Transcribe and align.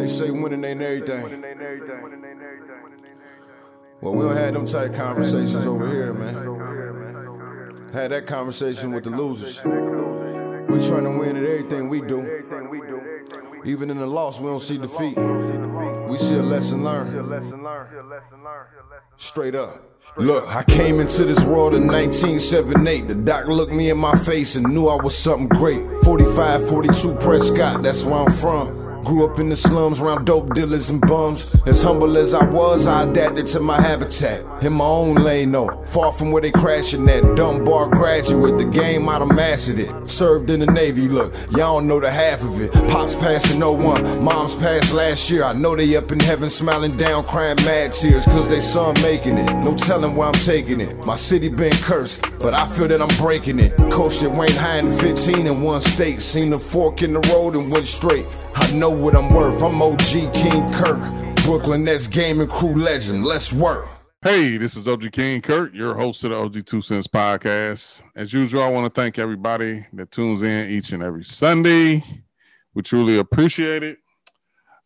They 0.00 0.06
say 0.06 0.30
winning 0.30 0.64
ain't 0.64 0.80
everything. 0.80 1.42
Well, 4.00 4.14
we 4.14 4.24
don't 4.24 4.34
have 4.34 4.54
them 4.54 4.64
type 4.64 4.94
conversations 4.94 5.66
over 5.66 5.86
here, 5.86 6.14
man. 6.14 7.90
Had 7.92 8.12
that 8.12 8.26
conversation 8.26 8.92
with 8.92 9.04
the 9.04 9.10
losers. 9.10 9.62
We 9.62 10.80
trying 10.88 11.04
to 11.04 11.10
win 11.10 11.36
at 11.36 11.44
everything 11.44 11.90
we 11.90 12.00
do. 12.00 12.22
Even 13.66 13.90
in 13.90 13.98
the 13.98 14.06
loss, 14.06 14.40
we 14.40 14.46
don't 14.46 14.58
see 14.58 14.78
defeat. 14.78 15.18
We 15.18 16.16
see 16.16 16.36
a 16.36 16.42
lesson 16.42 16.82
learned. 16.82 17.44
Straight 19.18 19.54
up. 19.54 19.82
Look, 20.16 20.46
I 20.48 20.64
came 20.64 20.98
into 20.98 21.24
this 21.24 21.44
world 21.44 21.74
in 21.74 21.86
1978. 21.86 23.06
The 23.06 23.14
doc 23.16 23.48
looked 23.48 23.74
me 23.74 23.90
in 23.90 23.98
my 23.98 24.16
face 24.20 24.56
and 24.56 24.66
knew 24.72 24.86
I 24.86 24.96
was 24.96 25.14
something 25.14 25.48
great. 25.48 25.82
45, 26.04 26.70
42 26.70 27.16
Prescott, 27.16 27.82
that's 27.82 28.02
where 28.04 28.14
I'm 28.14 28.32
from. 28.32 28.79
Grew 29.04 29.24
up 29.24 29.38
in 29.38 29.48
the 29.48 29.56
slums 29.56 30.00
around 30.00 30.26
dope 30.26 30.54
dealers 30.54 30.90
and 30.90 31.00
bums. 31.00 31.56
As 31.66 31.82
humble 31.82 32.16
as 32.16 32.34
I 32.34 32.48
was, 32.48 32.86
I 32.86 33.04
adapted 33.04 33.46
to 33.48 33.60
my 33.60 33.80
habitat. 33.80 34.44
In 34.62 34.74
my 34.74 34.84
own 34.84 35.16
lane, 35.16 35.52
though. 35.52 35.68
Far 35.86 36.12
from 36.12 36.30
where 36.30 36.42
they 36.42 36.50
crashing 36.50 37.08
at. 37.08 37.36
Dunbar 37.36 37.88
graduate, 37.88 38.58
the 38.58 38.64
game 38.64 39.08
I'd 39.08 39.26
mastered 39.28 39.78
it. 39.78 40.08
Served 40.08 40.50
in 40.50 40.60
the 40.60 40.66
Navy, 40.66 41.08
look, 41.08 41.32
y'all 41.50 41.78
don't 41.78 41.86
know 41.86 42.00
the 42.00 42.10
half 42.10 42.42
of 42.42 42.60
it. 42.60 42.72
Pops 42.90 43.14
passing 43.14 43.58
no 43.58 43.72
01, 43.72 44.22
mom's 44.22 44.54
passed 44.54 44.92
last 44.92 45.30
year. 45.30 45.44
I 45.44 45.52
know 45.52 45.74
they 45.74 45.96
up 45.96 46.12
in 46.12 46.20
heaven 46.20 46.50
smiling 46.50 46.96
down, 46.96 47.24
crying 47.24 47.56
mad 47.64 47.92
tears, 47.92 48.24
cause 48.26 48.48
they 48.48 48.60
son 48.60 48.94
making 49.02 49.38
it. 49.38 49.52
No 49.64 49.74
telling 49.76 50.14
where 50.14 50.28
I'm 50.28 50.34
taking 50.34 50.80
it. 50.80 51.04
My 51.06 51.16
city 51.16 51.48
been 51.48 51.72
cursed, 51.72 52.22
but 52.38 52.54
I 52.54 52.68
feel 52.68 52.88
that 52.88 53.00
I'm 53.00 53.16
breaking 53.16 53.58
it. 53.60 53.76
Coached 53.90 54.22
at 54.22 54.30
Wayne 54.30 54.50
High 54.52 54.78
in 54.78 54.92
15 54.98 55.46
in 55.46 55.62
one 55.62 55.80
state. 55.80 56.20
Seen 56.20 56.50
the 56.50 56.58
fork 56.58 57.02
in 57.02 57.14
the 57.14 57.20
road 57.32 57.56
and 57.56 57.70
went 57.70 57.86
straight. 57.86 58.26
I 58.54 58.70
know 58.72 58.89
what 58.94 59.16
I'm 59.16 59.32
worth. 59.32 59.62
I'm 59.62 59.80
OG 59.80 60.32
King 60.34 60.72
Kirk. 60.72 61.00
Brooklyn 61.44 61.84
Nets 61.84 62.06
gaming 62.06 62.48
crew 62.48 62.74
legend. 62.74 63.24
Let's 63.24 63.52
work. 63.52 63.88
Hey, 64.22 64.58
this 64.58 64.76
is 64.76 64.86
OG 64.86 65.12
King 65.12 65.40
Kirk, 65.40 65.72
your 65.72 65.94
host 65.94 66.24
of 66.24 66.30
the 66.30 66.36
OG 66.36 66.66
Two 66.66 66.82
Cents 66.82 67.06
podcast. 67.06 68.02
As 68.14 68.32
usual, 68.32 68.62
I 68.62 68.68
want 68.68 68.92
to 68.92 69.00
thank 69.00 69.18
everybody 69.18 69.86
that 69.94 70.10
tunes 70.10 70.42
in 70.42 70.68
each 70.68 70.92
and 70.92 71.02
every 71.02 71.24
Sunday. 71.24 72.04
We 72.74 72.82
truly 72.82 73.18
appreciate 73.18 73.82
it. 73.82 73.98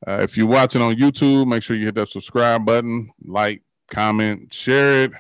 Uh, 0.07 0.21
if 0.23 0.37
you're 0.37 0.47
watching 0.47 0.83
on 0.83 0.95
YouTube, 0.95 1.49
make 1.49 1.63
sure 1.63 1.77
you 1.77 1.87
hit 1.87 1.97
that 1.97 2.11
subscribe 2.11 2.65
button, 2.65 3.11
like, 3.25 3.63
comment, 3.91 4.53
share 4.53 5.05
it. 5.05 5.13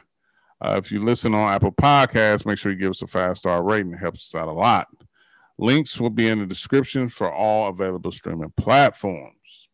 Uh, 0.60 0.76
if 0.78 0.92
you 0.92 1.02
listen 1.02 1.34
on 1.34 1.52
Apple 1.52 1.72
Podcasts, 1.72 2.46
make 2.46 2.58
sure 2.58 2.70
you 2.70 2.78
give 2.78 2.90
us 2.90 3.02
a 3.02 3.06
five 3.06 3.36
star 3.36 3.62
rating. 3.62 3.94
It 3.94 3.98
helps 3.98 4.34
us 4.34 4.40
out 4.40 4.48
a 4.48 4.52
lot. 4.52 4.86
Links 5.58 6.00
will 6.00 6.10
be 6.10 6.28
in 6.28 6.40
the 6.40 6.46
description 6.46 7.08
for 7.08 7.32
all 7.32 7.68
available 7.68 8.12
streaming 8.12 8.52
platforms. 8.56 9.68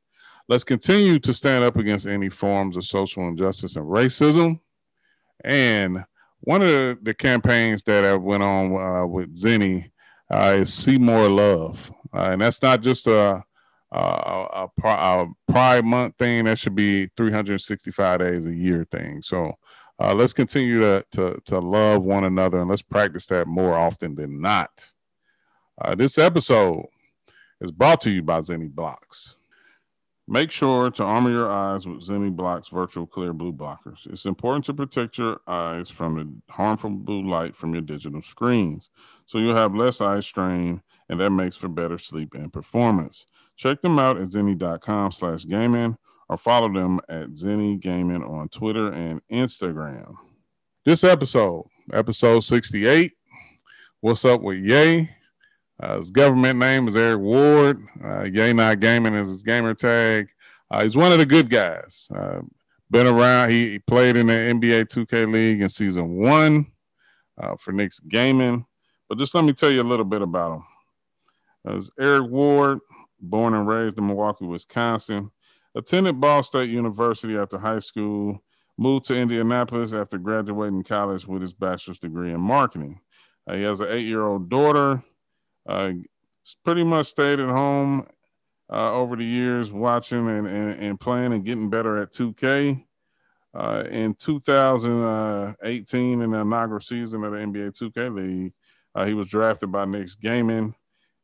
Let's 0.48 0.64
continue 0.64 1.18
to 1.20 1.32
stand 1.32 1.64
up 1.64 1.76
against 1.76 2.06
any 2.06 2.28
forms 2.28 2.76
of 2.76 2.84
social 2.84 3.26
injustice 3.28 3.76
and 3.76 3.86
racism. 3.86 4.60
And 5.44 6.04
one 6.40 6.62
of 6.62 7.04
the, 7.04 7.14
campaigns 7.14 7.82
that 7.84 8.04
I 8.04 8.14
went 8.14 8.42
on 8.42 8.76
uh, 8.76 9.06
with 9.06 9.34
Zenni 9.36 9.90
uh, 10.30 10.56
is 10.58 10.74
See 10.74 10.98
More 10.98 11.28
Love. 11.28 11.92
Uh, 12.12 12.30
and 12.32 12.40
that's 12.40 12.62
not 12.62 12.82
just 12.82 13.06
a, 13.06 13.42
a, 13.92 13.98
a, 13.98 14.68
a, 14.82 15.26
Pride 15.48 15.84
Month 15.84 16.16
thing. 16.18 16.44
That 16.44 16.58
should 16.58 16.74
be 16.74 17.08
365 17.16 18.18
days 18.18 18.46
a 18.46 18.52
year 18.52 18.86
thing. 18.90 19.22
So 19.22 19.54
uh, 20.00 20.14
let's 20.14 20.32
continue 20.32 20.80
to, 20.80 21.04
to, 21.12 21.40
to 21.46 21.58
love 21.58 22.02
one 22.02 22.24
another 22.24 22.58
and 22.58 22.70
let's 22.70 22.82
practice 22.82 23.26
that 23.28 23.46
more 23.46 23.78
often 23.78 24.14
than 24.14 24.40
not. 24.40 24.70
Uh, 25.82 25.94
this 25.94 26.18
episode 26.18 26.84
is 27.60 27.70
brought 27.70 28.00
to 28.02 28.10
you 28.10 28.22
by 28.22 28.40
Zenni 28.40 28.70
Blokz. 28.70 29.36
Make 30.28 30.50
sure 30.50 30.90
to 30.90 31.02
armor 31.02 31.30
your 31.30 31.50
eyes 31.50 31.88
with 31.88 32.06
Zenni 32.06 32.30
Blokz 32.30 32.68
virtual 32.68 33.06
clear 33.06 33.32
blue 33.32 33.52
blockers. 33.52 34.06
It's 34.06 34.26
important 34.26 34.66
to 34.66 34.74
protect 34.74 35.16
your 35.16 35.40
eyes 35.46 35.88
from 35.88 36.16
the 36.16 36.52
harmful 36.52 36.90
blue 36.90 37.28
light 37.28 37.56
from 37.56 37.72
your 37.72 37.82
digital 37.82 38.20
screens, 38.20 38.90
so 39.24 39.38
you'll 39.38 39.56
have 39.56 39.74
less 39.74 40.00
eye 40.00 40.20
strain, 40.20 40.82
and 41.08 41.19
that 41.19 41.30
makes 41.30 41.56
for 41.56 41.69
better 41.69 41.98
sleep 41.98 42.34
and 42.34 42.52
performance. 42.52 43.26
Check 43.56 43.80
them 43.80 43.98
out 43.98 44.19
at 44.19 44.28
zenni.com 44.28 45.12
slash 45.12 45.46
gaming 45.46 45.96
or 46.28 46.36
follow 46.36 46.72
them 46.72 47.00
at 47.08 47.30
Zenni 47.30 47.80
Gaming 47.80 48.22
on 48.22 48.48
Twitter 48.50 48.92
and 48.92 49.20
Instagram. 49.32 50.14
This 50.84 51.02
episode, 51.04 51.66
episode 51.92 52.40
68, 52.40 53.12
What's 54.00 54.24
Up 54.24 54.40
with 54.40 54.58
Yey? 54.58 55.10
Uh, 55.82 55.96
his 55.96 56.10
government 56.10 56.58
name 56.58 56.86
is 56.88 56.96
Eric 56.96 57.20
Ward. 57.20 57.82
Uh, 58.04 58.24
Yey 58.24 58.52
Not 58.52 58.80
Gaming 58.80 59.14
is 59.14 59.28
his 59.28 59.42
gamer 59.42 59.72
tag. 59.72 60.30
Uh, 60.70 60.82
he's 60.82 60.96
one 60.96 61.10
of 61.10 61.18
the 61.18 61.26
good 61.26 61.48
guys. 61.48 62.08
Uh, 62.14 62.41
been 62.91 63.06
around. 63.06 63.50
He, 63.50 63.70
he, 63.70 63.78
played 63.78 64.16
in 64.16 64.26
the 64.26 64.32
NBA 64.32 64.86
2K 64.86 65.32
League 65.32 65.62
in 65.62 65.69
season 65.69 66.16
one 66.16 66.66
uh, 67.40 67.56
for 67.56 67.72
Knicks 67.72 67.98
Gaming. 68.00 68.66
But 69.08 69.19
just 69.19 69.34
let 69.34 69.44
me 69.44 69.52
tell 69.52 69.70
you 69.70 69.80
a 69.80 69.82
little 69.82 70.04
bit 70.04 70.20
about 70.22 70.56
him. 70.56 70.64
As 71.76 71.90
Eric 71.98 72.30
Ward, 72.30 72.80
born 73.19 73.54
and 73.54 73.66
raised 73.66 73.96
in 73.96 74.06
Milwaukee, 74.06 74.44
Wisconsin, 74.44 75.30
attended 75.74 76.20
Ball 76.20 76.42
State 76.42 76.69
University 76.69 77.38
after 77.38 77.58
high 77.58 77.78
school, 77.78 78.42
moved 78.76 79.06
to 79.06 79.14
Indianapolis 79.14 79.94
after 79.94 80.19
graduating 80.19 80.82
college 80.82 81.26
with 81.26 81.40
his 81.40 81.54
bachelor's 81.54 81.98
degree 81.98 82.32
in 82.32 82.40
marketing. 82.40 83.00
Uh, 83.46 83.54
he 83.54 83.62
has 83.62 83.80
an 83.80 83.88
eight 83.90 84.06
year 84.06 84.26
old 84.26 84.50
daughter 84.50 85.02
uh, 85.70 85.92
pretty 86.64 86.84
much 86.84 87.06
stayed 87.06 87.38
at 87.38 87.48
home 87.48 88.06
uh, 88.72 88.92
over 88.92 89.16
the 89.16 89.25
years, 89.25 89.72
watching 89.72 90.28
and, 90.28 90.47
and, 90.47 90.82
and, 90.82 91.00
playing 91.00 91.32
and 91.32 91.44
getting 91.44 91.70
better 91.70 91.98
at 91.98 92.12
2K. 92.12 92.84
Uh, 93.53 93.82
in 93.91 94.14
2018, 94.14 96.22
in 96.22 96.31
the 96.31 96.38
inaugural 96.38 96.81
season 96.81 97.25
of 97.25 97.32
the 97.32 97.38
NBA 97.38 97.76
2K 97.76 98.14
League, 98.14 98.53
uh, 98.94 99.04
he 99.04 99.14
was 99.14 99.26
drafted 99.26 99.72
by 99.72 99.84
Knicks 99.84 100.14
Gaming, 100.14 100.75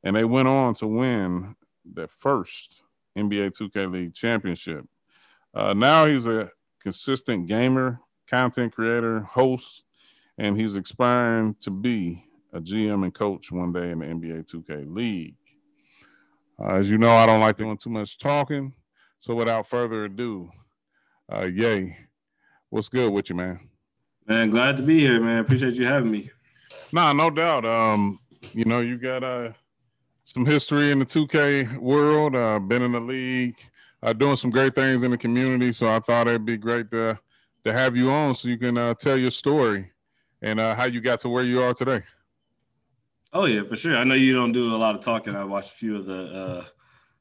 and 0.03 0.17
they 0.17 0.25
went 0.25 0.49
on 0.49 0.75
to 0.75 0.87
win 0.87 1.55
the 1.95 2.09
first 2.09 2.83
NBA 3.17 3.57
2K 3.57 3.93
League 3.93 4.15
championship. 4.15 4.85
Uh, 5.55 5.73
now 5.73 6.07
he's 6.07 6.27
a 6.27 6.51
consistent 6.81 7.47
gamer, 7.47 8.01
content 8.29 8.75
creator, 8.75 9.21
host, 9.21 9.85
and 10.39 10.61
he's 10.61 10.77
aspiring 10.77 11.55
to 11.61 11.71
be 11.71 12.26
a 12.57 12.61
GM 12.61 13.05
and 13.05 13.15
coach 13.15 13.53
one 13.53 13.73
day 13.73 13.91
in 13.91 13.99
the 13.99 14.07
NBA 14.07 14.51
2K 14.51 14.87
League. 14.95 15.37
Uh, 16.59 16.77
as 16.77 16.91
you 16.91 16.97
know, 16.97 17.11
I 17.11 17.27
don't 17.27 17.41
like 17.41 17.57
doing 17.57 17.77
too 17.77 17.91
much 17.91 18.19
talking. 18.19 18.73
So 19.19 19.35
without 19.35 19.67
further 19.67 20.05
ado, 20.05 20.51
uh, 21.31 21.45
yay. 21.45 21.97
What's 22.71 22.89
good 22.89 23.13
with 23.13 23.29
you, 23.31 23.37
man? 23.37 23.61
Man, 24.27 24.51
glad 24.51 24.77
to 24.79 24.83
be 24.83 24.99
here, 24.99 25.21
man. 25.21 25.41
Appreciate 25.41 25.75
you 25.75 25.85
having 25.85 26.11
me. 26.11 26.31
Nah, 26.93 27.13
no 27.13 27.31
doubt. 27.31 27.65
Um, 27.65 28.19
you 28.53 28.65
know, 28.65 28.81
you 28.81 28.99
got 28.99 29.23
uh 29.23 29.53
some 30.25 30.45
history 30.45 30.91
in 30.91 30.99
the 30.99 31.07
2K 31.07 31.79
world, 31.79 32.35
uh, 32.35 32.59
been 32.59 32.83
in 32.83 32.93
the 32.93 33.01
league, 33.01 33.57
uh, 34.03 34.13
doing 34.13 34.35
some 34.35 34.51
great 34.51 34.75
things 34.75 35.05
in 35.05 35.13
the 35.13 35.19
community. 35.19 35.73
So 35.73 35.87
I 35.87 36.01
thought 36.01 36.27
it'd 36.27 36.45
be 36.45 36.57
great 36.57 36.91
to 36.91 37.19
to 37.65 37.73
have 37.73 37.97
you 37.97 38.11
on 38.11 38.35
so 38.35 38.49
you 38.49 38.59
can 38.59 38.79
uh, 38.79 38.95
tell 38.95 39.17
your 39.17 39.31
story 39.31 39.93
and 40.43 40.59
uh, 40.59 40.75
how 40.75 40.85
you 40.85 41.01
got 41.01 41.21
to 41.21 41.29
where 41.29 41.45
you 41.45 41.63
are 41.63 41.75
today. 41.75 42.03
Oh 43.33 43.45
yeah, 43.45 43.65
for 43.65 43.77
sure. 43.77 43.97
I 43.97 44.05
know 44.05 44.15
you 44.15 44.35
don't 44.35 44.53
do 44.53 44.75
a 44.75 44.79
lot 44.79 44.95
of 44.95 45.03
talking. 45.03 45.35
I 45.35 45.45
watched 45.45 45.73
a 45.73 45.75
few 45.75 45.97
of 45.97 46.07
the 46.07 46.65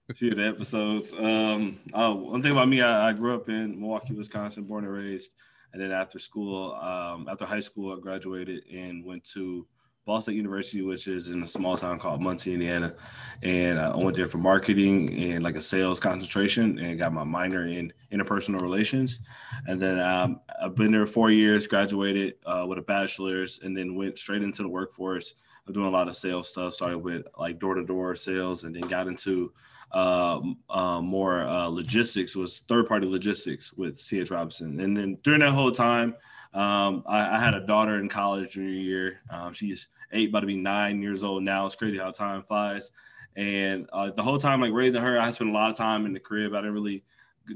uh, 0.09 0.13
few 0.13 0.31
of 0.31 0.37
the 0.37 0.45
episodes. 0.45 1.13
Um, 1.13 1.79
oh, 1.93 2.15
one 2.15 2.41
thing 2.41 2.51
about 2.51 2.69
me, 2.69 2.81
I, 2.81 3.09
I, 3.09 3.11
grew 3.11 3.35
up 3.35 3.49
in 3.49 3.79
Milwaukee, 3.79 4.13
Wisconsin, 4.13 4.63
born 4.63 4.85
and 4.85 4.93
raised, 4.93 5.31
and 5.73 5.81
then 5.81 5.91
after 5.91 6.19
school, 6.19 6.75
um, 6.75 7.27
after 7.29 7.45
high 7.45 7.59
school, 7.59 7.91
I 7.91 7.99
graduated 7.99 8.65
and 8.71 9.03
went 9.03 9.23
to 9.33 9.67
Ball 10.05 10.21
State 10.21 10.35
University, 10.35 10.83
which 10.83 11.07
is 11.07 11.29
in 11.29 11.41
a 11.41 11.47
small 11.47 11.75
town 11.75 11.97
called 11.97 12.21
Muncie, 12.21 12.53
Indiana. 12.53 12.93
And 13.41 13.79
I 13.79 13.95
went 13.95 14.15
there 14.15 14.27
for 14.27 14.37
marketing 14.37 15.11
and 15.15 15.43
like 15.43 15.55
a 15.55 15.61
sales 15.61 15.99
concentration 15.99 16.77
and 16.77 16.99
got 16.99 17.11
my 17.11 17.23
minor 17.23 17.65
in 17.65 17.91
interpersonal 18.13 18.61
relations. 18.61 19.19
And 19.65 19.81
then 19.81 19.99
um, 19.99 20.41
I've 20.61 20.75
been 20.75 20.91
there 20.91 21.07
four 21.07 21.31
years, 21.31 21.65
graduated 21.65 22.35
uh, 22.45 22.65
with 22.67 22.77
a 22.77 22.83
bachelor's, 22.83 23.59
and 23.63 23.75
then 23.75 23.95
went 23.95 24.19
straight 24.19 24.43
into 24.43 24.61
the 24.61 24.69
workforce 24.69 25.33
doing 25.71 25.87
a 25.87 25.91
lot 25.91 26.07
of 26.07 26.15
sales 26.15 26.49
stuff. 26.49 26.73
Started 26.73 26.99
with 26.99 27.25
like 27.37 27.59
door 27.59 27.75
to 27.75 27.83
door 27.83 28.15
sales, 28.15 28.63
and 28.63 28.75
then 28.75 28.83
got 28.83 29.07
into 29.07 29.51
uh, 29.91 30.39
uh, 30.69 31.01
more 31.01 31.41
uh, 31.41 31.67
logistics. 31.67 32.35
Was 32.35 32.59
third 32.67 32.87
party 32.87 33.07
logistics 33.07 33.73
with 33.73 33.97
C.H. 33.97 34.31
Robinson, 34.31 34.79
and 34.79 34.95
then 34.95 35.17
during 35.23 35.41
that 35.41 35.51
whole 35.51 35.71
time, 35.71 36.15
um, 36.53 37.03
I, 37.05 37.35
I, 37.35 37.39
had 37.39 37.53
a 37.53 37.65
daughter 37.65 37.99
in 37.99 38.07
college 38.07 38.53
junior 38.53 38.71
year. 38.71 39.19
Um, 39.29 39.53
she's 39.53 39.89
eight, 40.13 40.29
about 40.29 40.39
to 40.39 40.47
be 40.47 40.55
nine 40.55 41.01
years 41.01 41.23
old 41.23 41.43
now. 41.43 41.65
It's 41.65 41.75
crazy 41.75 41.97
how 41.97 42.11
time 42.11 42.43
flies. 42.43 42.91
And 43.35 43.89
uh, 43.91 44.11
the 44.11 44.23
whole 44.23 44.37
time, 44.37 44.61
like 44.61 44.71
raising 44.71 45.01
her, 45.01 45.19
I 45.19 45.31
spent 45.31 45.49
a 45.49 45.53
lot 45.53 45.69
of 45.69 45.75
time 45.75 46.05
in 46.05 46.13
the 46.13 46.19
crib. 46.19 46.53
I 46.53 46.59
didn't 46.59 46.73
really 46.73 47.03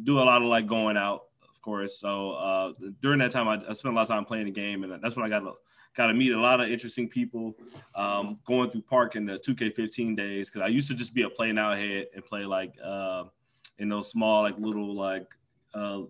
do 0.04 0.20
a 0.20 0.24
lot 0.24 0.42
of 0.42 0.50
like 0.50 0.68
going 0.68 0.98
out, 0.98 1.28
of 1.50 1.62
course. 1.62 1.98
So 1.98 2.32
uh, 2.32 2.74
during 3.02 3.20
that 3.20 3.32
time, 3.32 3.48
I, 3.48 3.62
I, 3.70 3.74
spent 3.74 3.94
a 3.94 3.96
lot 3.96 4.04
of 4.04 4.10
time 4.10 4.26
playing 4.26 4.46
the 4.46 4.52
game, 4.52 4.84
and 4.84 5.02
that's 5.02 5.16
when 5.16 5.26
I 5.26 5.30
got 5.30 5.44
got 5.96 6.08
to 6.08 6.14
meet 6.14 6.32
a 6.32 6.40
lot 6.40 6.62
of 6.62 6.70
interesting 6.70 7.10
people 7.10 7.56
um, 7.96 8.40
going 8.46 8.70
through 8.70 8.82
park 8.82 9.16
in 9.16 9.26
the 9.26 9.40
2K15 9.40 10.16
days 10.16 10.50
because 10.50 10.66
I 10.66 10.68
used 10.68 10.88
to 10.90 10.94
just 10.94 11.14
be 11.14 11.24
a 11.24 11.30
play 11.30 11.56
out 11.58 11.78
head 11.78 12.08
and 12.16 12.26
play 12.26 12.46
like 12.46 12.74
uh, 12.84 13.26
in 13.80 13.90
those 13.90 14.10
small 14.10 14.44
like 14.44 14.58
little 14.58 14.96
like 14.96 15.28
uh, 15.74 16.02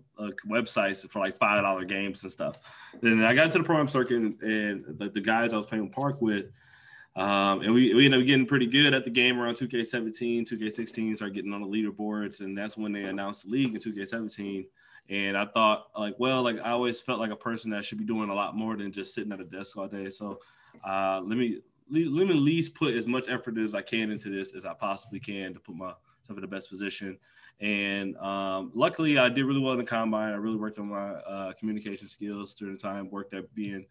websites 0.48 1.08
for 1.08 1.18
like 1.18 1.36
five 1.36 1.62
dollar 1.62 1.84
games 1.84 2.22
and 2.22 2.32
stuff. 2.32 2.58
Then 3.00 3.22
I 3.22 3.34
got 3.34 3.50
to 3.52 3.58
the 3.58 3.64
pro 3.64 3.78
am 3.78 3.88
circuit 3.88 4.16
and, 4.16 4.40
and 4.42 4.84
the, 4.98 5.10
the, 5.10 5.20
guys 5.20 5.52
I 5.52 5.56
was 5.56 5.66
playing 5.66 5.90
park 5.90 6.20
with, 6.20 6.46
um, 7.16 7.62
and 7.62 7.74
we, 7.74 7.92
we 7.94 8.04
ended 8.04 8.20
up 8.20 8.26
getting 8.26 8.46
pretty 8.46 8.66
good 8.66 8.94
at 8.94 9.04
the 9.04 9.10
game 9.10 9.40
around 9.40 9.56
2K17, 9.56 10.48
2K16, 10.48 11.16
started 11.16 11.34
getting 11.34 11.52
on 11.52 11.62
the 11.62 11.66
leaderboards, 11.66 12.40
and 12.40 12.56
that's 12.56 12.76
when 12.76 12.92
they 12.92 13.04
announced 13.04 13.44
the 13.44 13.50
league 13.50 13.74
in 13.74 13.80
2K17. 13.80 14.66
And 15.08 15.36
I 15.36 15.46
thought, 15.46 15.88
like, 15.98 16.14
well, 16.18 16.42
like 16.42 16.58
I 16.60 16.70
always 16.70 17.00
felt 17.00 17.18
like 17.18 17.32
a 17.32 17.36
person 17.36 17.70
that 17.72 17.84
should 17.84 17.98
be 17.98 18.04
doing 18.04 18.30
a 18.30 18.34
lot 18.34 18.54
more 18.54 18.76
than 18.76 18.92
just 18.92 19.12
sitting 19.12 19.32
at 19.32 19.40
a 19.40 19.44
desk 19.44 19.76
all 19.76 19.88
day. 19.88 20.08
So 20.08 20.38
uh, 20.86 21.20
let 21.24 21.36
me 21.36 21.58
let 21.90 22.28
me 22.28 22.30
at 22.30 22.36
least 22.36 22.74
put 22.76 22.94
as 22.94 23.08
much 23.08 23.28
effort 23.28 23.58
as 23.58 23.74
I 23.74 23.82
can 23.82 24.12
into 24.12 24.30
this 24.30 24.54
as 24.54 24.64
I 24.64 24.74
possibly 24.74 25.18
can 25.18 25.52
to 25.54 25.58
put 25.58 25.74
myself 25.74 25.98
in 26.28 26.40
the 26.40 26.46
best 26.46 26.70
position. 26.70 27.18
And 27.60 28.16
um, 28.18 28.70
luckily, 28.72 29.18
I 29.18 29.28
did 29.28 29.44
really 29.44 29.60
well 29.60 29.72
in 29.72 29.80
the 29.80 29.84
combine. 29.84 30.32
I 30.32 30.36
really 30.36 30.56
worked 30.56 30.78
on 30.78 30.88
my 30.88 31.10
uh, 31.10 31.52
communication 31.54 32.06
skills 32.06 32.54
during 32.54 32.76
the 32.76 32.80
time, 32.80 33.10
worked 33.10 33.34
at 33.34 33.52
being 33.54 33.84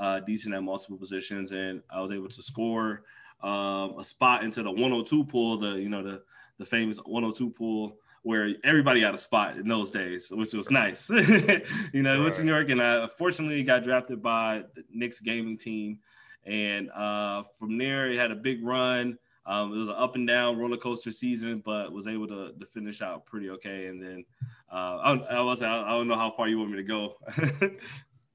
uh, 0.00 0.18
decent 0.20 0.54
at 0.54 0.62
multiple 0.62 0.96
positions, 0.96 1.52
and 1.52 1.82
I 1.90 2.00
was 2.00 2.10
able 2.10 2.28
to 2.28 2.42
score 2.42 3.02
um, 3.42 3.98
a 3.98 4.04
spot 4.04 4.42
into 4.42 4.62
the 4.62 4.70
102 4.70 5.24
pool, 5.24 5.58
the 5.58 5.74
you 5.74 5.88
know 5.88 6.02
the 6.02 6.22
the 6.58 6.66
famous 6.66 6.98
102 6.98 7.50
pool 7.50 7.96
where 8.22 8.54
everybody 8.64 9.00
got 9.00 9.14
a 9.14 9.18
spot 9.18 9.56
in 9.56 9.66
those 9.66 9.90
days, 9.90 10.30
which 10.30 10.52
was 10.52 10.70
nice. 10.70 11.08
you 11.92 12.02
know, 12.02 12.16
right. 12.16 12.22
went 12.22 12.34
to 12.34 12.44
New 12.44 12.52
York, 12.52 12.68
and 12.68 12.82
I 12.82 13.06
fortunately 13.06 13.62
got 13.62 13.82
drafted 13.82 14.22
by 14.22 14.64
the 14.74 14.84
Knicks 14.92 15.20
gaming 15.20 15.56
team, 15.56 16.00
and 16.44 16.90
uh, 16.90 17.44
from 17.58 17.78
there, 17.78 18.10
it 18.10 18.18
had 18.18 18.30
a 18.30 18.36
big 18.36 18.64
run. 18.64 19.18
Um, 19.46 19.72
it 19.72 19.78
was 19.78 19.88
an 19.88 19.94
up 19.96 20.16
and 20.16 20.28
down 20.28 20.58
roller 20.58 20.76
coaster 20.76 21.10
season, 21.10 21.62
but 21.64 21.92
was 21.92 22.06
able 22.06 22.26
to, 22.28 22.52
to 22.52 22.66
finish 22.66 23.00
out 23.00 23.24
pretty 23.24 23.48
okay. 23.50 23.86
And 23.86 24.02
then 24.02 24.24
uh, 24.70 24.96
I, 24.96 25.12
I 25.30 25.40
was 25.40 25.62
I, 25.62 25.88
don't 25.88 26.08
know 26.08 26.16
how 26.16 26.30
far 26.30 26.46
you 26.46 26.58
want 26.58 26.70
me 26.70 26.76
to 26.76 26.82
go. 26.82 27.14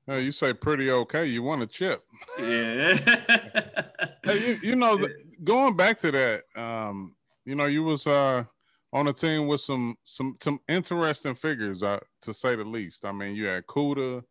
no, 0.08 0.18
you 0.18 0.32
say 0.32 0.54
pretty 0.54 0.92
okay. 0.92 1.26
You 1.26 1.44
want 1.44 1.64
a 1.64 1.68
chip? 1.68 2.04
Yeah. 2.40 2.98
hey, 4.24 4.48
you, 4.48 4.60
you 4.62 4.76
know, 4.76 5.08
going 5.44 5.76
back 5.76 6.00
to 6.00 6.12
that, 6.12 6.44
um, 6.56 7.16
you 7.44 7.56
know, 7.56 7.66
you 7.66 7.84
was 7.84 8.06
uh, 8.06 8.44
on 8.94 9.08
a 9.08 9.14
team 9.14 9.48
with 9.48 9.62
some 9.62 9.96
some 10.04 10.38
some 10.42 10.60
interesting 10.68 11.36
figures, 11.36 11.84
uh, 11.84 12.00
to 12.22 12.34
say 12.34 12.56
the 12.56 12.64
least. 12.64 13.06
I 13.06 13.12
mean, 13.12 13.36
you 13.36 13.46
had 13.48 13.66
Kuda, 13.66 14.24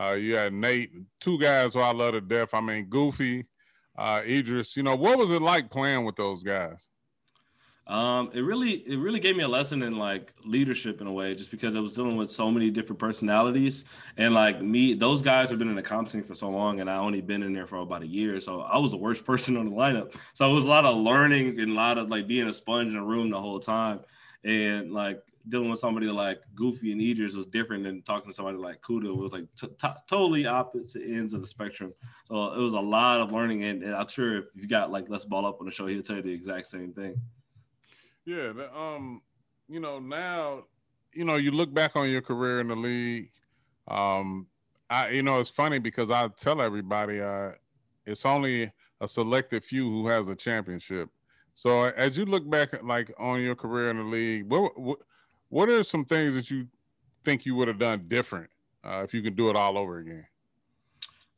uh, 0.00 0.12
you 0.12 0.36
had 0.36 0.52
Nate, 0.52 0.90
two 1.20 1.38
guys 1.38 1.74
who 1.74 1.80
I 1.80 1.92
love 1.92 2.12
to 2.12 2.20
death. 2.20 2.54
I 2.54 2.60
mean, 2.60 2.86
Goofy 2.86 3.46
uh, 3.98 4.22
Idris. 4.24 4.76
You 4.76 4.82
know, 4.82 4.96
what 4.96 5.18
was 5.18 5.30
it 5.30 5.42
like 5.42 5.70
playing 5.70 6.04
with 6.04 6.16
those 6.16 6.42
guys? 6.42 6.86
Um, 7.86 8.30
it 8.34 8.40
really, 8.40 8.72
it 8.72 8.98
really 8.98 9.20
gave 9.20 9.36
me 9.36 9.44
a 9.44 9.48
lesson 9.48 9.82
in 9.84 9.96
like 9.96 10.32
leadership 10.44 11.00
in 11.00 11.06
a 11.06 11.12
way, 11.12 11.36
just 11.36 11.52
because 11.52 11.76
I 11.76 11.80
was 11.80 11.92
dealing 11.92 12.16
with 12.16 12.30
so 12.30 12.50
many 12.50 12.68
different 12.68 12.98
personalities, 12.98 13.84
and 14.16 14.34
like 14.34 14.60
me, 14.60 14.94
those 14.94 15.22
guys 15.22 15.50
have 15.50 15.60
been 15.60 15.68
in 15.68 15.76
the 15.76 15.82
comp 15.82 16.10
scene 16.10 16.24
for 16.24 16.34
so 16.34 16.50
long, 16.50 16.80
and 16.80 16.90
I 16.90 16.96
only 16.96 17.20
been 17.20 17.44
in 17.44 17.52
there 17.52 17.66
for 17.66 17.76
about 17.76 18.02
a 18.02 18.06
year, 18.06 18.40
so 18.40 18.60
I 18.60 18.78
was 18.78 18.90
the 18.90 18.96
worst 18.96 19.24
person 19.26 19.56
on 19.56 19.66
the 19.66 19.76
lineup. 19.76 20.14
So 20.34 20.50
it 20.50 20.54
was 20.54 20.64
a 20.64 20.68
lot 20.68 20.84
of 20.84 20.96
learning 20.96 21.60
and 21.60 21.72
a 21.72 21.74
lot 21.74 21.96
of 21.98 22.08
like 22.08 22.26
being 22.26 22.48
a 22.48 22.52
sponge 22.52 22.92
in 22.92 22.98
a 22.98 23.04
room 23.04 23.30
the 23.30 23.40
whole 23.40 23.60
time, 23.60 24.00
and 24.42 24.92
like 24.92 25.22
dealing 25.48 25.70
with 25.70 25.78
somebody 25.78 26.06
like 26.06 26.40
Goofy 26.56 26.90
and 26.90 27.00
Idris 27.00 27.36
was 27.36 27.46
different 27.46 27.84
than 27.84 28.02
talking 28.02 28.30
to 28.30 28.34
somebody 28.34 28.58
like 28.58 28.82
Kuda. 28.82 29.16
Was 29.16 29.30
like 29.30 29.44
t- 29.54 29.68
t- 29.68 29.88
totally 30.08 30.46
opposite 30.46 31.02
ends 31.02 31.34
of 31.34 31.40
the 31.40 31.46
spectrum. 31.46 31.94
So 32.24 32.52
it 32.52 32.58
was 32.58 32.72
a 32.72 32.80
lot 32.80 33.20
of 33.20 33.30
learning, 33.30 33.62
and, 33.62 33.84
and, 33.84 33.94
I'm 33.94 34.08
sure 34.08 34.38
if 34.38 34.46
you 34.56 34.66
got 34.66 34.90
like 34.90 35.04
Let's 35.08 35.24
Ball 35.24 35.46
Up 35.46 35.60
on 35.60 35.66
the 35.66 35.72
show, 35.72 35.86
he'll 35.86 36.02
tell 36.02 36.16
you 36.16 36.22
the 36.22 36.32
exact 36.32 36.66
same 36.66 36.92
thing. 36.92 37.20
Yeah, 38.26 38.52
um, 38.74 39.22
you 39.68 39.78
know 39.78 40.00
now, 40.00 40.64
you 41.14 41.24
know 41.24 41.36
you 41.36 41.52
look 41.52 41.72
back 41.72 41.94
on 41.94 42.10
your 42.10 42.20
career 42.20 42.58
in 42.58 42.66
the 42.66 42.74
league. 42.74 43.30
Um, 43.86 44.48
I 44.90 45.10
you 45.10 45.22
know 45.22 45.38
it's 45.38 45.48
funny 45.48 45.78
because 45.78 46.10
I 46.10 46.26
tell 46.28 46.60
everybody, 46.60 47.20
uh, 47.20 47.52
it's 48.04 48.26
only 48.26 48.72
a 49.00 49.06
selected 49.06 49.62
few 49.62 49.88
who 49.88 50.08
has 50.08 50.26
a 50.26 50.34
championship. 50.34 51.08
So 51.54 51.84
as 51.84 52.18
you 52.18 52.24
look 52.24 52.50
back, 52.50 52.82
like 52.82 53.14
on 53.16 53.42
your 53.42 53.54
career 53.54 53.90
in 53.90 53.98
the 53.98 54.02
league, 54.02 54.50
what, 54.50 54.78
what 54.78 54.98
what 55.48 55.68
are 55.68 55.84
some 55.84 56.04
things 56.04 56.34
that 56.34 56.50
you 56.50 56.66
think 57.24 57.46
you 57.46 57.54
would 57.54 57.68
have 57.68 57.78
done 57.78 58.06
different 58.08 58.50
uh, 58.82 59.02
if 59.04 59.14
you 59.14 59.22
could 59.22 59.36
do 59.36 59.50
it 59.50 59.56
all 59.56 59.78
over 59.78 59.98
again? 59.98 60.26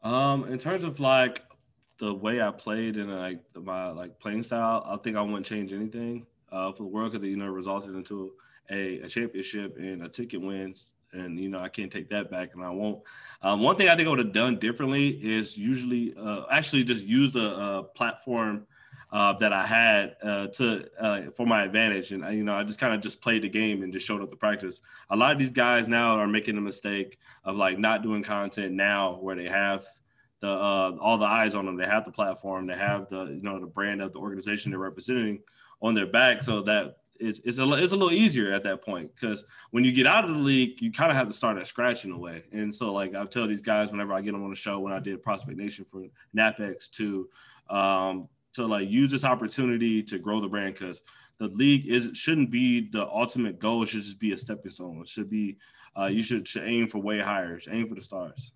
Um, 0.03 0.51
in 0.51 0.59
terms 0.59 0.85
of 0.85 1.01
like 1.01 1.45
the 1.99 2.15
way 2.15 2.41
I 2.41 2.51
played 2.51 2.97
and 2.97 3.15
like 3.15 3.41
my 3.55 3.91
like 3.91 4.19
playing 4.21 4.43
style, 4.43 4.87
I 4.89 4.97
think 4.97 5.19
I 5.19 5.21
wouldn't 5.21 5.45
change 5.45 5.71
anything 5.71 6.25
uh, 6.53 6.73
for 6.73 6.85
the 6.85 6.89
world 6.89 7.13
because 7.13 7.27
you 7.27 7.37
know 7.37 7.47
resulted 7.47 7.95
into 7.95 8.33
a, 8.71 9.01
a, 9.01 9.09
championship 9.09 9.77
and 9.79 10.03
a 10.03 10.09
ticket 10.09 10.41
wins, 10.41 10.87
and 11.13 11.39
you 11.39 11.49
know 11.49 11.59
I 11.59 11.69
can't 11.69 11.91
take 11.91 12.11
that 12.11 12.31
back, 12.31 12.51
and 12.55 12.63
I 12.63 12.71
won't. 12.71 13.03
Um, 13.43 13.61
one 13.61 13.77
thing 13.77 13.89
I 13.89 13.97
think 13.97 14.07
I 14.07 14.11
would 14.11 14.19
have 14.19 14.33
done 14.33 14.59
differently 14.59 15.09
is 15.09 15.57
usually 15.57 16.15
uh, 16.19 16.43
actually 16.51 16.85
just 16.85 17.05
use 17.05 17.33
the 17.33 17.51
uh, 17.55 17.83
platform 17.83 18.67
uh, 19.11 19.33
that 19.35 19.53
I 19.53 19.65
had 19.65 20.17
uh, 20.23 20.47
to 20.49 20.87
uh, 21.01 21.21
for 21.35 21.47
my 21.47 21.65
advantage. 21.65 22.13
And 22.13 22.25
you 22.37 22.45
know, 22.45 22.55
I 22.55 22.65
just 22.65 22.79
kind 22.79 22.95
of 22.95 23.01
just 23.01 23.21
played 23.21 23.43
the 23.43 23.49
game 23.49 23.83
and 23.83 23.93
just 23.93 24.07
showed 24.07 24.23
up 24.23 24.31
to 24.31 24.37
practice. 24.37 24.81
A 25.11 25.17
lot 25.17 25.33
of 25.33 25.39
these 25.39 25.51
guys 25.51 25.89
now 25.89 26.19
are 26.19 26.27
making 26.27 26.57
the 26.57 26.61
mistake 26.61 27.19
of 27.45 27.57
like 27.57 27.79
not 27.79 28.03
doing 28.03 28.23
content 28.23 28.75
now 28.75 29.15
where 29.21 29.37
they 29.37 29.49
have 29.49 29.85
the 30.41 30.51
uh, 30.51 30.97
all 31.01 31.19
the 31.19 31.27
eyes 31.27 31.55
on 31.55 31.67
them. 31.67 31.77
They 31.77 31.87
have 31.87 32.05
the 32.05 32.13
platform. 32.13 32.67
They 32.67 32.77
have 32.77 33.09
the 33.09 33.25
you 33.25 33.43
know 33.43 33.59
the 33.61 33.67
brand 33.67 34.03
of 34.03 34.13
the 34.13 34.19
organization 34.19 34.71
they're 34.71 34.81
representing 34.81 35.41
on 35.81 35.95
their 35.95 36.07
back, 36.07 36.43
so 36.43 36.63
that 36.63 36.97
it's, 37.21 37.41
it's, 37.45 37.59
a, 37.59 37.73
it's 37.75 37.93
a 37.93 37.97
little 37.97 38.13
easier 38.13 38.53
at 38.53 38.63
that 38.65 38.83
point 38.83 39.13
because 39.15 39.45
when 39.71 39.85
you 39.85 39.93
get 39.93 40.07
out 40.07 40.25
of 40.25 40.31
the 40.31 40.41
league, 40.41 40.81
you 40.81 40.93
kind 40.93 41.11
of 41.11 41.17
have 41.17 41.29
to 41.29 41.35
start 41.35 41.59
at 41.59 41.67
scratch 41.67 42.05
in 42.05 42.13
a 42.13 42.19
way. 42.19 42.45
And 42.53 42.75
so, 42.75 42.93
like, 42.93 43.15
I 43.15 43.25
tell 43.25 43.49
these 43.49 43.63
guys 43.63 43.91
whenever 43.91 44.13
I 44.13 44.21
get 44.21 44.33
them 44.33 44.45
on 44.45 44.51
the 44.51 44.57
show, 44.57 44.79
when 44.79 44.93
I 44.93 45.01
did 45.01 45.23
Prospect 45.23 45.59
Nation 45.59 45.85
for 45.85 46.05
NAPEX 46.37 46.91
to 46.93 47.29
um, 47.71 48.29
to 48.55 48.67
like 48.67 48.89
use 48.89 49.11
this 49.11 49.25
opportunity 49.25 50.03
to 50.03 50.19
grow 50.19 50.41
the 50.41 50.49
brand 50.49 50.75
because 50.75 51.03
the 51.39 51.49
league 51.49 51.87
is 51.87 52.11
shouldn't 52.15 52.51
be 52.51 52.89
the 52.91 53.07
ultimate 53.07 53.59
goal. 53.59 53.83
It 53.83 53.91
should 53.91 54.03
just 54.03 54.19
be 54.19 54.33
a 54.33 54.39
stepping 54.39 54.71
stone. 54.71 55.01
It 55.01 55.09
should 55.09 55.31
be 55.31 55.59
uh, 55.99 56.07
you 56.07 56.23
should, 56.23 56.47
should 56.47 56.65
aim 56.65 56.87
for 56.87 56.99
way 56.99 57.21
higher. 57.21 57.61
Aim 57.71 57.87
for 57.87 57.95
the 57.95 58.03
stars. 58.03 58.53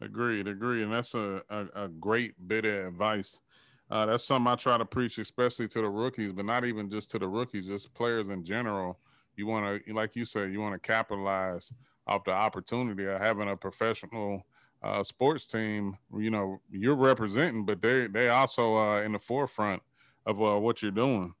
Agreed, 0.00 0.46
agreed, 0.48 0.82
and 0.82 0.92
that's 0.92 1.14
a, 1.14 1.42
a, 1.50 1.84
a 1.84 1.88
great 1.88 2.34
bit 2.48 2.64
of 2.64 2.86
advice. 2.86 3.40
Uh, 3.90 4.06
that's 4.06 4.24
something 4.24 4.50
I 4.50 4.54
try 4.54 4.78
to 4.78 4.84
preach, 4.84 5.18
especially 5.18 5.66
to 5.68 5.82
the 5.82 5.88
rookies, 5.88 6.32
but 6.32 6.44
not 6.44 6.64
even 6.64 6.88
just 6.88 7.10
to 7.10 7.18
the 7.18 7.26
rookies, 7.26 7.66
just 7.66 7.92
players 7.94 8.28
in 8.28 8.44
general. 8.44 8.98
You 9.36 9.46
want 9.46 9.84
to, 9.84 9.94
like 9.94 10.14
you 10.14 10.24
said, 10.24 10.52
you 10.52 10.60
want 10.60 10.80
to 10.80 10.86
capitalize 10.86 11.72
off 12.06 12.24
the 12.24 12.32
opportunity 12.32 13.06
of 13.06 13.20
having 13.20 13.48
a 13.48 13.56
professional 13.56 14.46
uh, 14.82 15.02
sports 15.02 15.46
team, 15.46 15.96
you 16.16 16.30
know, 16.30 16.60
you're 16.70 16.94
representing, 16.94 17.64
but 17.64 17.82
they 17.82 18.06
they 18.06 18.28
also 18.28 18.76
uh, 18.76 19.02
in 19.02 19.12
the 19.12 19.18
forefront 19.18 19.82
of 20.26 20.40
uh, 20.40 20.58
what 20.58 20.82
you're 20.82 20.90
doing. 20.90 21.34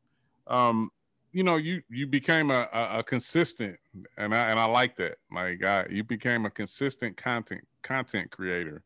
Um, 0.46 0.90
you 1.32 1.44
know, 1.44 1.56
you 1.56 1.82
you 1.88 2.06
became 2.06 2.50
a, 2.50 2.68
a, 2.72 2.98
a, 2.98 3.02
consistent, 3.02 3.76
and 4.18 4.34
I 4.34 4.50
and 4.50 4.58
I 4.58 4.66
like 4.66 4.96
that. 4.96 5.18
Like 5.32 5.64
I, 5.64 5.86
you 5.88 6.04
became 6.04 6.44
a 6.44 6.50
consistent 6.50 7.16
content 7.16 7.62
content 7.82 8.30
creator. 8.30 8.82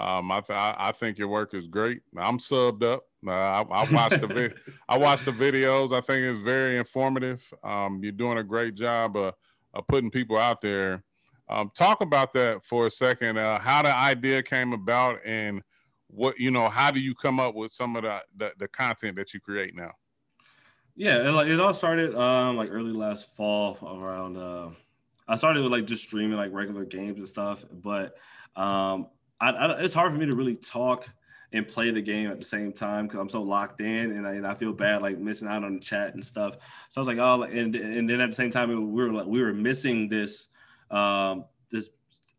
Um, 0.00 0.32
I, 0.32 0.40
th- 0.40 0.58
I 0.58 0.92
think 0.92 1.18
your 1.18 1.28
work 1.28 1.52
is 1.52 1.66
great. 1.66 2.00
I'm 2.16 2.38
subbed 2.38 2.84
up. 2.84 3.04
Uh, 3.26 3.30
I, 3.30 3.62
I 3.62 3.92
watched 3.92 4.20
the 4.20 4.26
vi- 4.26 4.72
I 4.88 4.96
watched 4.96 5.26
the 5.26 5.32
videos. 5.32 5.92
I 5.92 6.00
think 6.00 6.22
it's 6.22 6.44
very 6.44 6.78
informative. 6.78 7.52
Um, 7.62 8.00
you're 8.02 8.12
doing 8.12 8.38
a 8.38 8.44
great 8.44 8.74
job 8.74 9.16
of, 9.16 9.34
of 9.74 9.86
putting 9.88 10.10
people 10.10 10.38
out 10.38 10.60
there 10.60 11.04
um, 11.50 11.70
talk 11.74 12.00
about 12.00 12.32
that 12.34 12.64
for 12.64 12.86
a 12.86 12.90
second. 12.90 13.36
Uh, 13.36 13.58
how 13.58 13.82
the 13.82 13.94
idea 13.94 14.42
came 14.42 14.72
about, 14.72 15.18
and 15.26 15.62
what 16.06 16.38
you 16.38 16.52
know, 16.52 16.68
how 16.68 16.92
do 16.92 17.00
you 17.00 17.14
come 17.14 17.40
up 17.40 17.56
with 17.56 17.72
some 17.72 17.96
of 17.96 18.04
the 18.04 18.20
the, 18.36 18.52
the 18.58 18.68
content 18.68 19.16
that 19.16 19.34
you 19.34 19.40
create 19.40 19.74
now? 19.74 19.90
Yeah, 20.94 21.26
it, 21.26 21.30
like 21.32 21.48
it 21.48 21.58
all 21.58 21.74
started 21.74 22.14
um, 22.14 22.56
like 22.56 22.68
early 22.70 22.92
last 22.92 23.34
fall 23.36 23.78
around. 23.82 24.36
Uh, 24.36 24.70
I 25.26 25.34
started 25.36 25.62
with 25.64 25.72
like 25.72 25.86
just 25.86 26.04
streaming 26.04 26.36
like 26.36 26.52
regular 26.52 26.84
games 26.84 27.18
and 27.18 27.28
stuff, 27.28 27.64
but 27.70 28.14
um, 28.54 29.08
I, 29.40 29.50
I, 29.50 29.80
it's 29.82 29.94
hard 29.94 30.12
for 30.12 30.18
me 30.18 30.26
to 30.26 30.34
really 30.34 30.56
talk 30.56 31.08
and 31.52 31.66
play 31.66 31.90
the 31.90 32.00
game 32.00 32.30
at 32.30 32.38
the 32.38 32.44
same 32.44 32.72
time 32.72 33.06
because 33.06 33.20
I'm 33.20 33.28
so 33.28 33.42
locked 33.42 33.80
in 33.80 34.12
and 34.12 34.26
I, 34.26 34.34
and 34.34 34.46
I, 34.46 34.54
feel 34.54 34.72
bad 34.72 35.02
like 35.02 35.18
missing 35.18 35.48
out 35.48 35.64
on 35.64 35.74
the 35.74 35.80
chat 35.80 36.14
and 36.14 36.24
stuff. 36.24 36.56
So 36.90 37.00
I 37.00 37.04
was 37.04 37.08
like, 37.08 37.18
oh, 37.18 37.42
and 37.42 37.74
and 37.74 38.08
then 38.08 38.20
at 38.20 38.30
the 38.30 38.36
same 38.36 38.50
time 38.50 38.68
we 38.68 38.76
were 38.76 39.12
like 39.12 39.26
we 39.26 39.42
were 39.42 39.52
missing 39.52 40.08
this 40.08 40.46
um, 40.90 41.44
this 41.70 41.90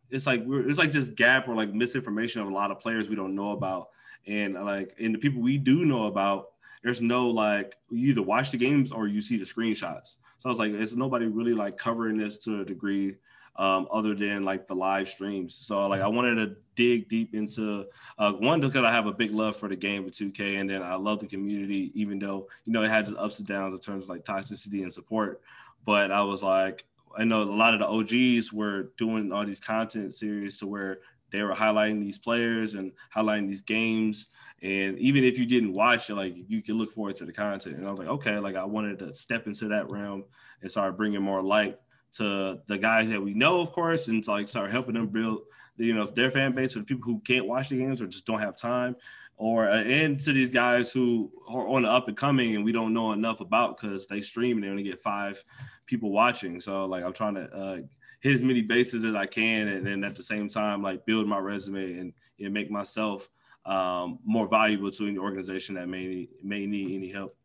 it's 0.09 0.25
like 0.25 0.43
we're 0.45 0.67
it's 0.67 0.77
like 0.77 0.91
this 0.91 1.09
gap 1.09 1.47
or 1.47 1.55
like 1.55 1.73
misinformation 1.73 2.41
of 2.41 2.47
a 2.47 2.53
lot 2.53 2.71
of 2.71 2.79
players 2.79 3.09
we 3.09 3.15
don't 3.15 3.35
know 3.35 3.51
about, 3.51 3.89
and 4.27 4.53
like 4.53 4.93
and 4.99 5.13
the 5.13 5.19
people 5.19 5.41
we 5.41 5.57
do 5.57 5.85
know 5.85 6.07
about, 6.07 6.49
there's 6.83 7.01
no 7.01 7.29
like 7.29 7.77
you 7.89 8.09
either 8.09 8.21
watch 8.21 8.51
the 8.51 8.57
games 8.57 8.91
or 8.91 9.07
you 9.07 9.21
see 9.21 9.37
the 9.37 9.45
screenshots. 9.45 10.17
So 10.37 10.49
I 10.49 10.51
was 10.51 10.59
like, 10.59 10.71
it's 10.71 10.93
nobody 10.93 11.27
really 11.27 11.53
like 11.53 11.77
covering 11.77 12.17
this 12.17 12.39
to 12.39 12.61
a 12.61 12.65
degree. 12.65 13.15
Um, 13.55 13.87
other 13.91 14.15
than 14.15 14.43
like 14.43 14.67
the 14.67 14.75
live 14.75 15.07
streams. 15.07 15.55
So 15.55 15.87
like 15.87 16.01
I 16.01 16.07
wanted 16.07 16.35
to 16.35 16.55
dig 16.75 17.09
deep 17.09 17.35
into 17.35 17.85
uh, 18.17 18.33
one 18.33 18.61
because 18.61 18.83
I 18.83 18.91
have 18.91 19.07
a 19.07 19.13
big 19.13 19.33
love 19.33 19.57
for 19.57 19.69
the 19.69 19.75
game 19.75 20.05
with 20.05 20.13
2K, 20.13 20.59
and 20.59 20.69
then 20.69 20.81
I 20.81 20.95
love 20.95 21.19
the 21.19 21.27
community, 21.27 21.91
even 21.93 22.19
though 22.19 22.47
you 22.65 22.73
know 22.73 22.83
it 22.83 22.89
has 22.89 23.09
its 23.09 23.17
ups 23.17 23.39
and 23.39 23.47
downs 23.47 23.73
in 23.73 23.79
terms 23.79 24.05
of 24.05 24.09
like 24.09 24.23
toxicity 24.23 24.83
and 24.83 24.93
support. 24.93 25.41
But 25.85 26.11
I 26.11 26.21
was 26.21 26.43
like, 26.43 26.85
I 27.17 27.23
know 27.23 27.43
a 27.43 27.45
lot 27.45 27.73
of 27.73 27.79
the 27.79 27.87
OGs 27.87 28.53
were 28.53 28.91
doing 28.97 29.31
all 29.31 29.45
these 29.45 29.59
content 29.59 30.13
series 30.13 30.57
to 30.57 30.67
where 30.67 30.99
they 31.31 31.41
were 31.41 31.53
highlighting 31.53 32.01
these 32.01 32.17
players 32.17 32.75
and 32.75 32.91
highlighting 33.15 33.47
these 33.47 33.61
games. 33.61 34.27
And 34.61 34.99
even 34.99 35.23
if 35.23 35.39
you 35.39 35.45
didn't 35.45 35.73
watch 35.73 36.09
it, 36.09 36.15
like 36.15 36.35
you 36.47 36.61
can 36.61 36.77
look 36.77 36.91
forward 36.91 37.15
to 37.17 37.25
the 37.25 37.33
content. 37.33 37.77
And 37.77 37.87
I 37.87 37.89
was 37.89 37.99
like, 37.99 38.07
okay, 38.07 38.37
like 38.37 38.55
I 38.55 38.63
wanted 38.63 38.99
to 38.99 39.13
step 39.13 39.47
into 39.47 39.69
that 39.69 39.89
realm 39.89 40.25
and 40.61 40.69
start 40.69 40.97
bringing 40.97 41.21
more 41.21 41.41
light 41.41 41.79
to 42.13 42.59
the 42.67 42.77
guys 42.77 43.09
that 43.09 43.21
we 43.21 43.33
know, 43.33 43.61
of 43.61 43.71
course, 43.71 44.07
and 44.07 44.23
to 44.23 44.31
like 44.31 44.47
start 44.47 44.71
helping 44.71 44.95
them 44.95 45.07
build, 45.07 45.41
you 45.77 45.93
know, 45.93 46.05
their 46.05 46.31
fan 46.31 46.53
base 46.53 46.75
or 46.75 46.79
the 46.79 46.85
people 46.85 47.03
who 47.03 47.19
can't 47.21 47.47
watch 47.47 47.69
the 47.69 47.77
games 47.77 48.01
or 48.01 48.07
just 48.07 48.25
don't 48.25 48.39
have 48.39 48.57
time, 48.57 48.95
or 49.37 49.69
uh, 49.69 49.83
and 49.83 50.19
to 50.19 50.33
these 50.33 50.51
guys 50.51 50.91
who 50.91 51.31
are 51.47 51.67
on 51.67 51.83
the 51.83 51.89
up 51.89 52.07
and 52.07 52.17
coming 52.17 52.55
and 52.55 52.65
we 52.65 52.71
don't 52.71 52.93
know 52.93 53.11
enough 53.11 53.39
about 53.39 53.79
because 53.79 54.07
they 54.07 54.21
stream 54.21 54.57
and 54.57 54.63
they 54.63 54.69
only 54.69 54.83
get 54.83 54.99
five 54.99 55.43
people 55.85 56.11
watching. 56.11 56.61
So 56.61 56.85
like 56.85 57.03
I'm 57.03 57.13
trying 57.13 57.35
to 57.35 57.43
uh, 57.43 57.77
hit 58.19 58.35
as 58.35 58.43
many 58.43 58.61
bases 58.61 59.03
as 59.03 59.15
I 59.15 59.25
can, 59.25 59.67
and 59.67 59.85
then 59.85 60.03
at 60.03 60.15
the 60.15 60.23
same 60.23 60.49
time 60.49 60.81
like 60.81 61.05
build 61.05 61.27
my 61.27 61.39
resume 61.39 61.97
and, 61.97 62.13
and 62.39 62.53
make 62.53 62.69
myself 62.69 63.29
um, 63.65 64.19
more 64.25 64.47
valuable 64.47 64.91
to 64.91 65.07
any 65.07 65.17
organization 65.17 65.75
that 65.75 65.87
may 65.87 66.27
may 66.43 66.65
need 66.65 66.95
any 66.95 67.09
help. 67.09 67.35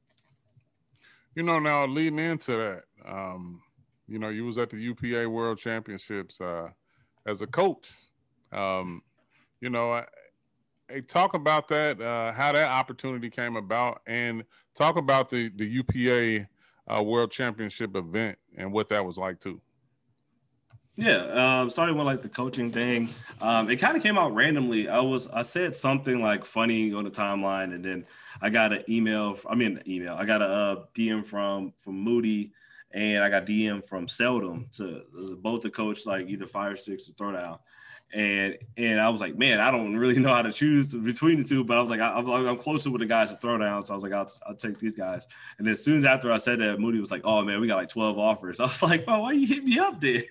You 1.35 1.43
know, 1.43 1.59
now 1.59 1.87
leading 1.87 2.19
into 2.19 2.53
that, 2.53 2.85
um, 3.05 3.63
you 4.09 4.19
know, 4.19 4.29
you 4.29 4.45
was 4.45 4.59
at 4.59 4.71
the 4.71 4.79
UPA 4.79 5.29
World 5.29 5.59
Championships 5.59 6.41
uh, 6.41 6.69
as 7.27 7.43
a 7.43 7.47
coach. 7.47 7.91
Um, 8.53 9.03
you 9.61 9.71
know, 9.71 10.05
hey, 10.89 11.01
talk 11.01 11.35
about 11.35 11.69
that, 11.69 12.01
uh, 12.01 12.33
how 12.33 12.53
that 12.53 12.71
opportunity 12.71 13.31
came 13.31 13.57
about, 13.57 14.03
and 14.07 14.45
talk 14.75 14.97
about 14.97 15.31
the 15.31 15.51
the 15.57 15.67
UPA 15.67 16.49
uh, 16.89 17.03
World 17.03 17.31
Championship 17.31 17.97
event 17.97 18.39
and 18.57 18.73
what 18.73 18.89
that 18.91 19.05
was 19.05 19.19
like 19.19 19.41
too. 19.41 19.61
Yeah, 20.99 21.61
um, 21.61 21.69
starting 21.69 21.95
with 21.97 22.07
like 22.07 22.23
the 22.23 22.29
coaching 22.31 22.73
thing, 22.73 23.11
um, 23.43 23.69
it 23.69 23.77
kind 23.77 23.99
of 23.99 24.03
came 24.03 24.17
out 24.17 24.35
randomly. 24.35 24.89
I 24.89 25.01
was 25.01 25.27
I 25.27 25.43
said 25.43 25.75
something 25.75 26.23
like 26.23 26.47
funny 26.47 26.95
on 26.95 27.05
the 27.05 27.11
timeline, 27.11 27.75
and 27.75 27.85
then 27.85 28.07
I 28.41 28.49
got 28.49 28.73
an 28.73 28.83
email. 28.89 29.39
I 29.49 29.57
mean, 29.57 29.83
email. 29.87 30.15
I 30.15 30.25
got 30.25 30.41
a 30.41 30.47
uh, 30.47 30.85
DM 30.95 31.25
from 31.25 31.75
from 31.83 32.01
Moody 32.01 32.53
and 32.97 33.23
I 33.23 33.29
got 33.29 33.45
DM 33.45 33.87
from 33.87 34.09
Seldom 34.09 34.69
to 34.73 35.03
both 35.43 35.61
the 35.61 35.69
coach 35.69 36.07
like 36.07 36.29
either 36.29 36.47
fire 36.47 36.77
Six 36.77 37.09
or 37.09 37.13
throwdown. 37.13 37.59
And 38.15 38.57
and 38.79 38.99
I 38.99 39.11
was 39.11 39.21
like, 39.21 39.37
man, 39.37 39.61
I 39.61 39.71
don't 39.71 39.97
really 39.97 40.19
know 40.19 40.33
how 40.33 40.41
to 40.41 40.53
choose 40.53 40.95
between 40.95 41.43
the 41.43 41.45
two, 41.47 41.63
but 41.63 41.77
I 41.77 41.81
was 41.83 41.91
like, 41.91 42.01
I, 42.01 42.19
am 42.19 42.31
I'm 42.31 42.57
closer 42.57 42.89
with 42.91 43.01
the 43.01 43.07
guys 43.07 43.31
to 43.31 43.37
throw 43.37 43.59
down, 43.59 43.83
so 43.83 43.93
I 43.93 43.97
was 43.97 44.03
like, 44.03 44.15
I'll, 44.15 44.33
I'll 44.47 44.55
take 44.55 44.79
these 44.79 44.97
guys. 44.97 45.27
And 45.59 45.67
then 45.67 45.73
as 45.73 45.85
soon 45.85 45.99
as 45.99 46.05
after 46.07 46.33
I 46.33 46.39
said 46.39 46.61
that, 46.61 46.81
Moody 46.81 46.99
was 46.99 47.11
like, 47.11 47.23
oh 47.25 47.43
man, 47.43 47.61
we 47.61 47.67
got 47.67 47.77
like 47.77 47.91
12 47.91 48.19
offers. 48.19 48.61
I 48.61 48.65
was 48.65 48.83
like, 48.83 49.05
oh, 49.09 49.21
why 49.21 49.33
you 49.33 49.47
hit 49.47 49.65
me 49.65 49.79
up 49.79 50.01
then? 50.01 50.25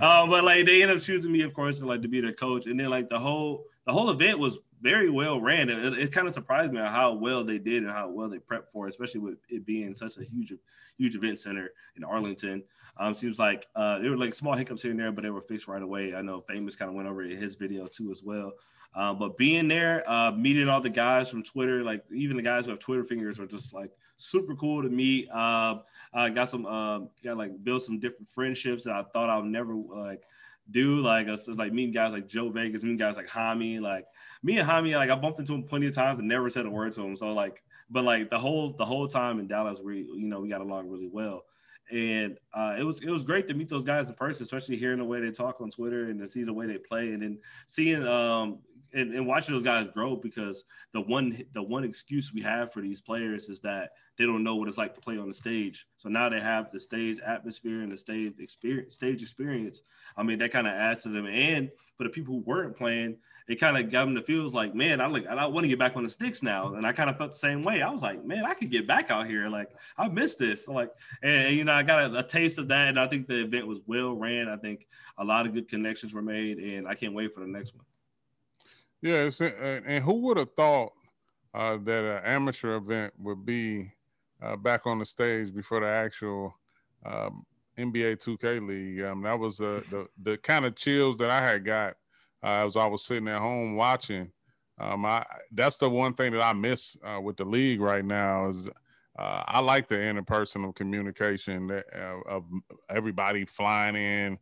uh, 0.00 0.26
but 0.28 0.44
like 0.44 0.64
they 0.64 0.82
end 0.82 0.92
up 0.92 1.00
choosing 1.00 1.30
me, 1.30 1.42
of 1.42 1.52
course, 1.52 1.80
to, 1.80 1.86
like 1.86 2.00
to 2.02 2.08
be 2.08 2.22
their 2.22 2.32
coach. 2.32 2.64
And 2.64 2.80
then 2.80 2.88
like 2.88 3.10
the 3.10 3.18
whole 3.18 3.66
the 3.86 3.92
whole 3.92 4.10
event 4.10 4.38
was 4.38 4.58
very 4.80 5.10
well 5.10 5.40
ran. 5.40 5.70
It, 5.70 5.98
it, 5.98 6.12
kind 6.12 6.26
of 6.26 6.34
surprised 6.34 6.72
me 6.72 6.80
how 6.80 7.14
well 7.14 7.44
they 7.44 7.58
did 7.58 7.84
and 7.84 7.92
how 7.92 8.08
well 8.08 8.28
they 8.28 8.38
prepped 8.38 8.70
for, 8.70 8.88
especially 8.88 9.20
with 9.20 9.36
it 9.48 9.64
being 9.64 9.94
such 9.96 10.16
a 10.18 10.24
huge 10.24 10.52
huge 10.98 11.14
event 11.14 11.38
center 11.38 11.70
in 11.96 12.04
Arlington. 12.04 12.62
Um, 12.98 13.14
seems 13.14 13.38
like 13.38 13.66
uh, 13.74 13.98
there 13.98 14.10
were 14.10 14.18
like 14.18 14.34
small 14.34 14.54
hiccups 14.54 14.82
here 14.82 14.90
and 14.90 15.00
there, 15.00 15.12
but 15.12 15.22
they 15.22 15.30
were 15.30 15.40
fixed 15.40 15.68
right 15.68 15.82
away. 15.82 16.14
I 16.14 16.22
know 16.22 16.40
Famous 16.40 16.76
kind 16.76 16.88
of 16.88 16.94
went 16.94 17.08
over 17.08 17.22
his 17.22 17.54
video 17.54 17.86
too 17.86 18.10
as 18.10 18.22
well. 18.22 18.52
Uh, 18.94 19.14
but 19.14 19.38
being 19.38 19.68
there, 19.68 20.08
uh, 20.10 20.30
meeting 20.32 20.68
all 20.68 20.80
the 20.80 20.90
guys 20.90 21.30
from 21.30 21.42
Twitter, 21.42 21.82
like 21.82 22.04
even 22.12 22.36
the 22.36 22.42
guys 22.42 22.66
who 22.66 22.72
have 22.72 22.80
Twitter 22.80 23.04
fingers, 23.04 23.40
are 23.40 23.46
just 23.46 23.72
like 23.72 23.90
super 24.18 24.54
cool 24.54 24.82
to 24.82 24.90
meet. 24.90 25.30
Uh, 25.30 25.76
I 26.12 26.28
got 26.28 26.50
some, 26.50 26.66
uh, 26.66 26.98
got 27.24 27.38
like 27.38 27.64
built 27.64 27.82
some 27.82 27.98
different 27.98 28.28
friendships 28.28 28.84
that 28.84 28.94
I 28.94 29.02
thought 29.12 29.30
I 29.30 29.36
would 29.38 29.46
never 29.46 29.74
like 29.74 30.24
do. 30.72 31.00
Like, 31.00 31.28
so 31.38 31.52
like 31.52 31.72
meeting 31.72 31.92
guys 31.92 32.12
like 32.12 32.26
Joe 32.26 32.50
Vegas, 32.50 32.82
meeting 32.82 32.98
guys 32.98 33.16
like 33.16 33.28
Hami, 33.28 33.80
like 33.80 34.06
me 34.42 34.58
and 34.58 34.68
Hami, 34.68 34.96
like 34.96 35.10
I 35.10 35.14
bumped 35.14 35.38
into 35.38 35.54
him 35.54 35.62
plenty 35.62 35.86
of 35.86 35.94
times 35.94 36.18
and 36.18 36.28
never 36.28 36.50
said 36.50 36.66
a 36.66 36.70
word 36.70 36.92
to 36.94 37.02
him. 37.02 37.16
So 37.16 37.32
like 37.32 37.62
but 37.92 38.04
like 38.04 38.30
the 38.30 38.38
whole 38.38 38.72
the 38.72 38.86
whole 38.86 39.06
time 39.06 39.38
in 39.38 39.46
Dallas, 39.46 39.78
we 39.78 39.98
you 39.98 40.26
know 40.26 40.40
we 40.40 40.48
got 40.48 40.62
along 40.62 40.88
really 40.88 41.08
well, 41.12 41.44
and 41.90 42.38
uh, 42.54 42.74
it 42.78 42.82
was 42.82 43.02
it 43.02 43.10
was 43.10 43.22
great 43.22 43.46
to 43.48 43.54
meet 43.54 43.68
those 43.68 43.84
guys 43.84 44.08
in 44.08 44.14
person, 44.14 44.42
especially 44.42 44.76
hearing 44.76 44.98
the 44.98 45.04
way 45.04 45.20
they 45.20 45.30
talk 45.30 45.60
on 45.60 45.70
Twitter 45.70 46.08
and 46.08 46.18
to 46.18 46.26
see 46.26 46.42
the 46.42 46.52
way 46.52 46.66
they 46.66 46.78
play, 46.78 47.12
and 47.12 47.22
then 47.22 47.38
seeing 47.66 48.04
um 48.06 48.60
and, 48.94 49.14
and 49.14 49.26
watching 49.26 49.54
those 49.54 49.62
guys 49.62 49.88
grow 49.92 50.16
because 50.16 50.64
the 50.92 51.00
one 51.00 51.44
the 51.54 51.62
one 51.62 51.84
excuse 51.84 52.32
we 52.32 52.42
have 52.42 52.72
for 52.72 52.80
these 52.80 53.00
players 53.00 53.48
is 53.48 53.60
that 53.60 53.90
they 54.18 54.26
don't 54.26 54.44
know 54.44 54.56
what 54.56 54.68
it's 54.68 54.78
like 54.78 54.94
to 54.94 55.00
play 55.00 55.18
on 55.18 55.28
the 55.28 55.34
stage. 55.34 55.86
So 55.96 56.08
now 56.08 56.28
they 56.28 56.40
have 56.40 56.70
the 56.70 56.80
stage 56.80 57.18
atmosphere 57.24 57.82
and 57.82 57.92
the 57.92 57.96
stage 57.96 58.34
experience 58.38 58.94
stage 58.94 59.22
experience. 59.22 59.80
I 60.16 60.22
mean 60.22 60.38
that 60.38 60.52
kind 60.52 60.66
of 60.66 60.74
adds 60.74 61.02
to 61.04 61.08
them. 61.08 61.26
And 61.26 61.70
for 61.96 62.04
the 62.04 62.10
people 62.10 62.34
who 62.34 62.40
weren't 62.40 62.76
playing, 62.76 63.16
it 63.48 63.56
kind 63.56 63.76
of 63.76 63.90
got 63.90 64.04
them 64.04 64.14
to 64.14 64.22
feels 64.22 64.54
like, 64.54 64.74
man, 64.74 65.00
I 65.00 65.06
like 65.06 65.26
I 65.26 65.46
want 65.46 65.64
to 65.64 65.68
get 65.68 65.78
back 65.78 65.96
on 65.96 66.04
the 66.04 66.08
sticks 66.08 66.42
now. 66.42 66.74
And 66.74 66.86
I 66.86 66.92
kind 66.92 67.10
of 67.10 67.16
felt 67.16 67.32
the 67.32 67.38
same 67.38 67.62
way. 67.62 67.82
I 67.82 67.90
was 67.90 68.02
like, 68.02 68.24
man, 68.24 68.44
I 68.44 68.54
could 68.54 68.70
get 68.70 68.86
back 68.86 69.10
out 69.10 69.26
here. 69.26 69.48
Like 69.48 69.70
I 69.96 70.08
missed 70.08 70.38
this. 70.38 70.68
like, 70.68 70.90
and, 71.22 71.46
and, 71.48 71.56
you 71.56 71.64
know, 71.64 71.72
I 71.72 71.82
got 71.82 72.12
a, 72.12 72.18
a, 72.18 72.22
taste 72.22 72.58
of 72.58 72.68
that. 72.68 72.88
And 72.88 73.00
I 73.00 73.06
think 73.06 73.26
the 73.26 73.42
event 73.42 73.66
was 73.66 73.80
well 73.86 74.14
ran. 74.14 74.48
I 74.48 74.56
think 74.56 74.86
a 75.18 75.24
lot 75.24 75.46
of 75.46 75.54
good 75.54 75.68
connections 75.68 76.14
were 76.14 76.22
made, 76.22 76.58
and 76.58 76.86
I 76.86 76.94
can't 76.94 77.14
wait 77.14 77.34
for 77.34 77.40
the 77.40 77.46
next 77.46 77.74
one. 77.74 77.84
Yeah, 79.02 79.28
and 79.40 80.04
who 80.04 80.14
would 80.22 80.36
have 80.36 80.54
thought 80.54 80.92
uh, 81.54 81.76
that 81.82 82.04
an 82.04 82.24
amateur 82.24 82.76
event 82.76 83.12
would 83.18 83.44
be 83.44 83.92
uh, 84.40 84.56
back 84.56 84.86
on 84.86 85.00
the 85.00 85.04
stage 85.04 85.52
before 85.52 85.80
the 85.80 85.88
actual 85.88 86.54
um, 87.04 87.44
NBA 87.76 88.16
2K 88.16 88.66
League? 88.66 89.02
Um, 89.02 89.22
that 89.22 89.38
was 89.38 89.60
uh, 89.60 89.82
the 89.90 90.06
the 90.22 90.38
kind 90.38 90.64
of 90.64 90.76
chills 90.76 91.16
that 91.16 91.30
I 91.30 91.42
had 91.42 91.64
got 91.64 91.94
uh, 92.44 92.66
as 92.66 92.76
I 92.76 92.86
was 92.86 93.04
sitting 93.04 93.28
at 93.28 93.40
home 93.40 93.74
watching. 93.74 94.30
Um, 94.78 95.04
I 95.04 95.26
that's 95.50 95.78
the 95.78 95.90
one 95.90 96.14
thing 96.14 96.32
that 96.32 96.42
I 96.42 96.52
miss 96.52 96.96
uh, 97.04 97.20
with 97.20 97.36
the 97.36 97.44
league 97.44 97.80
right 97.80 98.04
now 98.04 98.48
is 98.48 98.68
uh, 99.18 99.42
I 99.46 99.60
like 99.60 99.88
the 99.88 99.96
interpersonal 99.96 100.74
communication 100.74 101.66
that, 101.66 101.86
uh, 101.94 102.20
of 102.28 102.44
everybody 102.88 103.44
flying 103.44 103.96
in, 103.96 104.38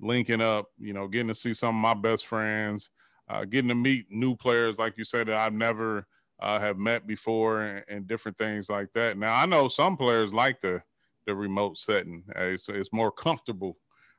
linking 0.00 0.40
up, 0.40 0.70
you 0.78 0.92
know, 0.92 1.08
getting 1.08 1.28
to 1.28 1.34
see 1.34 1.52
some 1.52 1.74
of 1.74 1.80
my 1.80 1.94
best 1.94 2.26
friends, 2.26 2.90
uh, 3.32 3.44
getting 3.44 3.68
to 3.68 3.74
meet 3.74 4.06
new 4.10 4.36
players, 4.36 4.78
like 4.78 4.98
you 4.98 5.04
said, 5.04 5.28
that 5.28 5.36
I've 5.36 5.52
never 5.52 6.06
uh, 6.40 6.58
have 6.58 6.78
met 6.78 7.06
before, 7.06 7.62
and, 7.62 7.84
and, 7.88 8.06
different 8.06 8.36
things 8.36 8.68
like 8.68 8.92
that. 8.94 9.16
Now 9.16 9.34
I 9.34 9.46
know 9.46 9.68
some 9.68 9.96
players 9.96 10.34
like 10.34 10.60
the 10.60 10.82
the 11.26 11.34
remote 11.34 11.78
setting; 11.78 12.24
it's, 12.36 12.68
it's 12.68 12.92
more 12.92 13.12
comfortable 13.12 13.78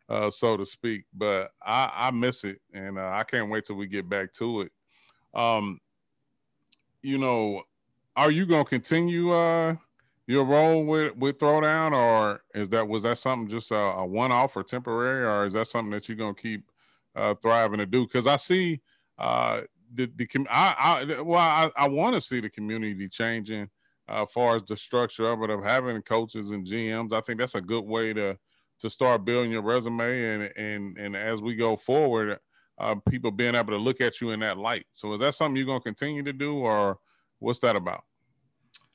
uh, 0.09 0.29
so 0.29 0.57
to 0.57 0.65
speak. 0.65 1.03
But 1.13 1.51
I, 1.61 1.91
I 1.93 2.11
miss 2.11 2.43
it, 2.43 2.59
and 2.73 2.97
uh, 2.97 3.11
I 3.13 3.23
can't 3.23 3.49
wait 3.49 3.65
till 3.65 3.75
we 3.75 3.87
get 3.87 4.09
back 4.09 4.33
to 4.33 4.61
it. 4.61 4.71
Um, 5.33 5.79
you 7.01 7.17
know, 7.17 7.63
are 8.15 8.31
you 8.31 8.45
gonna 8.45 8.65
continue 8.65 9.31
uh, 9.31 9.75
your 10.25 10.45
role 10.45 10.85
with 10.85 11.15
with 11.17 11.37
Throwdown, 11.37 11.91
or 11.91 12.41
is 12.55 12.69
that 12.69 12.87
was 12.87 13.03
that 13.03 13.17
something 13.17 13.49
just 13.49 13.71
a, 13.71 13.75
a 13.75 14.05
one 14.05 14.31
off 14.31 14.55
or 14.55 14.63
temporary, 14.63 15.25
or 15.25 15.45
is 15.45 15.53
that 15.53 15.67
something 15.67 15.91
that 15.91 16.07
you're 16.07 16.17
gonna 16.17 16.33
keep 16.33 16.63
uh, 17.15 17.35
thriving 17.35 17.79
to 17.79 17.85
do? 17.85 18.05
Because 18.05 18.27
I 18.27 18.37
see 18.37 18.81
uh, 19.17 19.61
the 19.93 20.11
the 20.15 20.27
I, 20.49 21.05
I 21.07 21.21
well 21.21 21.39
I, 21.39 21.69
I 21.75 21.87
want 21.87 22.15
to 22.15 22.21
see 22.21 22.39
the 22.39 22.49
community 22.49 23.07
changing 23.07 23.69
uh, 24.09 24.23
as 24.23 24.31
far 24.31 24.55
as 24.55 24.63
the 24.63 24.75
structure 24.75 25.27
of 25.29 25.41
it 25.43 25.49
of 25.49 25.63
having 25.63 26.01
coaches 26.01 26.51
and 26.51 26.65
GMs. 26.65 27.13
I 27.13 27.21
think 27.21 27.39
that's 27.39 27.55
a 27.55 27.61
good 27.61 27.85
way 27.85 28.13
to 28.13 28.37
to 28.79 28.89
start 28.89 29.25
building 29.25 29.51
your 29.51 29.61
resume 29.61 30.23
and 30.23 30.51
and 30.57 30.97
and 30.97 31.15
as 31.15 31.41
we 31.41 31.55
go 31.55 31.75
forward, 31.75 32.39
uh, 32.79 32.95
people 33.09 33.31
being 33.31 33.55
able 33.55 33.71
to 33.71 33.77
look 33.77 34.01
at 34.01 34.19
you 34.19 34.31
in 34.31 34.39
that 34.41 34.57
light. 34.57 34.85
So 34.91 35.13
is 35.13 35.19
that 35.19 35.35
something 35.35 35.55
you're 35.55 35.65
gonna 35.65 35.79
continue 35.79 36.23
to 36.23 36.33
do, 36.33 36.55
or 36.57 36.97
what's 37.39 37.59
that 37.59 37.75
about? 37.75 38.03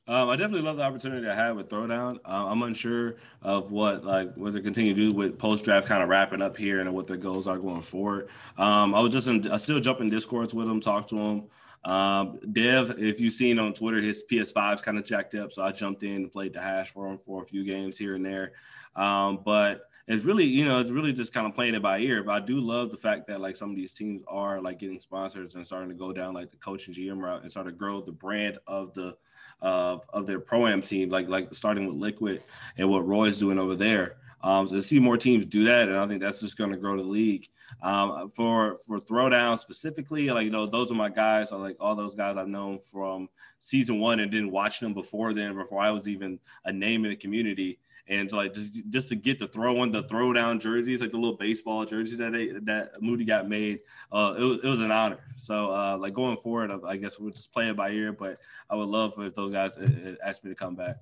Um, 0.08 0.30
I 0.30 0.36
definitely 0.36 0.62
love 0.62 0.78
the 0.78 0.84
opportunity 0.84 1.28
I 1.28 1.34
had 1.34 1.54
with 1.54 1.68
Throwdown. 1.68 2.16
Uh, 2.24 2.46
I'm 2.46 2.62
unsure 2.62 3.16
of 3.42 3.72
what 3.72 4.04
like 4.06 4.34
what 4.36 4.54
they 4.54 4.60
continue 4.60 4.94
to 4.94 5.00
do 5.10 5.12
with 5.12 5.38
post 5.38 5.66
draft 5.66 5.86
kind 5.86 6.02
of 6.02 6.08
wrapping 6.08 6.40
up 6.40 6.56
here 6.56 6.80
and 6.80 6.94
what 6.94 7.06
their 7.06 7.18
goals 7.18 7.46
are 7.46 7.58
going 7.58 7.82
forward. 7.82 8.28
Um, 8.56 8.94
I 8.94 9.00
was 9.00 9.12
just 9.12 9.26
in, 9.28 9.46
I 9.52 9.58
still 9.58 9.80
jump 9.80 10.00
in 10.00 10.08
discords 10.08 10.54
with 10.54 10.66
them, 10.66 10.80
talk 10.80 11.08
to 11.08 11.14
them. 11.14 11.92
Um, 11.92 12.40
Dev, 12.52 12.98
if 12.98 13.20
you've 13.20 13.34
seen 13.34 13.58
on 13.58 13.74
Twitter, 13.74 14.00
his 14.00 14.24
PS5's 14.30 14.80
kind 14.80 14.96
of 14.96 15.04
jacked 15.04 15.34
up, 15.34 15.52
so 15.52 15.62
I 15.62 15.72
jumped 15.72 16.02
in 16.02 16.16
and 16.16 16.32
played 16.32 16.54
the 16.54 16.60
hash 16.62 16.90
for 16.90 17.06
him 17.06 17.18
for 17.18 17.42
a 17.42 17.44
few 17.44 17.62
games 17.62 17.98
here 17.98 18.14
and 18.14 18.24
there. 18.24 18.52
Um, 18.96 19.40
but 19.44 19.82
it's 20.06 20.24
really, 20.24 20.44
you 20.44 20.64
know, 20.64 20.80
it's 20.80 20.90
really 20.90 21.12
just 21.12 21.34
kind 21.34 21.46
of 21.46 21.54
playing 21.54 21.74
it 21.74 21.82
by 21.82 21.98
ear. 21.98 22.22
But 22.22 22.32
I 22.32 22.44
do 22.44 22.58
love 22.60 22.90
the 22.90 22.96
fact 22.96 23.26
that 23.26 23.42
like 23.42 23.56
some 23.56 23.70
of 23.70 23.76
these 23.76 23.92
teams 23.92 24.22
are 24.26 24.60
like 24.62 24.78
getting 24.78 25.00
sponsors 25.00 25.54
and 25.54 25.66
starting 25.66 25.90
to 25.90 25.94
go 25.94 26.14
down 26.14 26.32
like 26.32 26.50
the 26.50 26.56
coach 26.56 26.86
and 26.86 26.96
GM 26.96 27.20
route 27.20 27.42
and 27.42 27.50
start 27.50 27.66
to 27.66 27.72
grow 27.72 28.00
the 28.00 28.12
brand 28.12 28.58
of 28.66 28.94
the 28.94 29.14
of 29.60 30.06
of 30.12 30.26
their 30.26 30.40
pro 30.40 30.66
am 30.66 30.82
team, 30.82 31.10
like 31.10 31.28
like 31.28 31.52
starting 31.52 31.86
with 31.86 31.96
Liquid 31.96 32.42
and 32.76 32.88
what 32.88 33.06
Roy's 33.06 33.38
doing 33.38 33.58
over 33.58 33.74
there. 33.74 34.16
Um, 34.42 34.68
so 34.68 34.76
to 34.76 34.82
see 34.82 35.00
more 35.00 35.16
teams 35.16 35.46
do 35.46 35.64
that, 35.64 35.88
and 35.88 35.98
I 35.98 36.06
think 36.06 36.20
that's 36.20 36.40
just 36.40 36.56
going 36.56 36.70
to 36.70 36.76
grow 36.76 36.96
the 36.96 37.02
league. 37.02 37.48
Um, 37.82 38.30
for 38.34 38.78
for 38.86 38.98
throwdown 38.98 39.58
specifically, 39.58 40.28
like 40.30 40.44
you 40.44 40.50
know, 40.50 40.66
those 40.66 40.90
are 40.90 40.94
my 40.94 41.08
guys. 41.08 41.52
I 41.52 41.56
like 41.56 41.76
all 41.80 41.96
those 41.96 42.14
guys 42.14 42.36
I've 42.36 42.48
known 42.48 42.78
from 42.78 43.28
season 43.58 43.98
one 43.98 44.20
and 44.20 44.30
didn't 44.30 44.52
watch 44.52 44.80
them 44.80 44.94
before 44.94 45.34
then, 45.34 45.54
before 45.54 45.80
I 45.80 45.90
was 45.90 46.08
even 46.08 46.38
a 46.64 46.72
name 46.72 47.04
in 47.04 47.10
the 47.10 47.16
community. 47.16 47.78
And 48.08 48.32
like 48.32 48.54
just 48.54 48.88
just 48.88 49.08
to 49.08 49.16
get 49.16 49.38
the 49.38 49.46
throw 49.46 49.80
on 49.80 49.92
the 49.92 50.02
throwdown 50.04 50.60
jerseys, 50.60 51.02
like 51.02 51.10
the 51.10 51.18
little 51.18 51.36
baseball 51.36 51.84
jerseys 51.84 52.18
that 52.18 52.32
they, 52.32 52.48
that 52.62 53.02
Moody 53.02 53.26
got 53.26 53.48
made, 53.48 53.80
uh, 54.10 54.34
it 54.38 54.42
was 54.42 54.58
it 54.64 54.66
was 54.66 54.80
an 54.80 54.90
honor. 54.90 55.18
So 55.36 55.70
uh, 55.70 55.98
like 55.98 56.14
going 56.14 56.38
forward, 56.38 56.70
I 56.86 56.96
guess 56.96 57.18
we'll 57.18 57.32
just 57.32 57.52
play 57.52 57.68
it 57.68 57.76
by 57.76 57.90
ear. 57.90 58.12
But 58.12 58.38
I 58.70 58.76
would 58.76 58.88
love 58.88 59.14
if 59.18 59.34
those 59.34 59.52
guys 59.52 59.76
uh, 59.76 59.82
uh, 59.82 60.26
asked 60.26 60.42
me 60.42 60.50
to 60.50 60.54
come 60.54 60.74
back. 60.74 60.96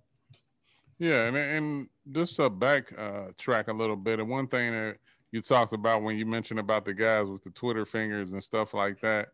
Yeah, 0.98 1.26
and 1.26 1.36
and 1.36 1.88
just 2.10 2.40
back 2.58 2.92
uh, 2.98 3.26
track 3.38 3.68
a 3.68 3.72
little 3.72 3.96
bit. 3.96 4.18
And 4.18 4.28
one 4.28 4.48
thing 4.48 4.72
that 4.72 4.96
you 5.30 5.42
talked 5.42 5.74
about 5.74 6.02
when 6.02 6.16
you 6.16 6.26
mentioned 6.26 6.58
about 6.58 6.84
the 6.84 6.94
guys 6.94 7.28
with 7.28 7.44
the 7.44 7.50
Twitter 7.50 7.84
fingers 7.84 8.32
and 8.32 8.42
stuff 8.42 8.74
like 8.74 9.00
that, 9.02 9.28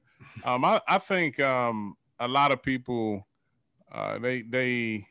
um, 0.45 0.65
I, 0.65 0.81
I 0.87 0.99
think 0.99 1.41
um, 1.41 1.97
a 2.21 2.29
lot 2.29 2.53
of 2.53 2.63
people 2.63 3.27
uh, 3.93 4.19
they 4.19 4.43
they 4.43 5.07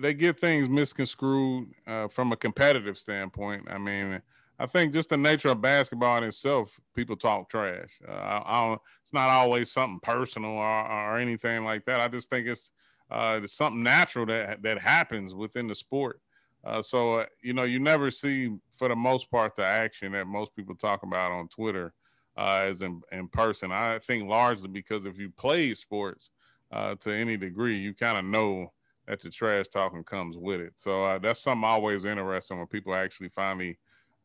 they 0.00 0.14
get 0.14 0.40
things 0.40 0.68
misconstrued 0.68 1.68
uh, 1.86 2.08
from 2.08 2.32
a 2.32 2.36
competitive 2.36 2.98
standpoint. 2.98 3.66
I 3.70 3.78
mean, 3.78 4.20
I 4.58 4.66
think 4.66 4.92
just 4.92 5.10
the 5.10 5.16
nature 5.16 5.48
of 5.48 5.60
basketball 5.60 6.18
in 6.18 6.24
itself, 6.24 6.80
people 6.94 7.16
talk 7.16 7.48
trash. 7.48 8.00
Uh, 8.06 8.12
I, 8.12 8.42
I, 8.44 8.68
don't. 8.68 8.80
It's 9.02 9.14
not 9.14 9.30
always 9.30 9.70
something 9.70 10.00
personal 10.02 10.52
or, 10.52 10.86
or 10.86 11.18
anything 11.18 11.64
like 11.64 11.84
that. 11.86 12.00
I 12.00 12.08
just 12.08 12.30
think 12.30 12.46
it's 12.46 12.70
uh, 13.10 13.40
it's 13.42 13.54
something 13.54 13.82
natural 13.82 14.26
that 14.26 14.62
that 14.62 14.78
happens 14.78 15.34
within 15.34 15.66
the 15.66 15.74
sport. 15.74 16.20
Uh, 16.62 16.82
so 16.82 17.20
uh, 17.20 17.26
you 17.42 17.52
know, 17.52 17.62
you 17.62 17.78
never 17.78 18.10
see, 18.10 18.50
for 18.76 18.88
the 18.88 18.96
most 18.96 19.30
part, 19.30 19.56
the 19.56 19.64
action 19.64 20.12
that 20.12 20.26
most 20.26 20.54
people 20.54 20.74
talk 20.74 21.02
about 21.02 21.32
on 21.32 21.48
Twitter 21.48 21.94
uh, 22.36 22.62
as 22.64 22.82
in, 22.82 23.00
in 23.12 23.28
person. 23.28 23.72
I 23.72 23.98
think 23.98 24.28
largely 24.28 24.68
because 24.68 25.06
if 25.06 25.18
you 25.18 25.30
play 25.30 25.74
sports 25.74 26.30
uh, 26.70 26.96
to 26.96 27.12
any 27.12 27.36
degree, 27.36 27.78
you 27.78 27.94
kind 27.94 28.18
of 28.18 28.24
know 28.24 28.72
that 29.06 29.20
the 29.20 29.30
trash 29.30 29.66
talking 29.68 30.04
comes 30.04 30.36
with 30.36 30.60
it. 30.60 30.72
So 30.76 31.04
uh, 31.04 31.18
that's 31.18 31.40
something 31.40 31.64
always 31.64 32.04
interesting 32.04 32.58
when 32.58 32.66
people 32.66 32.94
actually 32.94 33.28
finally 33.30 33.78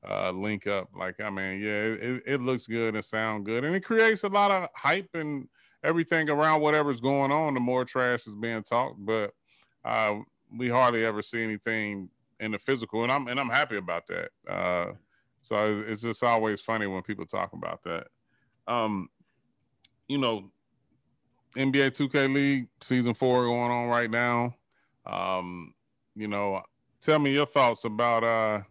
uh, 0.08 0.32
link 0.32 0.67
up. 0.67 0.89
Like, 0.98 1.20
I 1.20 1.29
mean, 1.29 1.62
yeah, 1.62 1.82
it, 1.82 2.24
it 2.25 2.41
looks 2.41 2.67
good 2.67 2.96
and 2.96 3.03
sound 3.03 3.46
good, 3.46 3.63
and 3.63 3.75
it 3.75 3.84
creates 3.84 4.24
a 4.24 4.29
lot 4.29 4.51
of 4.51 4.70
hype 4.75 5.10
and 5.13 5.48
everything 5.84 6.29
around 6.29 6.62
whatever's 6.62 7.01
going 7.01 7.32
on, 7.32 7.53
the 7.53 7.60
more 7.60 7.86
trash 7.86 8.27
is 8.27 8.36
being 8.36 8.63
talked. 8.63 9.03
But 9.03 9.32
uh, 9.84 10.20
we 10.55 10.70
hardly 10.70 11.05
ever 11.05 11.22
see 11.22 11.44
anything 11.44 12.10
in 12.39 12.51
the 12.51 12.60
physical, 12.60 13.03
and 13.03 13.12
I'm 13.12 13.27
and 13.27 13.39
I'm 13.39 13.50
happy 13.50 13.77
about 13.77 14.08
that. 14.08 14.29
Uh, 14.48 14.94
so 15.39 15.84
it's 15.88 16.01
just 16.01 16.24
always 16.24 16.60
funny 16.60 16.88
when 16.88 17.03
people 17.03 17.25
talk 17.25 17.53
about 17.53 17.84
that. 17.84 18.08
Um, 18.67 19.10
you 20.08 20.17
know, 20.17 20.51
NBA 21.55 21.91
2K 21.91 22.34
League 22.34 22.67
season 22.82 23.13
four 23.13 23.46
going 23.46 23.72
on 23.72 23.88
right 23.88 24.10
now. 24.10 24.55
Um, 25.06 25.74
you 26.16 26.28
know, 26.28 26.62
tell 27.02 27.20
me 27.20 27.34
your 27.34 27.46
thoughts 27.46 27.86
about 27.86 28.24
uh, 28.24 28.62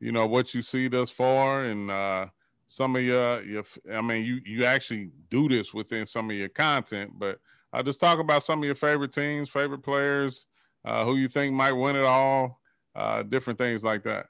you 0.00 0.12
know, 0.12 0.26
what 0.26 0.54
you 0.54 0.62
see 0.62 0.88
thus 0.88 1.10
far 1.10 1.64
and 1.64 1.90
uh 1.90 2.26
some 2.68 2.94
of 2.94 3.02
your 3.02 3.42
your 3.42 3.64
I 3.92 4.02
mean 4.02 4.24
you 4.24 4.40
you 4.44 4.64
actually 4.64 5.10
do 5.30 5.48
this 5.48 5.72
within 5.72 6.06
some 6.06 6.30
of 6.30 6.36
your 6.36 6.50
content, 6.50 7.12
but 7.18 7.40
uh, 7.72 7.82
just 7.82 8.00
talk 8.00 8.18
about 8.18 8.42
some 8.42 8.60
of 8.60 8.64
your 8.64 8.74
favorite 8.74 9.12
teams, 9.12 9.50
favorite 9.50 9.82
players, 9.82 10.46
uh, 10.84 11.04
who 11.04 11.16
you 11.16 11.28
think 11.28 11.54
might 11.54 11.72
win 11.72 11.96
it 11.96 12.04
all, 12.04 12.60
uh, 12.94 13.22
different 13.22 13.58
things 13.58 13.84
like 13.84 14.02
that. 14.04 14.26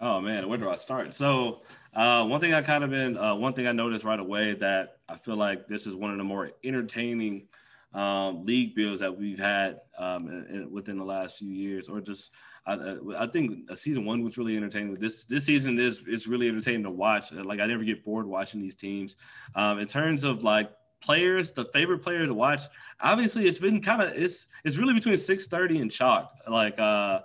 Oh 0.00 0.20
man, 0.20 0.48
where 0.48 0.58
do 0.58 0.68
I 0.68 0.76
start? 0.76 1.14
So 1.14 1.62
uh, 1.94 2.24
one 2.24 2.40
thing 2.40 2.52
I 2.52 2.60
kind 2.60 2.84
of 2.84 2.90
been 2.90 3.16
uh, 3.16 3.34
one 3.34 3.54
thing 3.54 3.66
I 3.66 3.72
noticed 3.72 4.04
right 4.04 4.20
away 4.20 4.52
that 4.54 4.98
I 5.08 5.16
feel 5.16 5.36
like 5.36 5.66
this 5.66 5.86
is 5.86 5.94
one 5.94 6.10
of 6.10 6.18
the 6.18 6.24
more 6.24 6.50
entertaining 6.62 7.48
um, 7.96 8.44
league 8.44 8.74
bills 8.74 9.00
that 9.00 9.16
we've 9.16 9.38
had 9.38 9.80
um, 9.98 10.28
in, 10.28 10.46
in, 10.54 10.70
within 10.70 10.98
the 10.98 11.04
last 11.04 11.38
few 11.38 11.50
years, 11.50 11.88
or 11.88 12.00
just 12.00 12.30
I, 12.66 12.96
I 13.16 13.26
think 13.26 13.74
season 13.74 14.04
one 14.04 14.22
was 14.22 14.36
really 14.36 14.56
entertaining. 14.56 14.96
This 14.96 15.24
this 15.24 15.44
season 15.44 15.78
is 15.78 16.06
is 16.06 16.26
really 16.26 16.48
entertaining 16.48 16.82
to 16.82 16.90
watch. 16.90 17.32
Like 17.32 17.58
I 17.58 17.66
never 17.66 17.84
get 17.84 18.04
bored 18.04 18.26
watching 18.26 18.60
these 18.60 18.74
teams. 18.74 19.16
Um, 19.54 19.78
in 19.78 19.86
terms 19.86 20.24
of 20.24 20.44
like 20.44 20.70
players, 21.00 21.52
the 21.52 21.64
favorite 21.72 22.00
player 22.00 22.26
to 22.26 22.34
watch, 22.34 22.62
obviously 23.00 23.46
it's 23.46 23.58
been 23.58 23.80
kind 23.80 24.02
of 24.02 24.12
it's 24.12 24.46
it's 24.62 24.76
really 24.76 24.92
between 24.92 25.16
six 25.16 25.46
thirty 25.46 25.78
and 25.80 25.90
chalk. 25.90 26.32
Like 26.46 26.78
uh, 26.78 27.20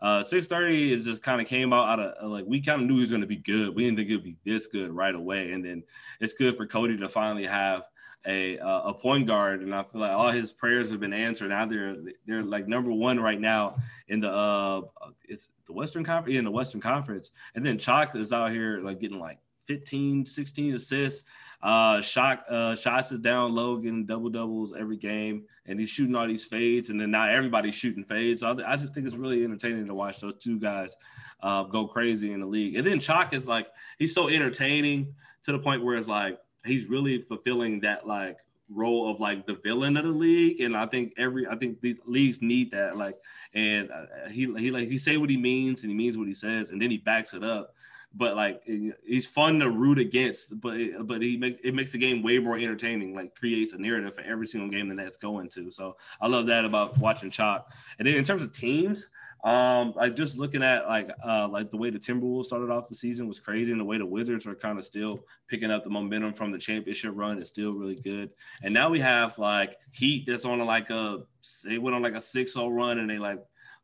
uh, 0.00 0.24
six 0.24 0.48
thirty 0.48 0.92
is 0.92 1.04
just 1.04 1.22
kind 1.22 1.40
of 1.40 1.46
came 1.46 1.72
out 1.72 1.88
out 1.88 2.00
of 2.00 2.30
like 2.32 2.46
we 2.48 2.60
kind 2.60 2.82
of 2.82 2.88
knew 2.88 2.94
he 2.94 3.02
was 3.02 3.10
going 3.10 3.20
to 3.20 3.28
be 3.28 3.36
good. 3.36 3.76
We 3.76 3.84
didn't 3.84 3.98
think 3.98 4.10
it 4.10 4.16
would 4.16 4.24
be 4.24 4.38
this 4.44 4.66
good 4.66 4.90
right 4.90 5.14
away, 5.14 5.52
and 5.52 5.64
then 5.64 5.84
it's 6.20 6.32
good 6.32 6.56
for 6.56 6.66
Cody 6.66 6.96
to 6.96 7.08
finally 7.08 7.46
have 7.46 7.84
a 8.26 8.56
a 8.58 8.94
point 8.94 9.26
guard, 9.26 9.62
and 9.62 9.74
I 9.74 9.82
feel 9.82 10.00
like 10.00 10.12
all 10.12 10.30
his 10.30 10.52
prayers 10.52 10.90
have 10.90 11.00
been 11.00 11.12
answered. 11.12 11.50
Now 11.50 11.66
they're 11.66 11.96
they're 12.26 12.42
like 12.42 12.68
number 12.68 12.92
one 12.92 13.20
right 13.20 13.40
now 13.40 13.76
in 14.08 14.20
the 14.20 14.30
uh 14.30 14.82
it's 15.28 15.48
the 15.66 15.72
Western 15.72 16.04
Conference, 16.04 16.32
yeah, 16.32 16.38
in 16.38 16.44
the 16.44 16.50
Western 16.50 16.80
Conference, 16.80 17.30
and 17.54 17.64
then 17.64 17.78
Chalk 17.78 18.14
is 18.14 18.32
out 18.32 18.50
here 18.50 18.80
like 18.80 19.00
getting 19.00 19.18
like 19.18 19.38
15, 19.66 20.26
16 20.26 20.74
assists. 20.74 21.24
Uh, 21.62 22.02
shot 22.02 22.44
uh, 22.50 22.76
shots 22.76 23.10
is 23.10 23.18
down 23.18 23.54
getting 23.80 24.04
double 24.06 24.28
doubles 24.28 24.74
every 24.78 24.96
game, 24.96 25.44
and 25.64 25.80
he's 25.80 25.88
shooting 25.90 26.14
all 26.14 26.26
these 26.26 26.44
fades, 26.44 26.90
and 26.90 27.00
then 27.00 27.10
now 27.10 27.26
everybody's 27.28 27.74
shooting 27.74 28.04
fades. 28.04 28.40
So 28.40 28.48
I, 28.48 28.72
I 28.72 28.76
just 28.76 28.94
think 28.94 29.06
it's 29.06 29.16
really 29.16 29.42
entertaining 29.42 29.86
to 29.86 29.94
watch 29.94 30.20
those 30.20 30.36
two 30.38 30.60
guys 30.60 30.94
uh, 31.40 31.64
go 31.64 31.86
crazy 31.86 32.32
in 32.32 32.40
the 32.40 32.46
league. 32.46 32.76
And 32.76 32.86
then 32.86 33.00
Chalk 33.00 33.32
is 33.32 33.48
like 33.48 33.68
he's 33.98 34.14
so 34.14 34.28
entertaining 34.28 35.14
to 35.44 35.52
the 35.52 35.58
point 35.58 35.82
where 35.82 35.96
it's 35.96 36.08
like 36.08 36.38
he's 36.66 36.86
really 36.86 37.20
fulfilling 37.20 37.80
that 37.80 38.06
like 38.06 38.38
role 38.68 39.08
of 39.08 39.20
like 39.20 39.46
the 39.46 39.54
villain 39.62 39.96
of 39.96 40.04
the 40.04 40.10
league 40.10 40.60
and 40.60 40.76
i 40.76 40.84
think 40.84 41.12
every 41.16 41.46
i 41.46 41.54
think 41.54 41.80
these 41.80 41.98
leagues 42.04 42.42
need 42.42 42.68
that 42.72 42.96
like 42.96 43.16
and 43.56 43.90
uh, 43.90 44.28
he 44.30 44.52
he 44.58 44.70
like 44.70 44.88
he 44.88 44.98
say 44.98 45.16
what 45.16 45.30
he 45.30 45.36
means 45.36 45.82
and 45.82 45.90
he 45.90 45.96
means 45.96 46.16
what 46.16 46.28
he 46.28 46.34
says 46.34 46.68
and 46.70 46.80
then 46.80 46.90
he 46.90 46.98
backs 46.98 47.34
it 47.34 47.42
up. 47.42 47.72
But 48.14 48.34
like 48.34 48.62
he's 48.64 49.26
fun 49.26 49.58
to 49.58 49.68
root 49.68 49.98
against 49.98 50.58
but 50.60 50.78
but 51.02 51.20
he 51.20 51.36
make 51.36 51.58
it 51.62 51.74
makes 51.74 51.92
the 51.92 51.98
game 51.98 52.22
way 52.22 52.38
more 52.38 52.56
entertaining 52.56 53.14
like 53.14 53.34
creates 53.34 53.72
a 53.72 53.78
narrative 53.78 54.14
for 54.14 54.22
every 54.22 54.46
single 54.46 54.70
game 54.70 54.88
that 54.88 54.96
that's 54.96 55.16
going 55.16 55.50
to. 55.50 55.70
So 55.70 55.96
i 56.20 56.26
love 56.26 56.46
that 56.46 56.64
about 56.64 56.96
watching 56.98 57.30
chalk. 57.30 57.70
And 57.98 58.06
then 58.06 58.14
in 58.14 58.24
terms 58.24 58.42
of 58.42 58.52
teams 58.52 59.08
um, 59.44 59.92
like 59.94 60.16
just 60.16 60.36
looking 60.36 60.62
at 60.62 60.86
like 60.86 61.10
uh 61.24 61.46
like 61.48 61.70
the 61.70 61.76
way 61.76 61.90
the 61.90 61.98
Timberwolves 61.98 62.46
started 62.46 62.70
off 62.70 62.88
the 62.88 62.94
season 62.94 63.28
was 63.28 63.38
crazy, 63.38 63.70
and 63.70 63.80
the 63.80 63.84
way 63.84 63.98
the 63.98 64.06
Wizards 64.06 64.46
are 64.46 64.54
kind 64.54 64.78
of 64.78 64.84
still 64.84 65.20
picking 65.48 65.70
up 65.70 65.84
the 65.84 65.90
momentum 65.90 66.32
from 66.32 66.50
the 66.52 66.58
championship 66.58 67.12
run 67.14 67.40
is 67.40 67.48
still 67.48 67.72
really 67.72 67.96
good. 67.96 68.30
And 68.62 68.74
now 68.74 68.88
we 68.88 69.00
have 69.00 69.38
like 69.38 69.76
Heat 69.92 70.24
that's 70.26 70.44
on 70.44 70.58
like 70.60 70.90
a 70.90 71.22
they 71.64 71.78
went 71.78 71.94
on 71.94 72.02
like 72.02 72.14
a 72.14 72.16
6-0 72.16 72.74
run 72.74 72.98
and 72.98 73.08
they 73.08 73.18
like 73.18 73.38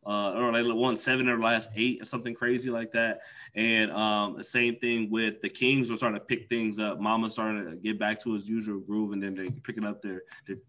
uh, 0.04 0.32
or 0.32 0.52
they 0.52 0.62
won 0.62 0.96
seven 0.96 1.26
the 1.26 1.36
last 1.36 1.70
eight 1.76 2.02
or 2.02 2.04
something 2.04 2.34
crazy 2.34 2.70
like 2.70 2.92
that. 2.92 3.20
And 3.54 3.92
um, 3.92 4.36
the 4.36 4.44
same 4.44 4.76
thing 4.76 5.10
with 5.10 5.42
the 5.42 5.48
Kings 5.48 5.90
were 5.90 5.96
starting 5.96 6.18
to 6.18 6.24
pick 6.24 6.48
things 6.48 6.78
up. 6.78 6.98
Mama 6.98 7.30
starting 7.30 7.68
to 7.68 7.76
get 7.76 7.98
back 7.98 8.20
to 8.22 8.32
his 8.32 8.48
usual 8.48 8.80
groove, 8.80 9.12
and 9.12 9.22
then 9.22 9.34
they're 9.34 9.50
picking 9.50 9.84
up 9.84 10.00
their, 10.00 10.22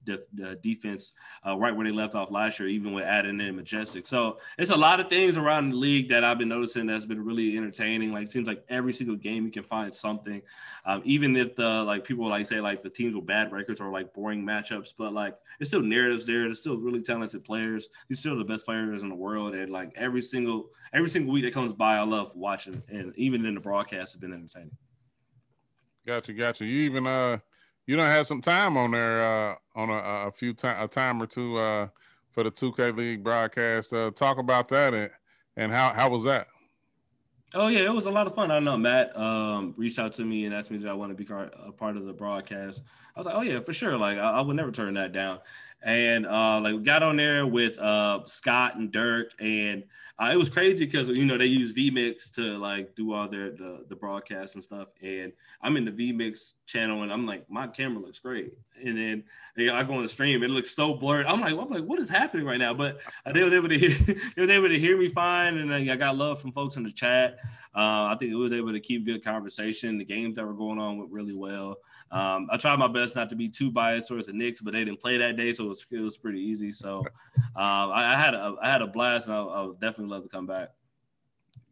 their, 0.06 0.20
their 0.34 0.56
defense 0.56 1.14
uh, 1.48 1.58
right 1.58 1.76
where 1.76 1.86
they 1.86 1.94
left 1.94 2.14
off 2.14 2.30
last 2.30 2.60
year, 2.60 2.68
even 2.68 2.94
with 2.94 3.06
adding 3.06 3.40
in 3.40 3.56
Majestic. 3.56 4.06
So 4.06 4.38
it's 4.58 4.72
a 4.72 4.76
lot 4.76 5.00
of 5.00 5.10
things 5.10 5.38
around 5.38 5.70
the 5.70 5.78
league 5.78 6.10
that 6.10 6.24
I've 6.24 6.38
been 6.38 6.50
noticing 6.50 6.86
that's 6.86 7.06
been 7.06 7.24
really 7.24 7.58
entertaining. 7.58 8.12
Like 8.12 8.26
it 8.26 8.32
seems 8.32 8.48
like 8.48 8.64
every 8.70 8.94
single 8.94 9.16
game 9.16 9.46
you 9.46 9.52
can 9.52 9.64
find 9.64 9.94
something, 9.94 10.42
um, 10.86 11.02
even 11.06 11.36
if 11.38 11.56
the 11.56 11.84
like 11.84 12.04
people 12.04 12.28
like 12.28 12.48
say 12.48 12.60
like 12.60 12.84
the 12.84 12.90
teams 12.90 13.16
with 13.16 13.26
bad 13.26 13.52
records 13.52 13.80
or 13.80 13.92
like 13.92 14.14
boring 14.14 14.46
matchups, 14.46 14.94
but 14.98 15.14
like 15.14 15.38
there's 15.58 15.70
still 15.70 15.82
narratives 15.82 16.26
there. 16.26 16.44
There's 16.44 16.60
still 16.60 16.78
really 16.78 17.02
talented 17.02 17.46
players. 17.46 17.90
These 18.10 18.20
still 18.20 18.38
the 18.38 18.44
best 18.44 18.66
players 18.66 19.04
in 19.04 19.10
the 19.10 19.16
world, 19.16 19.23
and 19.32 19.72
like 19.72 19.92
every 19.96 20.22
single 20.22 20.70
every 20.94 21.10
single 21.10 21.34
week 21.34 21.44
that 21.46 21.54
comes 21.54 21.74
by, 21.74 21.98
I 21.98 22.04
love 22.04 22.36
watching 22.36 22.84
and 22.90 23.14
even 23.16 23.46
in 23.46 23.56
the 23.56 23.60
broadcast, 23.60 24.14
has 24.14 24.20
been 24.20 24.34
entertaining. 24.34 24.78
Gotcha, 26.06 26.34
gotcha. 26.34 26.66
You 26.66 26.80
even 26.80 27.08
uh, 27.08 27.40
you 27.86 27.96
don't 27.96 28.06
have 28.06 28.28
some 28.28 28.42
time 28.42 28.78
on 28.78 28.92
there 28.92 29.24
uh 29.24 29.56
on 29.76 29.90
a, 29.90 30.28
a 30.28 30.32
few 30.32 30.54
time 30.54 30.84
a 30.84 30.88
time 30.88 31.22
or 31.22 31.28
two 31.28 31.58
uh 31.58 31.88
for 32.32 32.44
the 32.44 32.52
2K 32.52 32.96
League 32.98 33.24
broadcast. 33.24 33.94
Uh, 33.94 34.12
talk 34.12 34.38
about 34.38 34.68
that 34.70 34.94
and 34.94 35.10
and 35.56 35.72
how 35.72 35.94
how 35.94 36.10
was 36.10 36.24
that? 36.24 36.48
Oh 37.56 37.68
yeah, 37.68 37.82
it 37.82 37.94
was 37.94 38.08
a 38.08 38.12
lot 38.12 38.26
of 38.26 38.34
fun. 38.34 38.50
I 38.50 38.58
know 38.60 38.78
Matt 38.78 39.16
um, 39.16 39.76
reached 39.78 40.00
out 40.00 40.14
to 40.14 40.26
me 40.26 40.46
and 40.46 40.56
asked 40.56 40.72
me 40.72 40.80
did 40.80 40.88
I 40.88 40.94
want 40.94 41.16
to 41.16 41.24
be 41.24 41.32
a 41.32 41.72
part 41.72 41.98
of 41.98 42.06
the 42.06 42.14
broadcast. 42.14 42.82
I 43.16 43.20
was 43.20 43.28
like, 43.28 43.36
oh 43.36 43.42
yeah, 43.42 43.60
for 43.60 43.74
sure. 43.74 43.96
Like 43.96 44.18
I, 44.18 44.32
I 44.32 44.42
would 44.42 44.56
never 44.56 44.72
turn 44.72 44.96
that 44.96 45.12
down. 45.12 45.40
And 45.84 46.26
uh, 46.26 46.62
like 46.62 46.76
we 46.76 46.82
got 46.82 47.04
on 47.04 47.18
there 47.18 47.46
with 47.46 47.78
uh, 47.78 48.22
Scott 48.26 48.76
and 48.76 48.92
Dirk 48.92 49.32
and 49.40 49.84
uh, 50.20 50.30
it 50.32 50.38
was 50.38 50.50
crazy 50.50 50.86
because 50.86 51.08
you 51.08 51.26
know 51.26 51.38
they 51.38 51.46
use 51.48 51.74
vmix 51.74 52.32
to 52.32 52.58
like 52.60 52.96
do 52.96 53.14
all 53.14 53.28
their 53.28 53.50
the, 53.50 53.84
the 53.90 53.96
broadcasts 53.96 54.54
and 54.54 54.64
stuff 54.64 54.90
and 55.02 55.34
i'm 55.64 55.76
in 55.76 55.86
the 55.86 55.92
vmix 55.92 56.52
channel 56.68 57.02
and 57.02 57.12
i'm 57.12 57.26
like 57.26 57.50
my 57.50 57.66
camera 57.66 58.00
looks 58.00 58.20
great 58.20 58.54
and 58.86 58.96
then 58.96 59.24
you 59.56 59.68
know, 59.68 59.76
I 59.76 59.84
go 59.84 59.94
on 59.94 60.04
the 60.04 60.10
stream, 60.10 60.42
it 60.44 60.50
looks 60.50 60.72
so 60.72 60.96
blurred. 60.96 61.28
I'm 61.28 61.40
like, 61.40 61.54
I'm 61.54 61.70
like, 61.70 61.84
what 61.84 62.00
is 62.00 62.10
happening 62.10 62.46
right 62.46 62.58
now? 62.58 62.74
But 62.74 63.00
they 63.32 63.44
was 63.44 63.54
able 63.54 63.70
to 63.70 63.78
hear, 63.78 63.96
they 64.36 64.42
was 64.42 64.50
able 64.50 64.68
to 64.68 64.80
hear 64.80 64.98
me 64.98 65.08
fine, 65.08 65.58
and 65.58 65.74
I 65.74 65.96
got 65.96 66.18
love 66.18 66.42
from 66.42 66.54
folks 66.54 66.76
in 66.76 66.84
the 66.84 66.92
chat. 66.92 67.38
Uh, 67.76 68.10
I 68.10 68.16
think 68.20 68.32
it 68.32 68.36
was 68.36 68.54
able 68.54 68.72
to 68.72 68.80
keep 68.80 69.06
good 69.06 69.24
conversation. 69.24 69.98
The 69.98 70.06
games 70.06 70.36
that 70.36 70.46
were 70.46 70.54
going 70.54 70.80
on 70.80 70.98
went 70.98 71.12
really 71.12 71.36
well. 71.36 71.78
Um, 72.14 72.48
I 72.52 72.58
tried 72.58 72.78
my 72.78 72.88
best 72.88 73.16
not 73.16 73.32
to 73.32 73.36
be 73.36 73.50
too 73.50 73.72
biased 73.72 74.08
towards 74.08 74.28
the 74.28 74.34
Knicks, 74.34 74.62
but 74.62 74.74
they 74.74 74.86
didn't 74.86 75.02
play 75.02 75.18
that 75.18 75.36
day, 75.36 75.52
so 75.52 75.66
it 75.66 75.70
was, 75.70 75.86
it 75.90 76.00
was 76.00 76.16
pretty 76.16 76.40
easy. 76.40 76.72
So 76.72 77.00
um, 77.56 77.92
I, 77.92 78.14
I, 78.14 78.16
had 78.16 78.36
a 78.36 78.56
I 78.62 78.70
had 78.70 78.84
a 78.84 78.88
blast, 78.88 79.26
and 79.26 79.36
I, 79.36 79.40
I 79.40 79.62
would 79.64 79.80
definitely 79.80 80.14
love 80.14 80.22
to 80.22 80.30
come 80.30 80.46
back. 80.46 80.70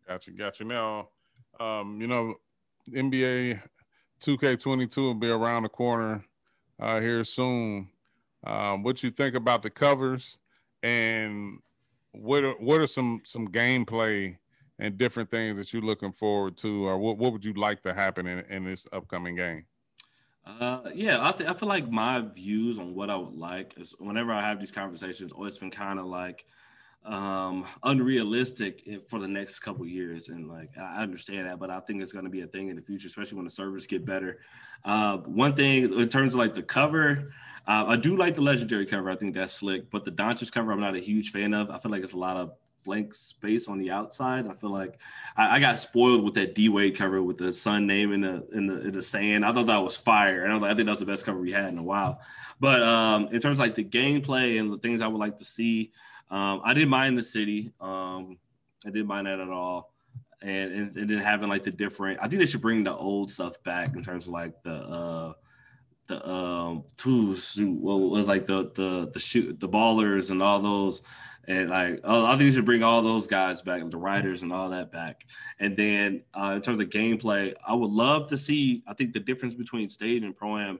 Gotcha, 0.07 0.31
gotcha. 0.31 0.63
Now, 0.63 1.09
um, 1.59 2.01
you 2.01 2.07
know, 2.07 2.33
NBA 2.89 3.61
2K22 4.19 4.97
will 4.97 5.13
be 5.13 5.29
around 5.29 5.63
the 5.63 5.69
corner 5.69 6.25
uh, 6.79 6.99
here 6.99 7.23
soon. 7.23 7.89
Um, 8.43 8.81
what 8.81 9.03
you 9.03 9.11
think 9.11 9.35
about 9.35 9.61
the 9.61 9.69
covers, 9.69 10.39
and 10.81 11.59
what 12.13 12.43
are, 12.43 12.53
what 12.53 12.81
are 12.81 12.87
some 12.87 13.21
some 13.25 13.47
gameplay 13.47 14.37
and 14.79 14.97
different 14.97 15.29
things 15.29 15.57
that 15.57 15.71
you're 15.71 15.83
looking 15.83 16.11
forward 16.11 16.57
to, 16.57 16.87
or 16.87 16.97
what, 16.97 17.19
what 17.19 17.31
would 17.31 17.45
you 17.45 17.53
like 17.53 17.83
to 17.83 17.93
happen 17.93 18.25
in, 18.25 18.39
in 18.49 18.65
this 18.65 18.87
upcoming 18.91 19.35
game? 19.35 19.65
Uh, 20.45 20.89
yeah, 20.95 21.25
I, 21.27 21.31
th- 21.31 21.49
I 21.49 21.53
feel 21.53 21.69
like 21.69 21.89
my 21.89 22.19
views 22.19 22.79
on 22.79 22.95
what 22.95 23.09
I 23.09 23.15
would 23.15 23.35
like 23.35 23.75
is 23.77 23.93
whenever 23.99 24.33
I 24.33 24.41
have 24.41 24.59
these 24.59 24.71
conversations, 24.71 25.31
always 25.31 25.57
been 25.57 25.71
kind 25.71 25.99
of 25.99 26.05
like 26.05 26.45
um 27.05 27.65
unrealistic 27.83 28.87
for 29.09 29.19
the 29.19 29.27
next 29.27 29.59
couple 29.59 29.85
years 29.85 30.29
and 30.29 30.47
like 30.49 30.71
i 30.77 31.03
understand 31.03 31.47
that 31.47 31.59
but 31.59 31.69
i 31.69 31.79
think 31.81 32.01
it's 32.01 32.13
going 32.13 32.25
to 32.25 32.31
be 32.31 32.41
a 32.41 32.47
thing 32.47 32.69
in 32.69 32.75
the 32.77 32.81
future 32.81 33.07
especially 33.07 33.35
when 33.35 33.45
the 33.45 33.51
servers 33.51 33.87
get 33.87 34.05
better. 34.05 34.39
Uh 34.85 35.17
one 35.19 35.53
thing 35.55 35.93
in 35.99 36.09
terms 36.09 36.33
of 36.33 36.39
like 36.39 36.55
the 36.55 36.63
cover 36.63 37.33
uh, 37.67 37.85
i 37.87 37.95
do 37.97 38.17
like 38.17 38.35
the 38.35 38.41
legendary 38.41 38.85
cover 38.85 39.09
i 39.11 39.15
think 39.15 39.35
that's 39.35 39.53
slick 39.53 39.89
but 39.91 40.05
the 40.05 40.11
Doncic 40.11 40.51
cover 40.51 40.71
i'm 40.71 40.79
not 40.79 40.95
a 40.95 40.99
huge 40.99 41.31
fan 41.31 41.53
of 41.53 41.69
i 41.69 41.79
feel 41.79 41.91
like 41.91 42.03
it's 42.03 42.13
a 42.13 42.17
lot 42.17 42.37
of 42.37 42.53
blank 42.83 43.13
space 43.13 43.67
on 43.67 43.77
the 43.77 43.91
outside. 43.91 44.47
I 44.47 44.53
feel 44.53 44.71
like 44.71 44.97
I, 45.35 45.57
I 45.57 45.59
got 45.59 45.79
spoiled 45.79 46.23
with 46.23 46.33
that 46.35 46.55
D 46.55 46.69
Wade 46.69 46.97
cover 46.97 47.21
with 47.21 47.37
the 47.37 47.53
sun 47.53 47.87
name 47.87 48.11
in 48.13 48.21
the 48.21 48.47
in 48.53 48.67
the 48.67 48.81
in 48.87 48.91
the 48.93 49.01
sand. 49.01 49.45
I 49.45 49.53
thought 49.53 49.67
that 49.67 49.83
was 49.83 49.97
fire, 49.97 50.45
and 50.45 50.65
I, 50.65 50.71
I 50.71 50.73
think 50.73 50.85
that 50.85 50.93
was 50.93 50.99
the 50.99 51.05
best 51.05 51.25
cover 51.25 51.39
we 51.39 51.51
had 51.51 51.69
in 51.69 51.77
a 51.77 51.83
while. 51.83 52.21
But 52.59 52.81
um, 52.83 53.29
in 53.31 53.41
terms 53.41 53.55
of 53.55 53.59
like 53.59 53.75
the 53.75 53.83
gameplay 53.83 54.59
and 54.59 54.71
the 54.71 54.77
things 54.77 55.01
I 55.01 55.07
would 55.07 55.19
like 55.19 55.39
to 55.39 55.45
see, 55.45 55.91
um, 56.29 56.61
I 56.63 56.73
didn't 56.73 56.89
mind 56.89 57.17
the 57.17 57.23
city. 57.23 57.71
Um, 57.81 58.37
I 58.85 58.89
didn't 58.89 59.07
mind 59.07 59.27
that 59.27 59.39
at 59.39 59.49
all. 59.49 59.93
And, 60.43 60.71
and, 60.71 60.97
and 60.97 61.09
then 61.09 61.19
having 61.19 61.49
like 61.49 61.63
the 61.63 61.71
different, 61.71 62.19
I 62.19 62.27
think 62.27 62.39
they 62.39 62.47
should 62.47 62.61
bring 62.61 62.83
the 62.83 62.95
old 62.95 63.31
stuff 63.31 63.61
back 63.63 63.95
in 63.95 64.03
terms 64.03 64.25
of 64.25 64.33
like 64.33 64.63
the 64.63 64.73
uh, 64.73 65.33
the 66.07 66.29
um 66.29 66.83
what 66.97 67.97
was 67.97 68.27
like 68.27 68.47
the 68.47 68.71
the 68.75 69.09
the 69.13 69.19
shoot 69.19 69.59
the 69.59 69.69
ballers 69.69 70.29
and 70.29 70.41
all 70.41 70.59
those 70.59 71.01
and 71.47 71.69
like 71.69 72.01
oh, 72.03 72.25
I 72.25 72.31
think 72.31 72.41
you 72.41 72.51
should 72.51 72.65
bring 72.65 72.83
all 72.83 73.01
those 73.01 73.25
guys 73.27 73.61
back, 73.61 73.81
the 73.89 73.97
writers 73.97 74.43
and 74.43 74.53
all 74.53 74.69
that 74.69 74.91
back. 74.91 75.25
And 75.59 75.75
then 75.75 76.21
uh, 76.33 76.53
in 76.55 76.61
terms 76.61 76.79
of 76.79 76.89
gameplay, 76.89 77.55
I 77.67 77.73
would 77.73 77.89
love 77.89 78.27
to 78.29 78.37
see. 78.37 78.83
I 78.87 78.93
think 78.93 79.13
the 79.13 79.19
difference 79.19 79.55
between 79.55 79.89
stage 79.89 80.23
and 80.23 80.35
pro 80.35 80.57
am, 80.57 80.79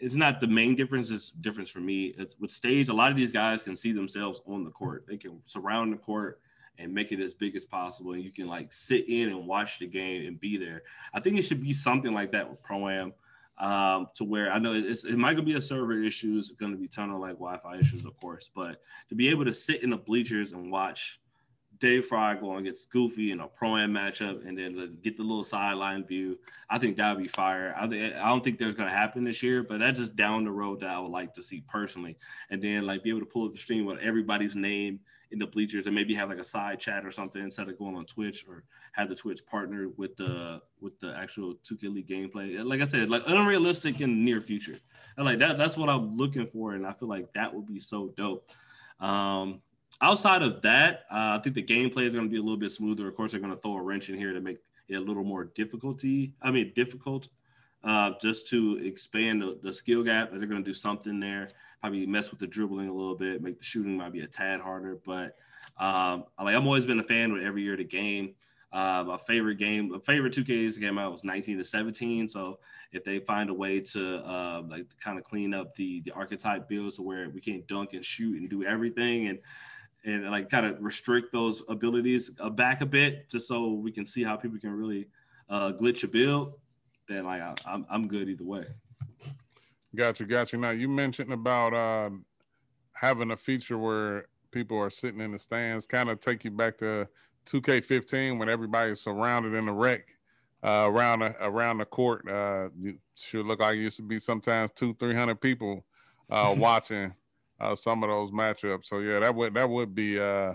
it's 0.00 0.14
not 0.14 0.40
the 0.40 0.46
main 0.46 0.74
difference. 0.74 1.10
It's 1.10 1.30
difference 1.30 1.68
for 1.68 1.80
me. 1.80 2.14
It's 2.18 2.34
with 2.40 2.50
stage. 2.50 2.88
A 2.88 2.94
lot 2.94 3.10
of 3.10 3.16
these 3.16 3.32
guys 3.32 3.62
can 3.62 3.76
see 3.76 3.92
themselves 3.92 4.40
on 4.46 4.64
the 4.64 4.70
court. 4.70 5.04
They 5.06 5.18
can 5.18 5.40
surround 5.44 5.92
the 5.92 5.98
court 5.98 6.40
and 6.78 6.92
make 6.92 7.12
it 7.12 7.20
as 7.20 7.34
big 7.34 7.54
as 7.54 7.66
possible. 7.66 8.12
And 8.12 8.24
you 8.24 8.32
can 8.32 8.46
like 8.46 8.72
sit 8.72 9.08
in 9.08 9.28
and 9.28 9.46
watch 9.46 9.78
the 9.78 9.86
game 9.86 10.26
and 10.26 10.40
be 10.40 10.56
there. 10.56 10.82
I 11.12 11.20
think 11.20 11.38
it 11.38 11.42
should 11.42 11.62
be 11.62 11.74
something 11.74 12.14
like 12.14 12.32
that 12.32 12.48
with 12.48 12.62
pro 12.62 12.88
am 12.88 13.12
um, 13.60 14.08
to 14.14 14.24
where 14.24 14.50
I 14.50 14.58
know 14.58 14.72
it's, 14.72 15.04
it 15.04 15.16
might 15.16 15.42
be 15.44 15.54
a 15.54 15.60
server 15.60 16.02
issue. 16.02 16.36
It's 16.38 16.50
going 16.50 16.72
to 16.72 16.78
be 16.78 16.88
ton 16.88 17.10
of 17.10 17.20
like 17.20 17.34
Wi-Fi 17.34 17.78
issues, 17.78 18.04
of 18.04 18.16
course, 18.18 18.50
but 18.54 18.80
to 19.10 19.14
be 19.14 19.28
able 19.28 19.44
to 19.44 19.52
sit 19.52 19.82
in 19.82 19.90
the 19.90 19.96
bleachers 19.96 20.52
and 20.52 20.72
watch 20.72 21.20
Dave 21.78 22.06
Fry 22.06 22.34
going 22.34 22.60
against 22.60 22.90
Goofy 22.90 23.32
in 23.32 23.40
a 23.40 23.46
pro 23.46 23.76
am 23.76 23.92
matchup, 23.92 24.46
and 24.46 24.56
then 24.56 24.98
get 25.02 25.16
the 25.16 25.22
little 25.22 25.44
sideline 25.44 26.04
view, 26.04 26.38
I 26.68 26.78
think 26.78 26.96
that 26.96 27.14
would 27.14 27.22
be 27.22 27.28
fire. 27.28 27.74
I, 27.76 27.86
th- 27.86 28.14
I 28.14 28.28
don't 28.28 28.44
think 28.44 28.58
there's 28.58 28.74
going 28.74 28.88
to 28.88 28.94
happen 28.96 29.24
this 29.24 29.42
year, 29.42 29.62
but 29.62 29.78
that's 29.78 29.98
just 29.98 30.16
down 30.16 30.44
the 30.44 30.50
road 30.50 30.80
that 30.80 30.90
I 30.90 30.98
would 30.98 31.10
like 31.10 31.34
to 31.34 31.42
see 31.42 31.62
personally. 31.68 32.18
And 32.50 32.62
then 32.62 32.86
like 32.86 33.02
be 33.02 33.10
able 33.10 33.20
to 33.20 33.26
pull 33.26 33.46
up 33.46 33.52
the 33.52 33.58
stream 33.58 33.86
with 33.86 33.98
everybody's 33.98 34.56
name 34.56 35.00
in 35.32 35.38
the 35.38 35.46
bleachers 35.46 35.86
and 35.86 35.94
maybe 35.94 36.14
have 36.14 36.28
like 36.28 36.38
a 36.38 36.44
side 36.44 36.80
chat 36.80 37.06
or 37.06 37.12
something 37.12 37.42
instead 37.42 37.68
of 37.68 37.78
going 37.78 37.96
on 37.96 38.04
Twitch 38.04 38.44
or 38.48 38.64
have 38.92 39.08
the 39.08 39.14
Twitch 39.14 39.44
partner 39.46 39.88
with 39.96 40.16
the 40.16 40.60
with 40.80 40.98
the 41.00 41.14
actual 41.16 41.54
2K 41.68 41.94
League 41.94 42.08
gameplay. 42.08 42.64
Like 42.64 42.80
I 42.80 42.86
said, 42.86 43.10
like 43.10 43.22
unrealistic 43.26 44.00
in 44.00 44.10
the 44.10 44.24
near 44.24 44.40
future. 44.40 44.78
And 45.16 45.26
like 45.26 45.38
that 45.38 45.56
that's 45.56 45.76
what 45.76 45.88
I'm 45.88 46.16
looking 46.16 46.46
for, 46.46 46.74
and 46.74 46.86
I 46.86 46.92
feel 46.92 47.08
like 47.08 47.32
that 47.34 47.54
would 47.54 47.66
be 47.66 47.80
so 47.80 48.12
dope. 48.16 48.50
Um, 48.98 49.62
outside 50.00 50.42
of 50.42 50.62
that, 50.62 51.04
uh, 51.10 51.38
I 51.38 51.40
think 51.42 51.54
the 51.54 51.62
gameplay 51.62 52.06
is 52.06 52.14
going 52.14 52.26
to 52.26 52.30
be 52.30 52.38
a 52.38 52.42
little 52.42 52.56
bit 52.56 52.72
smoother. 52.72 53.08
Of 53.08 53.16
course, 53.16 53.32
they're 53.32 53.40
going 53.40 53.54
to 53.54 53.60
throw 53.60 53.76
a 53.76 53.82
wrench 53.82 54.08
in 54.08 54.16
here 54.16 54.32
to 54.32 54.40
make 54.40 54.58
it 54.88 54.96
a 54.96 55.00
little 55.00 55.24
more 55.24 55.44
difficulty. 55.44 56.34
I 56.42 56.50
mean, 56.50 56.72
difficult, 56.74 57.28
uh, 57.84 58.12
just 58.20 58.48
to 58.48 58.80
expand 58.84 59.42
the, 59.42 59.58
the 59.62 59.72
skill 59.72 60.02
gap. 60.02 60.30
They're 60.30 60.46
going 60.46 60.62
to 60.62 60.70
do 60.70 60.74
something 60.74 61.20
there 61.20 61.48
probably 61.80 62.06
mess 62.06 62.30
with 62.30 62.40
the 62.40 62.46
dribbling 62.46 62.88
a 62.88 62.92
little 62.92 63.16
bit, 63.16 63.42
make 63.42 63.58
the 63.58 63.64
shooting 63.64 63.96
might 63.96 64.12
be 64.12 64.20
a 64.20 64.26
tad 64.26 64.60
harder. 64.60 64.98
But 65.04 65.36
um, 65.78 66.24
like 66.38 66.54
I've 66.54 66.64
always 66.64 66.84
been 66.84 67.00
a 67.00 67.04
fan 67.04 67.32
with 67.32 67.42
every 67.42 67.62
year 67.62 67.76
the 67.76 67.84
game. 67.84 68.34
Uh, 68.72 69.02
my 69.04 69.18
favorite 69.26 69.56
game, 69.56 69.90
my 69.90 69.98
favorite 69.98 70.32
2Ks 70.32 70.78
game 70.78 70.96
out 70.96 71.10
was 71.10 71.24
19 71.24 71.58
to 71.58 71.64
17. 71.64 72.28
So 72.28 72.60
if 72.92 73.02
they 73.02 73.18
find 73.18 73.50
a 73.50 73.54
way 73.54 73.80
to 73.80 74.18
uh, 74.18 74.62
like 74.68 74.86
kind 75.02 75.18
of 75.18 75.24
clean 75.24 75.54
up 75.54 75.74
the 75.74 76.02
the 76.02 76.12
archetype 76.12 76.68
builds 76.68 76.96
to 76.96 77.02
where 77.02 77.28
we 77.30 77.40
can't 77.40 77.66
dunk 77.66 77.94
and 77.94 78.04
shoot 78.04 78.40
and 78.40 78.48
do 78.48 78.62
everything 78.64 79.28
and 79.28 79.38
and 80.04 80.30
like 80.30 80.48
kind 80.48 80.66
of 80.66 80.76
restrict 80.80 81.32
those 81.32 81.62
abilities 81.68 82.30
uh, 82.38 82.48
back 82.48 82.80
a 82.80 82.86
bit 82.86 83.28
just 83.28 83.48
so 83.48 83.72
we 83.72 83.90
can 83.90 84.06
see 84.06 84.22
how 84.22 84.36
people 84.36 84.58
can 84.58 84.70
really 84.70 85.08
uh, 85.48 85.72
glitch 85.72 86.04
a 86.04 86.08
build, 86.08 86.54
then 87.10 87.24
like 87.24 87.42
I, 87.42 87.54
I'm 87.66 87.86
I'm 87.90 88.08
good 88.08 88.28
either 88.28 88.44
way. 88.44 88.64
Got 89.94 90.20
you, 90.20 90.26
got 90.26 90.52
you. 90.52 90.58
Now 90.58 90.70
you 90.70 90.88
mentioned 90.88 91.32
about 91.32 91.74
uh, 91.74 92.10
having 92.92 93.32
a 93.32 93.36
feature 93.36 93.76
where 93.76 94.26
people 94.52 94.78
are 94.78 94.90
sitting 94.90 95.20
in 95.20 95.32
the 95.32 95.38
stands, 95.38 95.86
kind 95.86 96.08
of 96.08 96.20
take 96.20 96.44
you 96.44 96.50
back 96.50 96.78
to 96.78 97.08
2K15 97.46 98.38
when 98.38 98.48
everybody's 98.48 99.00
surrounded 99.00 99.54
in 99.54 99.66
the 99.66 99.72
wreck 99.72 100.16
uh, 100.62 100.86
around 100.88 101.20
the, 101.20 101.34
around 101.40 101.78
the 101.78 101.84
court. 101.84 102.28
Uh, 102.28 102.68
sure 103.16 103.42
look 103.42 103.60
like 103.60 103.74
it 103.74 103.80
used 103.80 103.96
to 103.96 104.02
be 104.02 104.18
sometimes 104.18 104.70
two, 104.70 104.94
three 105.00 105.14
hundred 105.14 105.40
people 105.40 105.84
uh, 106.30 106.54
watching 106.58 107.12
uh, 107.60 107.74
some 107.74 108.04
of 108.04 108.10
those 108.10 108.30
matchups. 108.30 108.86
So 108.86 109.00
yeah, 109.00 109.18
that 109.20 109.34
would 109.34 109.54
that 109.54 109.68
would 109.68 109.94
be 109.94 110.20
uh, 110.20 110.54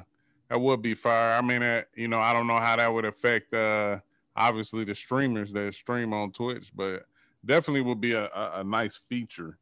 that 0.50 0.60
would 0.60 0.82
be 0.82 0.94
fire. 0.94 1.38
I 1.38 1.42
mean, 1.42 1.62
uh, 1.62 1.82
you 1.96 2.08
know, 2.08 2.20
I 2.20 2.32
don't 2.32 2.48
know 2.48 2.60
how 2.60 2.78
that 2.78 2.94
would 2.94 3.06
affect 3.06 3.54
uh, 3.54 4.00
obviously 4.36 4.84
the 4.84 4.96
streamers 4.96 5.52
that 5.54 5.74
stream 5.74 6.14
on 6.14 6.32
Twitch, 6.32 6.72
but 6.76 7.06
definitely 7.46 7.82
would 7.82 8.02
be 8.02 8.14
a, 8.14 8.26
a, 8.26 8.52
a 8.56 8.64
nice 8.64 8.96
feature. 8.96 9.58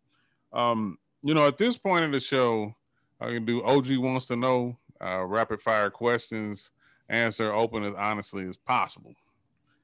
Um, 0.52 0.98
you 1.22 1.34
know, 1.34 1.48
at 1.48 1.58
this 1.58 1.78
point 1.78 2.06
in 2.06 2.12
the 2.12 2.20
show, 2.20 2.76
I 3.20 3.28
can 3.28 3.46
do 3.46 3.64
OG 3.64 3.98
wants 3.98 4.28
to 4.28 4.36
know 4.36 4.78
uh, 5.02 5.24
rapid 5.26 5.62
fire 5.62 5.90
questions, 5.90 6.72
answer 7.10 7.54
open 7.54 7.84
as 7.84 7.94
honestly 7.98 8.48
as 8.48 8.58
possible. 8.58 9.14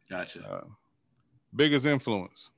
Gotcha. 0.09 0.41
Uh, 0.41 0.67
biggest 1.55 1.85
influence. 1.85 2.49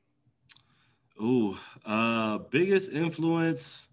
Ooh, 1.21 1.57
uh, 1.85 2.39
biggest 2.49 2.91
influence. 2.91 3.87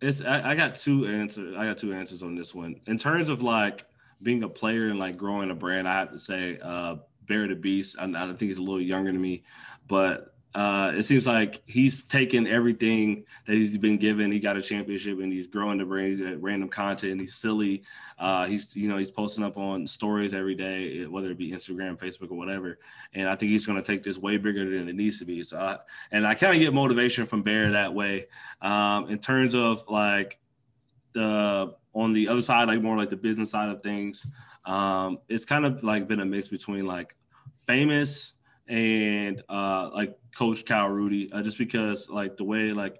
It's 0.00 0.22
I, 0.22 0.50
I 0.50 0.54
got 0.54 0.74
two 0.74 1.06
answers. 1.06 1.54
I 1.56 1.66
got 1.66 1.78
two 1.78 1.94
answers 1.94 2.22
on 2.22 2.34
this 2.34 2.54
one. 2.54 2.80
In 2.86 2.98
terms 2.98 3.28
of 3.28 3.42
like 3.42 3.86
being 4.22 4.42
a 4.42 4.48
player 4.48 4.88
and 4.88 4.98
like 4.98 5.16
growing 5.16 5.50
a 5.50 5.54
brand, 5.54 5.88
I 5.88 5.94
have 5.94 6.10
to 6.12 6.18
say 6.18 6.58
uh 6.62 6.96
Bear 7.26 7.48
the 7.48 7.54
Beast. 7.54 7.96
I, 7.98 8.04
I 8.04 8.26
think 8.26 8.40
he's 8.40 8.58
a 8.58 8.62
little 8.62 8.80
younger 8.80 9.12
than 9.12 9.20
me, 9.20 9.44
but 9.88 10.34
uh, 10.54 10.92
it 10.94 11.02
seems 11.02 11.26
like 11.26 11.62
he's 11.66 12.04
taken 12.04 12.46
everything 12.46 13.24
that 13.46 13.54
he's 13.54 13.76
been 13.76 13.96
given. 13.96 14.30
He 14.30 14.38
got 14.38 14.56
a 14.56 14.62
championship 14.62 15.18
and 15.18 15.32
he's 15.32 15.48
growing 15.48 15.78
the 15.78 15.84
brain. 15.84 16.16
He's 16.16 16.36
random 16.36 16.68
content. 16.68 17.12
And 17.12 17.20
he's 17.20 17.34
silly. 17.34 17.82
Uh, 18.16 18.46
he's 18.46 18.74
you 18.76 18.88
know 18.88 18.96
he's 18.96 19.10
posting 19.10 19.42
up 19.42 19.56
on 19.56 19.84
stories 19.84 20.32
every 20.32 20.54
day, 20.54 21.06
whether 21.06 21.32
it 21.32 21.38
be 21.38 21.50
Instagram, 21.50 21.98
Facebook, 21.98 22.30
or 22.30 22.36
whatever. 22.36 22.78
And 23.14 23.28
I 23.28 23.34
think 23.34 23.50
he's 23.50 23.66
going 23.66 23.82
to 23.82 23.84
take 23.84 24.04
this 24.04 24.16
way 24.16 24.36
bigger 24.36 24.78
than 24.78 24.88
it 24.88 24.94
needs 24.94 25.18
to 25.18 25.24
be. 25.24 25.42
So, 25.42 25.58
I, 25.58 25.78
and 26.12 26.24
I 26.24 26.36
kind 26.36 26.54
of 26.54 26.60
get 26.60 26.72
motivation 26.72 27.26
from 27.26 27.42
Bear 27.42 27.72
that 27.72 27.92
way. 27.92 28.26
Um, 28.62 29.10
in 29.10 29.18
terms 29.18 29.56
of 29.56 29.88
like 29.88 30.38
the 31.14 31.74
on 31.94 32.12
the 32.12 32.28
other 32.28 32.42
side, 32.42 32.68
like 32.68 32.80
more 32.80 32.96
like 32.96 33.10
the 33.10 33.16
business 33.16 33.50
side 33.50 33.70
of 33.70 33.82
things, 33.82 34.24
um, 34.66 35.18
it's 35.28 35.44
kind 35.44 35.64
of 35.64 35.82
like 35.84 36.08
been 36.08 36.20
a 36.20 36.24
mix 36.24 36.48
between 36.48 36.86
like 36.86 37.14
famous 37.56 38.34
and 38.66 39.42
uh, 39.48 39.90
like 39.92 40.16
Coach 40.36 40.64
Cal 40.64 40.88
Rudy, 40.88 41.30
uh, 41.32 41.42
just 41.42 41.58
because 41.58 42.08
like 42.08 42.36
the 42.36 42.44
way 42.44 42.72
like 42.72 42.98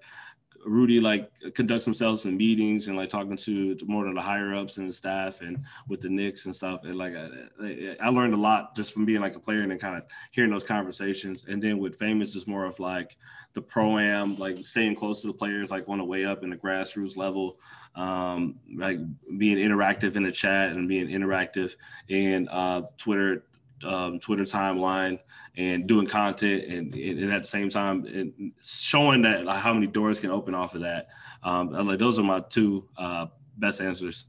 Rudy 0.65 0.99
like 0.99 1.31
conducts 1.53 1.85
themselves 1.85 2.25
in 2.25 2.35
meetings 2.35 2.87
and 2.87 2.97
like 2.97 3.09
talking 3.09 3.37
to 3.37 3.77
more 3.85 4.07
of 4.07 4.15
the 4.15 4.21
higher 4.21 4.55
ups 4.55 4.77
and 4.77 4.89
the 4.89 4.93
staff 4.93 5.41
and 5.41 5.63
with 5.87 6.01
the 6.01 6.09
Knicks 6.09 6.45
and 6.45 6.55
stuff. 6.55 6.83
And 6.83 6.97
like 6.97 7.13
I, 7.15 7.95
I 8.01 8.09
learned 8.09 8.33
a 8.33 8.37
lot 8.37 8.75
just 8.75 8.91
from 8.91 9.05
being 9.05 9.21
like 9.21 9.35
a 9.35 9.39
player 9.39 9.61
and 9.61 9.71
then 9.71 9.77
kind 9.77 9.95
of 9.95 10.03
hearing 10.31 10.51
those 10.51 10.63
conversations. 10.63 11.45
And 11.47 11.61
then 11.61 11.77
with 11.77 11.95
famous 11.95 12.35
is 12.35 12.47
more 12.47 12.65
of 12.65 12.79
like 12.79 13.15
the 13.53 13.61
pro 13.61 13.99
am, 13.99 14.35
like 14.37 14.65
staying 14.65 14.95
close 14.95 15.21
to 15.21 15.27
the 15.27 15.33
players, 15.33 15.69
like 15.69 15.87
on 15.87 15.99
the 15.99 16.03
way 16.03 16.25
up 16.25 16.43
in 16.43 16.49
the 16.49 16.57
grassroots 16.57 17.15
level, 17.15 17.59
um, 17.95 18.55
like 18.75 18.99
being 19.37 19.57
interactive 19.57 20.15
in 20.15 20.23
the 20.23 20.31
chat 20.31 20.71
and 20.71 20.89
being 20.89 21.07
interactive 21.07 21.75
in 22.09 22.47
uh, 22.49 22.81
Twitter, 22.97 23.45
um, 23.83 24.19
Twitter 24.19 24.43
timeline 24.43 25.19
and 25.57 25.87
doing 25.87 26.07
content 26.07 26.65
and, 26.65 26.93
and 26.93 27.31
at 27.31 27.43
the 27.43 27.47
same 27.47 27.69
time 27.69 28.53
showing 28.61 29.21
that 29.21 29.45
like, 29.45 29.59
how 29.59 29.73
many 29.73 29.87
doors 29.87 30.19
can 30.19 30.29
open 30.29 30.53
off 30.53 30.75
of 30.75 30.81
that. 30.81 31.07
Um, 31.43 31.71
like 31.71 31.99
those 31.99 32.19
are 32.19 32.23
my 32.23 32.41
two 32.41 32.89
uh, 32.97 33.27
best 33.57 33.79
answers. 33.79 34.25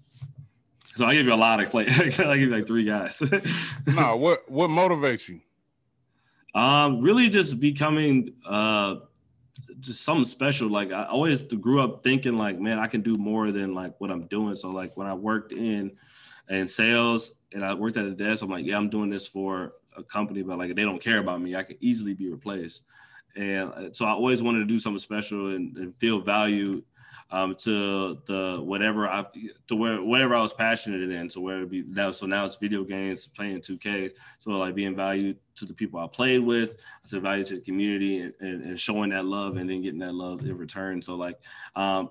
So 0.97 1.05
I 1.05 1.15
give 1.15 1.27
you 1.27 1.35
a 1.35 1.37
lot 1.37 1.61
of 1.61 1.71
play. 1.71 1.87
I 1.89 2.09
give 2.09 2.39
you 2.39 2.51
like 2.51 2.67
three 2.67 2.85
guys. 2.85 3.23
no, 3.87 4.17
what 4.17 4.51
what 4.51 4.71
motivates 4.71 5.29
you? 5.29 5.41
Um, 6.59 7.01
really 7.01 7.29
just 7.29 7.61
becoming 7.61 8.35
uh 8.49 8.97
just 9.81 10.03
something 10.03 10.25
special. 10.25 10.71
Like 10.71 10.93
I 10.93 11.05
always 11.05 11.43
grew 11.43 11.83
up 11.83 12.03
thinking 12.03 12.39
like, 12.39 12.59
man, 12.59 12.79
I 12.79 12.87
can 12.87 13.03
do 13.03 13.17
more 13.17 13.53
than 13.53 13.75
like 13.75 13.95
what 14.01 14.11
I'm 14.11 14.27
doing. 14.27 14.57
So 14.57 14.71
like 14.71 14.97
when 14.97 15.07
I 15.07 15.15
worked 15.15 15.53
in 15.53 15.93
in 16.49 16.69
sales 16.69 17.33
and 17.53 17.65
I 17.65 17.75
worked 17.75 17.97
at 17.97 18.05
a 18.05 18.13
desk, 18.13 18.43
I'm 18.43 18.51
like, 18.51 18.65
yeah, 18.65 18.77
I'm 18.77 18.89
doing 18.89 19.11
this 19.11 19.27
for 19.27 19.75
a 19.97 20.03
company, 20.03 20.43
but 20.43 20.59
like 20.59 20.75
they 20.75 20.83
don't 20.83 21.03
care 21.03 21.19
about 21.19 21.41
me, 21.41 21.57
I 21.57 21.63
could 21.63 21.79
easily 21.81 22.15
be 22.15 22.31
replaced. 22.31 22.83
And 23.37 23.73
uh, 23.73 23.93
so 23.93 24.07
I 24.07 24.13
always 24.13 24.43
wanted 24.43 24.61
to 24.61 24.65
do 24.65 24.81
something 24.81 24.99
special 24.99 25.55
and, 25.55 25.77
and 25.77 25.97
feel 25.97 26.21
valued 26.21 26.85
um, 27.31 27.55
to 27.57 28.19
the 28.27 28.61
whatever 28.63 29.09
I 29.09 29.25
to 29.69 29.77
where 29.77 30.03
whatever 30.03 30.35
I 30.35 30.41
was 30.41 30.55
passionate 30.55 31.11
in. 31.11 31.29
So 31.29 31.41
where 31.41 31.63
it 31.63 31.71
be 31.71 31.83
now, 31.87 32.13
so 32.13 32.27
now 32.27 32.45
it's 32.45 32.57
video 32.57 32.85
games, 32.85 33.27
playing 33.27 33.61
2K. 33.61 34.13
So 34.39 34.51
like 34.53 34.75
being 34.75 34.95
valued 34.95 35.39
to 35.57 35.65
the 35.65 35.75
people 35.75 35.99
I 35.99 36.07
played 36.07 36.41
with, 36.41 36.77
said 37.07 37.23
value 37.23 37.45
to 37.45 37.57
the 37.57 37.61
community 37.61 38.21
and, 38.21 38.33
and, 38.41 38.63
and, 38.63 38.81
showing 38.81 39.11
that 39.11 39.25
love 39.25 39.57
and 39.57 39.69
then 39.69 39.83
getting 39.83 40.01
that 40.01 40.15
love 40.15 40.43
in 40.43 40.57
return. 40.57 41.03
So 41.03 41.17
like 41.17 41.39
um, 41.75 42.11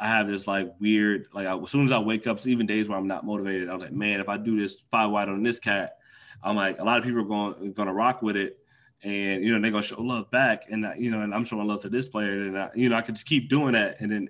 I 0.00 0.06
have 0.06 0.28
this 0.28 0.46
like 0.46 0.72
weird 0.80 1.26
like 1.32 1.46
I, 1.46 1.56
as 1.56 1.70
soon 1.70 1.86
as 1.86 1.92
I 1.92 1.98
wake 1.98 2.26
up, 2.26 2.44
even 2.46 2.66
days 2.66 2.88
where 2.88 2.98
I'm 2.98 3.08
not 3.08 3.26
motivated, 3.26 3.68
I 3.68 3.74
was 3.74 3.82
like, 3.82 3.92
man, 3.92 4.20
if 4.20 4.28
I 4.28 4.36
do 4.36 4.58
this 4.58 4.76
five 4.90 5.10
wide 5.10 5.28
on 5.28 5.42
this 5.42 5.58
cat, 5.58 5.96
I'm 6.42 6.56
like, 6.56 6.78
a 6.78 6.84
lot 6.84 6.98
of 6.98 7.04
people 7.04 7.20
are 7.20 7.24
going 7.24 7.72
going 7.72 7.88
to 7.88 7.92
rock 7.94 8.22
with 8.22 8.36
it, 8.36 8.58
and 9.02 9.44
you 9.44 9.52
know 9.52 9.60
they're 9.60 9.70
gonna 9.70 9.82
show 9.82 10.00
love 10.00 10.30
back, 10.30 10.64
and 10.70 10.86
you 10.98 11.10
know, 11.10 11.22
and 11.22 11.34
I'm 11.34 11.44
showing 11.44 11.66
love 11.66 11.82
to 11.82 11.88
this 11.88 12.08
player, 12.08 12.42
and 12.42 12.58
I, 12.58 12.70
you 12.74 12.88
know, 12.88 12.96
I 12.96 13.02
could 13.02 13.14
just 13.14 13.26
keep 13.26 13.48
doing 13.48 13.72
that, 13.72 14.00
and 14.00 14.10
then. 14.10 14.28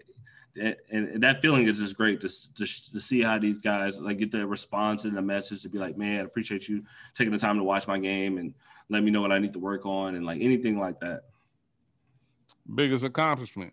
And, 0.55 1.23
that 1.23 1.41
feeling 1.41 1.67
is 1.67 1.79
just 1.79 1.97
great 1.97 2.21
to, 2.21 2.29
to, 2.29 2.67
to 2.67 3.01
see 3.01 3.23
how 3.23 3.39
these 3.39 3.63
guys 3.63 3.99
like 3.99 4.19
get 4.19 4.33
the 4.33 4.47
response 4.47 5.07
and 5.07 5.17
the 5.17 5.23
message 5.23 5.63
to 5.63 5.71
be 5.71 5.79
like, 5.79 5.97
man, 5.97 6.21
I 6.21 6.25
appreciate 6.25 6.69
you 6.69 6.85
taking 7.15 7.33
the 7.33 7.39
time 7.39 7.57
to 7.57 7.65
watch 7.65 7.89
my 7.89 7.99
game 7.99 8.37
and 8.37 8.53
let 8.91 9.03
me 9.03 9.11
know 9.11 9.23
what 9.23 9.33
I 9.33 9.39
need 9.39 9.55
to 9.55 9.59
work 9.59 9.87
on 9.87 10.15
and 10.15 10.27
like 10.27 10.43
anything 10.43 10.79
like 10.79 11.01
that. 11.01 11.23
Biggest 12.75 13.03
accomplishment. 13.03 13.73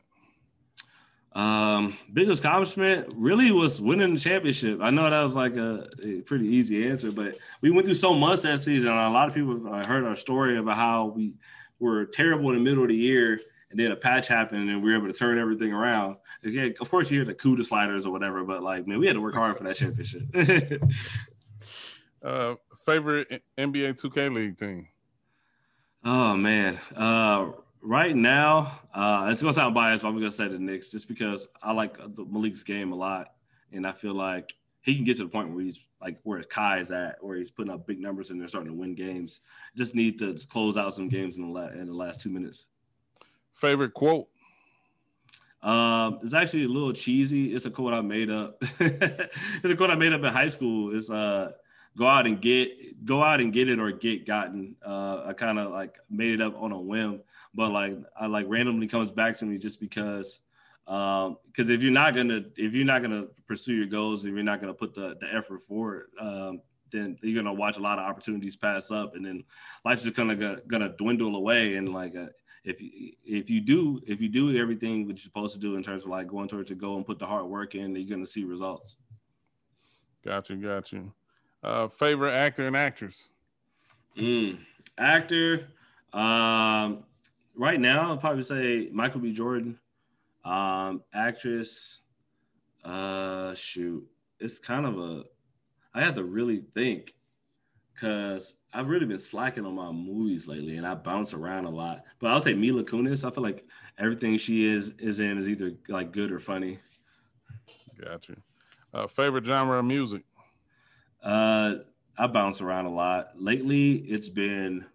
Um, 1.33 1.95
biggest 2.11 2.43
accomplishment 2.43 3.13
really 3.15 3.51
was 3.51 3.79
winning 3.79 4.15
the 4.15 4.19
championship. 4.19 4.79
I 4.81 4.89
know 4.89 5.09
that 5.09 5.21
was 5.21 5.35
like 5.35 5.55
a, 5.57 5.87
a, 6.03 6.21
pretty 6.21 6.47
easy 6.47 6.87
answer, 6.89 7.11
but 7.11 7.37
we 7.61 7.69
went 7.69 7.85
through 7.85 7.95
so 7.95 8.15
much 8.15 8.41
that 8.41 8.61
season. 8.61 8.89
A 8.89 9.11
lot 9.11 9.27
of 9.27 9.35
people 9.35 9.71
have 9.71 9.85
heard 9.85 10.05
our 10.05 10.15
story 10.15 10.57
about 10.57 10.75
how 10.75 11.05
we 11.15 11.33
were 11.79 12.05
terrible 12.05 12.49
in 12.49 12.55
the 12.55 12.61
middle 12.61 12.83
of 12.83 12.89
the 12.89 12.95
year, 12.95 13.39
and 13.69 13.79
then 13.79 13.91
a 13.91 13.95
patch 13.95 14.27
happened, 14.27 14.69
and 14.71 14.81
we 14.81 14.89
were 14.89 14.97
able 14.97 15.07
to 15.07 15.13
turn 15.13 15.37
everything 15.37 15.71
around. 15.71 16.17
Again, 16.43 16.73
of 16.81 16.89
course, 16.89 17.11
you 17.11 17.19
hear 17.19 17.25
the 17.25 17.35
CUDA 17.35 17.63
sliders 17.63 18.07
or 18.07 18.11
whatever, 18.11 18.43
but 18.43 18.63
like, 18.63 18.87
man, 18.87 18.99
we 18.99 19.05
had 19.05 19.13
to 19.13 19.21
work 19.21 19.35
hard 19.35 19.55
for 19.55 19.65
that 19.65 19.75
championship. 19.75 20.23
uh, 22.23 22.55
favorite 22.85 23.43
NBA 23.55 24.01
2K 24.01 24.33
League 24.33 24.57
team? 24.57 24.87
Oh 26.03 26.35
man, 26.35 26.79
uh, 26.95 27.51
right 27.81 28.15
now, 28.15 28.79
uh, 28.93 29.29
it's 29.31 29.41
gonna 29.41 29.53
sound 29.53 29.75
biased, 29.75 30.03
but 30.03 30.09
I'm 30.09 30.15
gonna 30.15 30.31
say 30.31 30.47
the 30.47 30.59
Knicks 30.59 30.89
just 30.89 31.07
because 31.07 31.47
I 31.61 31.73
like 31.73 31.97
the 31.97 32.25
Malik's 32.25 32.63
game 32.63 32.91
a 32.91 32.95
lot, 32.95 33.33
and 33.71 33.85
I 33.85 33.91
feel 33.91 34.13
like 34.13 34.55
he 34.81 34.95
can 34.95 35.05
get 35.05 35.17
to 35.17 35.23
the 35.23 35.29
point 35.29 35.53
where 35.53 35.63
he's 35.63 35.79
like 36.01 36.19
where 36.23 36.37
his 36.37 36.47
Kai 36.47 36.79
is 36.79 36.91
at, 36.91 37.23
where 37.23 37.37
he's 37.37 37.51
putting 37.51 37.71
up 37.71 37.85
big 37.85 37.99
numbers 37.99 38.29
and 38.29 38.39
they're 38.39 38.47
starting 38.47 38.71
to 38.71 38.77
win 38.77 38.95
games. 38.95 39.41
Just 39.75 39.95
need 39.95 40.19
to 40.19 40.37
close 40.49 40.77
out 40.77 40.93
some 40.93 41.09
games 41.09 41.37
in 41.37 41.43
the 41.43 41.49
la- 41.49 41.67
in 41.67 41.87
the 41.87 41.93
last 41.93 42.21
two 42.21 42.29
minutes. 42.29 42.65
Favorite 43.53 43.93
quote? 43.93 44.27
Um, 45.61 46.19
it's 46.23 46.33
actually 46.33 46.63
a 46.63 46.69
little 46.69 46.93
cheesy. 46.93 47.53
It's 47.53 47.65
a 47.65 47.71
quote 47.71 47.93
I 47.93 48.01
made 48.01 48.29
up. 48.29 48.57
it's 48.79 49.65
a 49.65 49.75
quote 49.75 49.91
I 49.91 49.95
made 49.95 50.13
up 50.13 50.23
in 50.23 50.31
high 50.31 50.47
school. 50.47 50.95
It's 50.95 51.09
uh 51.09 51.51
go 51.97 52.07
out 52.07 52.25
and 52.25 52.41
get 52.41 53.05
go 53.05 53.21
out 53.21 53.41
and 53.41 53.51
get 53.51 53.69
it 53.69 53.79
or 53.79 53.91
get 53.91 54.25
gotten. 54.25 54.75
Uh, 54.85 55.23
I 55.25 55.33
kind 55.33 55.59
of 55.59 55.71
like 55.71 55.97
made 56.09 56.33
it 56.33 56.41
up 56.41 56.55
on 56.61 56.71
a 56.71 56.79
whim 56.79 57.21
but 57.53 57.71
like 57.71 57.97
I 58.19 58.27
like 58.27 58.45
randomly 58.47 58.87
comes 58.87 59.11
back 59.11 59.37
to 59.39 59.45
me 59.45 59.57
just 59.57 59.79
because 59.79 60.39
um 60.87 61.37
because 61.47 61.69
if 61.69 61.83
you're 61.83 61.91
not 61.91 62.15
gonna 62.15 62.43
if 62.55 62.73
you're 62.73 62.85
not 62.85 63.01
gonna 63.01 63.25
pursue 63.47 63.73
your 63.73 63.85
goals 63.87 64.25
if 64.25 64.33
you're 64.33 64.43
not 64.43 64.59
gonna 64.59 64.73
put 64.73 64.95
the, 64.95 65.15
the 65.19 65.27
effort 65.33 65.59
forward 65.61 66.07
um 66.19 66.61
then 66.91 67.17
you're 67.21 67.41
gonna 67.41 67.53
watch 67.53 67.77
a 67.77 67.81
lot 67.81 67.99
of 67.99 68.05
opportunities 68.05 68.55
pass 68.55 68.91
up 68.91 69.15
and 69.15 69.25
then 69.25 69.43
life's 69.85 70.03
just 70.03 70.15
kind 70.15 70.31
of 70.31 70.39
gonna, 70.39 70.59
gonna 70.67 70.89
dwindle 70.89 71.35
away. 71.35 71.75
And 71.75 71.93
like 71.93 72.15
uh, 72.15 72.27
if 72.63 72.81
you 72.81 73.13
if 73.25 73.49
you 73.49 73.61
do 73.61 74.01
if 74.07 74.21
you 74.21 74.29
do 74.29 74.57
everything 74.57 75.07
that 75.07 75.13
you're 75.13 75.23
supposed 75.23 75.53
to 75.53 75.59
do 75.59 75.75
in 75.75 75.83
terms 75.83 76.03
of 76.03 76.09
like 76.09 76.27
going 76.27 76.47
towards 76.47 76.69
your 76.69 76.79
goal 76.79 76.97
and 76.97 77.05
put 77.05 77.19
the 77.19 77.25
hard 77.25 77.45
work 77.45 77.75
in 77.75 77.95
you're 77.95 78.09
gonna 78.09 78.25
see 78.25 78.43
results. 78.43 78.97
Got 80.23 80.49
you 80.49 80.57
got 80.57 80.91
you 80.91 81.13
uh 81.63 81.87
favorite 81.87 82.33
actor 82.33 82.67
and 82.67 82.75
actress? 82.75 83.29
Mm, 84.17 84.59
actor 84.97 85.67
um 86.13 87.03
right 87.59 87.79
now, 87.79 88.13
I'd 88.13 88.21
probably 88.21 88.43
say 88.43 88.89
Michael 88.91 89.19
B. 89.19 89.33
Jordan. 89.33 89.77
Um, 90.45 91.03
actress, 91.13 91.99
uh, 92.83 93.53
shoot, 93.53 94.07
it's 94.39 94.57
kind 94.57 94.85
of 94.85 94.97
a. 94.97 95.23
I 95.93 96.01
have 96.01 96.15
to 96.15 96.23
really 96.23 96.63
think, 96.73 97.13
cause 97.99 98.55
I've 98.73 98.87
really 98.87 99.05
been 99.05 99.19
slacking 99.19 99.65
on 99.65 99.75
my 99.75 99.91
movies 99.91 100.47
lately, 100.47 100.77
and 100.77 100.87
I 100.87 100.95
bounce 100.95 101.33
around 101.33 101.65
a 101.65 101.69
lot. 101.69 102.03
But 102.19 102.31
I'll 102.31 102.41
say 102.41 102.53
Mila 102.53 102.83
Kunis. 102.83 103.27
I 103.27 103.31
feel 103.31 103.43
like 103.43 103.65
everything 103.97 104.37
she 104.37 104.65
is 104.65 104.93
is 104.97 105.19
in 105.19 105.37
is 105.37 105.49
either 105.49 105.73
like 105.89 106.13
good 106.13 106.31
or 106.31 106.39
funny. 106.39 106.79
Gotcha. 107.99 108.37
Uh, 108.93 109.07
favorite 109.07 109.45
genre 109.45 109.79
of 109.79 109.85
music? 109.85 110.23
Uh, 111.21 111.75
I 112.17 112.27
bounce 112.27 112.61
around 112.61 112.85
a 112.85 112.93
lot. 112.93 113.31
Lately, 113.35 113.95
it's 113.95 114.29
been 114.29 114.85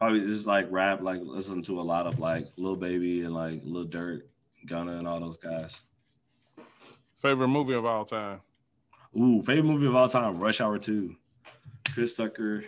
probably 0.00 0.20
just 0.20 0.46
like 0.46 0.66
rap, 0.70 1.02
like 1.02 1.20
listen 1.22 1.62
to 1.62 1.80
a 1.80 1.82
lot 1.82 2.06
of 2.06 2.18
like 2.18 2.48
Lil 2.56 2.76
Baby 2.76 3.22
and 3.22 3.34
like 3.34 3.60
Lil 3.62 3.86
Durk, 3.86 4.22
Gunna, 4.66 4.96
and 4.96 5.06
all 5.06 5.20
those 5.20 5.36
guys. 5.36 5.76
Favorite 7.16 7.48
movie 7.48 7.74
of 7.74 7.84
all 7.84 8.06
time? 8.06 8.40
Ooh, 9.16 9.42
favorite 9.42 9.64
movie 9.64 9.86
of 9.86 9.94
all 9.94 10.08
time: 10.08 10.38
Rush 10.38 10.60
Hour 10.60 10.78
Two. 10.78 11.16
Chris 11.92 12.14
Tucker, 12.14 12.64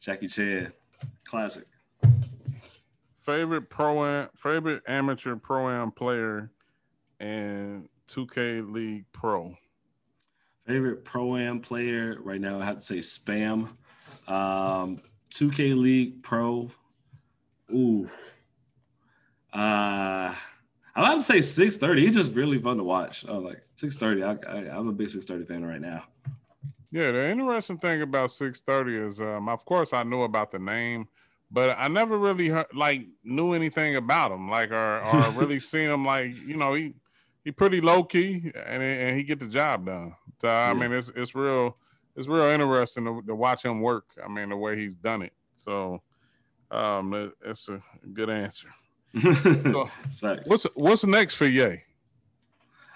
Jackie 0.00 0.28
Chan, 0.28 0.72
classic. 1.24 1.64
Favorite 3.20 3.70
pro 3.70 4.04
am, 4.04 4.28
favorite 4.36 4.82
amateur 4.86 5.36
pro 5.36 5.70
am 5.70 5.90
player, 5.90 6.50
and 7.20 7.88
2K 8.08 8.70
League 8.70 9.04
Pro. 9.12 9.54
Favorite 10.66 11.04
pro 11.04 11.36
am 11.36 11.60
player 11.60 12.18
right 12.20 12.40
now, 12.40 12.60
I 12.60 12.64
have 12.64 12.76
to 12.76 12.82
say 12.82 12.98
Spam. 12.98 13.68
Um, 14.26 15.00
2K 15.32 15.76
League 15.76 16.22
Pro. 16.22 16.70
Ooh. 17.72 18.08
Uh 19.52 20.34
I 20.96 21.08
have 21.08 21.18
to 21.18 21.22
say 21.22 21.40
630. 21.42 22.06
He's 22.06 22.14
just 22.14 22.34
really 22.34 22.58
fun 22.58 22.76
to 22.76 22.84
watch. 22.84 23.24
I 23.26 23.32
was 23.32 23.42
like 23.42 23.62
630. 23.76 24.22
I, 24.22 24.52
I, 24.52 24.78
am 24.78 24.88
a 24.88 24.92
big 24.92 25.10
630 25.10 25.44
fan 25.44 25.64
right 25.64 25.80
now. 25.80 26.04
Yeah, 26.92 27.10
the 27.10 27.28
interesting 27.28 27.78
thing 27.78 28.02
about 28.02 28.30
630 28.30 29.06
is, 29.06 29.20
um, 29.20 29.48
of 29.48 29.64
course, 29.64 29.92
I 29.92 30.04
knew 30.04 30.22
about 30.22 30.52
the 30.52 30.60
name, 30.60 31.08
but 31.50 31.76
I 31.76 31.88
never 31.88 32.16
really 32.16 32.48
heard, 32.48 32.66
like 32.72 33.06
knew 33.24 33.52
anything 33.52 33.96
about 33.96 34.30
him, 34.30 34.48
like 34.48 34.70
or 34.70 35.00
or 35.00 35.30
really 35.34 35.58
seen 35.58 35.90
him. 35.90 36.04
Like 36.04 36.38
you 36.46 36.56
know, 36.56 36.74
he 36.74 36.94
he 37.44 37.50
pretty 37.50 37.80
low 37.80 38.04
key 38.04 38.52
and 38.66 38.80
and 38.80 39.16
he 39.16 39.24
get 39.24 39.40
the 39.40 39.48
job 39.48 39.86
done. 39.86 40.14
So 40.40 40.46
I 40.46 40.68
yeah. 40.68 40.74
mean, 40.74 40.92
it's 40.92 41.10
it's 41.16 41.34
real 41.34 41.76
it's 42.16 42.28
real 42.28 42.44
interesting 42.44 43.04
to, 43.04 43.22
to, 43.26 43.34
watch 43.34 43.64
him 43.64 43.80
work. 43.80 44.06
I 44.24 44.28
mean, 44.28 44.50
the 44.50 44.56
way 44.56 44.76
he's 44.76 44.94
done 44.94 45.22
it. 45.22 45.32
So, 45.54 46.02
um, 46.70 47.32
that's 47.44 47.68
a 47.68 47.80
good 48.12 48.30
answer. 48.30 48.68
so, 50.12 50.38
what's 50.46 50.64
what's 50.74 51.04
next 51.06 51.36
for 51.36 51.46
Yey? 51.46 51.84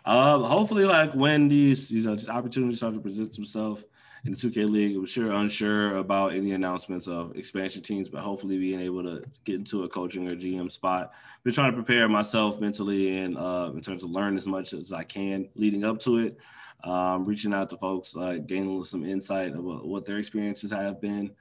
Um, 0.05 0.43
hopefully, 0.45 0.85
like 0.85 1.15
when 1.15 1.49
these 1.49 1.91
you 1.91 2.03
know 2.03 2.17
just 2.17 2.29
opportunities 2.29 2.79
start 2.79 2.95
to 2.95 3.01
present 3.01 3.35
themselves 3.35 3.85
in 4.25 4.33
the 4.33 4.39
2K 4.39 4.71
League, 4.71 4.97
I'm 4.97 5.07
sure 5.07 5.31
unsure 5.31 5.97
about 5.97 6.35
any 6.35 6.53
announcements 6.53 7.07
of 7.07 7.37
expansion 7.37 7.83
teams, 7.83 8.09
but 8.09 8.23
hopefully 8.23 8.59
being 8.59 8.81
able 8.81 9.03
to 9.05 9.23
get 9.45 9.57
into 9.57 9.85
a 9.85 9.89
coaching 9.89 10.27
or 10.27 10.35
GM 10.35 10.71
spot. 10.71 11.13
Been 11.45 11.53
trying 11.53 11.71
to 11.71 11.77
prepare 11.77 12.09
myself 12.09 12.61
mentally 12.61 13.19
and 13.19 13.39
uh, 13.39 13.71
in 13.75 13.81
terms 13.81 14.03
of 14.03 14.11
learn 14.11 14.37
as 14.37 14.47
much 14.47 14.73
as 14.73 14.93
I 14.93 15.05
can 15.05 15.49
leading 15.55 15.85
up 15.85 16.01
to 16.01 16.19
it. 16.19 16.39
Um, 16.85 17.25
reaching 17.25 17.53
out 17.53 17.71
to 17.71 17.77
folks, 17.77 18.17
uh, 18.17 18.39
gaining 18.47 18.85
some 18.85 19.05
insight 19.05 19.53
about 19.53 19.87
what 19.87 20.07
their 20.07 20.19
experiences 20.19 20.71
have 20.71 21.01
been. 21.01 21.33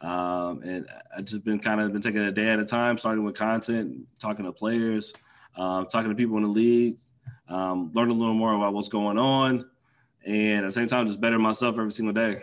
Um, 0.00 0.62
and 0.62 0.86
I've 1.16 1.24
just 1.24 1.44
been 1.44 1.58
kind 1.58 1.80
of 1.80 1.92
been 1.92 2.02
taking 2.02 2.20
a 2.20 2.32
day 2.32 2.48
at 2.48 2.58
a 2.58 2.64
time, 2.64 2.98
starting 2.98 3.24
with 3.24 3.34
content, 3.34 4.06
talking 4.18 4.44
to 4.44 4.52
players, 4.52 5.12
uh, 5.56 5.84
talking 5.84 6.10
to 6.10 6.14
people 6.14 6.36
in 6.36 6.42
the 6.42 6.48
league, 6.48 6.96
um, 7.48 7.90
learn 7.94 8.10
a 8.10 8.14
little 8.14 8.34
more 8.34 8.54
about 8.54 8.74
what's 8.74 8.88
going 8.88 9.18
on, 9.18 9.68
and 10.26 10.64
at 10.64 10.68
the 10.68 10.72
same 10.72 10.86
time, 10.86 11.06
just 11.06 11.20
better 11.20 11.38
myself 11.38 11.76
every 11.78 11.92
single 11.92 12.12
day. 12.12 12.42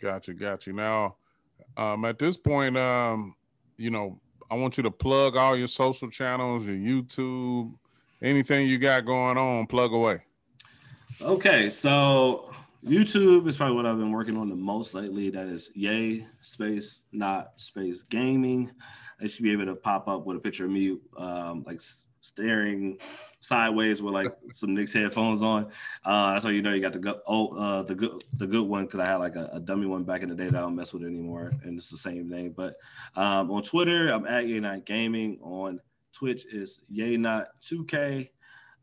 Gotcha, 0.00 0.34
gotcha. 0.34 0.72
Now, 0.72 1.16
um, 1.76 2.04
at 2.04 2.18
this 2.18 2.36
point, 2.36 2.76
um, 2.76 3.34
you 3.76 3.90
know, 3.90 4.20
I 4.50 4.54
want 4.54 4.76
you 4.76 4.82
to 4.82 4.90
plug 4.90 5.36
all 5.36 5.56
your 5.56 5.68
social 5.68 6.10
channels, 6.10 6.66
your 6.66 6.76
YouTube, 6.76 7.72
anything 8.22 8.68
you 8.68 8.78
got 8.78 9.04
going 9.04 9.36
on, 9.36 9.66
plug 9.66 9.92
away. 9.92 10.20
Okay, 11.20 11.70
so 11.70 12.52
YouTube 12.84 13.46
is 13.46 13.56
probably 13.56 13.76
what 13.76 13.86
I've 13.86 13.98
been 13.98 14.12
working 14.12 14.36
on 14.36 14.48
the 14.48 14.56
most 14.56 14.94
lately. 14.94 15.30
That 15.30 15.46
is 15.46 15.70
yay 15.74 16.26
space 16.40 17.00
not 17.12 17.60
space 17.60 18.02
gaming. 18.02 18.70
They 19.20 19.28
should 19.28 19.44
be 19.44 19.52
able 19.52 19.66
to 19.66 19.76
pop 19.76 20.08
up 20.08 20.26
with 20.26 20.36
a 20.36 20.40
picture 20.40 20.64
of 20.64 20.70
me, 20.70 20.98
um, 21.16 21.62
like 21.66 21.80
staring 22.20 22.98
sideways 23.40 24.02
with 24.02 24.14
like 24.14 24.34
some 24.50 24.74
Knicks 24.74 24.92
headphones 24.92 25.42
on. 25.42 25.66
Uh, 26.04 26.32
that's 26.32 26.44
how 26.44 26.50
you 26.50 26.62
know 26.62 26.72
you 26.72 26.80
got 26.80 26.92
the 26.92 26.98
good, 26.98 27.20
oh, 27.26 27.48
uh, 27.56 27.82
the 27.82 27.94
good, 27.94 28.24
the 28.36 28.46
good 28.46 28.66
one 28.66 28.86
because 28.86 29.00
I 29.00 29.06
had 29.06 29.16
like 29.16 29.36
a, 29.36 29.50
a, 29.52 29.60
dummy 29.60 29.86
one 29.86 30.04
back 30.04 30.22
in 30.22 30.28
the 30.28 30.34
day 30.34 30.48
that 30.48 30.56
I 30.56 30.60
don't 30.60 30.74
mess 30.74 30.92
with 30.92 31.04
anymore, 31.04 31.52
and 31.62 31.76
it's 31.76 31.90
the 31.90 31.98
same 31.98 32.28
name. 32.28 32.52
But 32.56 32.76
um, 33.14 33.50
on 33.50 33.62
Twitter, 33.62 34.08
I'm 34.08 34.26
at 34.26 34.48
Yey 34.48 34.60
Not 34.60 34.86
Gaming. 34.86 35.38
On 35.42 35.78
Twitch 36.12 36.46
is 36.52 36.80
Yey 36.88 37.16
Not 37.16 37.48
2K. 37.60 38.30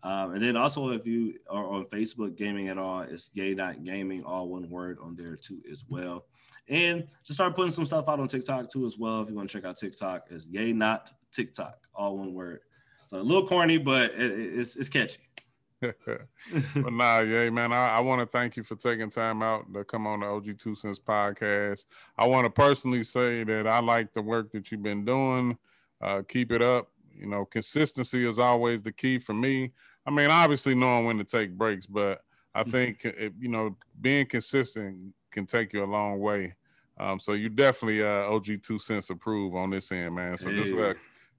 Um, 0.02 0.34
and 0.34 0.44
then 0.44 0.56
also, 0.56 0.90
if 0.90 1.06
you 1.06 1.36
are 1.50 1.68
on 1.68 1.86
Facebook 1.86 2.38
gaming 2.38 2.70
at 2.70 2.78
all, 2.78 3.02
it's 3.02 3.30
Yey 3.34 3.54
Not 3.54 3.84
Gaming, 3.84 4.24
all 4.24 4.48
one 4.48 4.70
word 4.70 4.98
on 5.02 5.16
there 5.16 5.36
too 5.36 5.62
as 5.72 5.84
well. 5.90 6.26
And 6.70 7.08
just 7.24 7.38
start 7.38 7.56
putting 7.56 7.72
some 7.72 7.86
stuff 7.86 8.08
out 8.08 8.20
on 8.20 8.28
TikTok 8.28 8.70
too 8.70 8.86
as 8.86 8.98
well. 8.98 9.22
If 9.22 9.30
you 9.30 9.36
want 9.36 9.50
to 9.50 9.58
check 9.58 9.68
out 9.68 9.78
TikTok, 9.78 10.28
it's 10.30 10.46
Yey 10.46 10.72
Not 10.72 11.12
TikTok, 11.34 11.78
all 11.94 12.18
one 12.18 12.34
word. 12.34 12.62
So 13.08 13.18
a 13.18 13.24
little 13.24 13.48
corny, 13.48 13.78
but 13.78 14.12
it, 14.12 14.60
it's 14.60 14.76
it's 14.76 14.88
catchy. 14.88 15.18
but 15.82 16.94
nah, 16.94 17.20
yeah, 17.20 17.50
man. 17.50 17.72
I, 17.72 17.88
I 17.88 18.00
want 18.02 18.22
to 18.22 18.26
thank 18.26 18.58
you 18.58 18.64
for 18.64 18.76
taking 18.76 19.10
time 19.10 19.42
out 19.42 19.74
to 19.74 19.84
come 19.84 20.06
on 20.06 20.20
the 20.20 20.28
OG 20.28 20.58
Two 20.58 20.76
Cents 20.76 21.00
podcast. 21.00 21.86
I 22.18 22.28
want 22.28 22.46
to 22.46 22.50
personally 22.50 23.04
say 23.04 23.44
that 23.46 23.66
I 23.66 23.80
like 23.80 24.14
the 24.14 24.22
work 24.22 24.52
that 24.52 24.72
you've 24.72 24.84
been 24.84 25.06
doing. 25.06 25.58
Uh, 26.02 26.22
keep 26.28 26.52
it 26.52 26.62
up. 26.62 26.90
You 27.14 27.28
know, 27.28 27.46
consistency 27.46 28.28
is 28.28 28.40
always 28.40 28.82
the 28.82 28.92
key 28.92 29.20
for 29.20 29.34
me. 29.34 29.72
I 30.06 30.12
mean, 30.12 30.30
obviously 30.30 30.76
knowing 30.76 31.06
when 31.06 31.18
to 31.18 31.24
take 31.24 31.52
breaks, 31.58 31.86
but 31.86 32.22
I 32.54 32.62
mm-hmm. 32.62 32.72
think 32.72 33.06
it, 33.06 33.34
you 33.40 33.50
know 33.50 33.76
being 34.00 34.26
consistent 34.26 35.04
can 35.32 35.46
take 35.46 35.74
you 35.74 35.84
a 35.84 35.86
long 35.86 36.20
way. 36.20 36.56
Um, 37.00 37.20
so 37.20 37.34
you 37.34 37.50
definitely 37.50 38.04
uh, 38.04 38.32
OG 38.32 38.62
two 38.62 38.80
cents 38.80 39.10
approve 39.10 39.56
on 39.56 39.70
this 39.70 39.92
end, 39.92 40.16
man. 40.16 40.38
So 40.38 40.50
hey. 40.50 40.64
just 40.64 40.76
uh, 40.76 40.94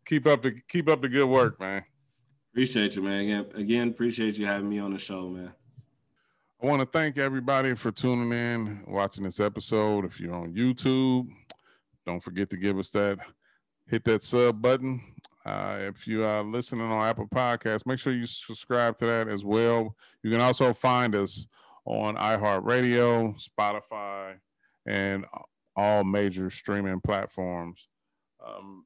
keep 0.06 0.26
up 0.26 0.42
the 0.42 0.52
keep 0.68 0.88
up 0.88 1.02
the 1.02 1.08
good 1.08 1.26
work, 1.26 1.60
man. 1.60 1.84
Appreciate 2.52 2.96
you, 2.96 3.02
man. 3.02 3.20
Again, 3.20 3.46
again, 3.54 3.88
appreciate 3.88 4.36
you 4.36 4.46
having 4.46 4.68
me 4.68 4.78
on 4.78 4.92
the 4.92 4.98
show, 4.98 5.28
man. 5.28 5.52
I 6.62 6.66
want 6.66 6.80
to 6.80 6.86
thank 6.86 7.16
everybody 7.16 7.74
for 7.74 7.90
tuning 7.90 8.32
in, 8.32 8.84
watching 8.86 9.24
this 9.24 9.40
episode. 9.40 10.04
If 10.04 10.20
you're 10.20 10.34
on 10.34 10.52
YouTube, 10.52 11.28
don't 12.06 12.22
forget 12.22 12.50
to 12.50 12.56
give 12.56 12.78
us 12.78 12.90
that 12.90 13.18
hit 13.90 14.04
that 14.04 14.22
sub 14.22 14.62
button. 14.62 15.02
Uh, 15.44 15.78
if 15.80 16.06
you 16.06 16.24
are 16.24 16.42
listening 16.42 16.90
on 16.90 17.06
Apple 17.06 17.26
Podcasts, 17.26 17.86
make 17.86 17.98
sure 17.98 18.12
you 18.12 18.26
subscribe 18.26 18.98
to 18.98 19.06
that 19.06 19.28
as 19.28 19.44
well. 19.44 19.96
You 20.22 20.30
can 20.30 20.40
also 20.40 20.72
find 20.72 21.14
us 21.14 21.46
on 21.86 22.16
iHeartRadio, 22.16 23.34
Spotify, 23.42 24.34
and 24.86 25.24
all 25.76 26.04
major 26.04 26.50
streaming 26.50 27.00
platforms. 27.00 27.88
Um, 28.46 28.84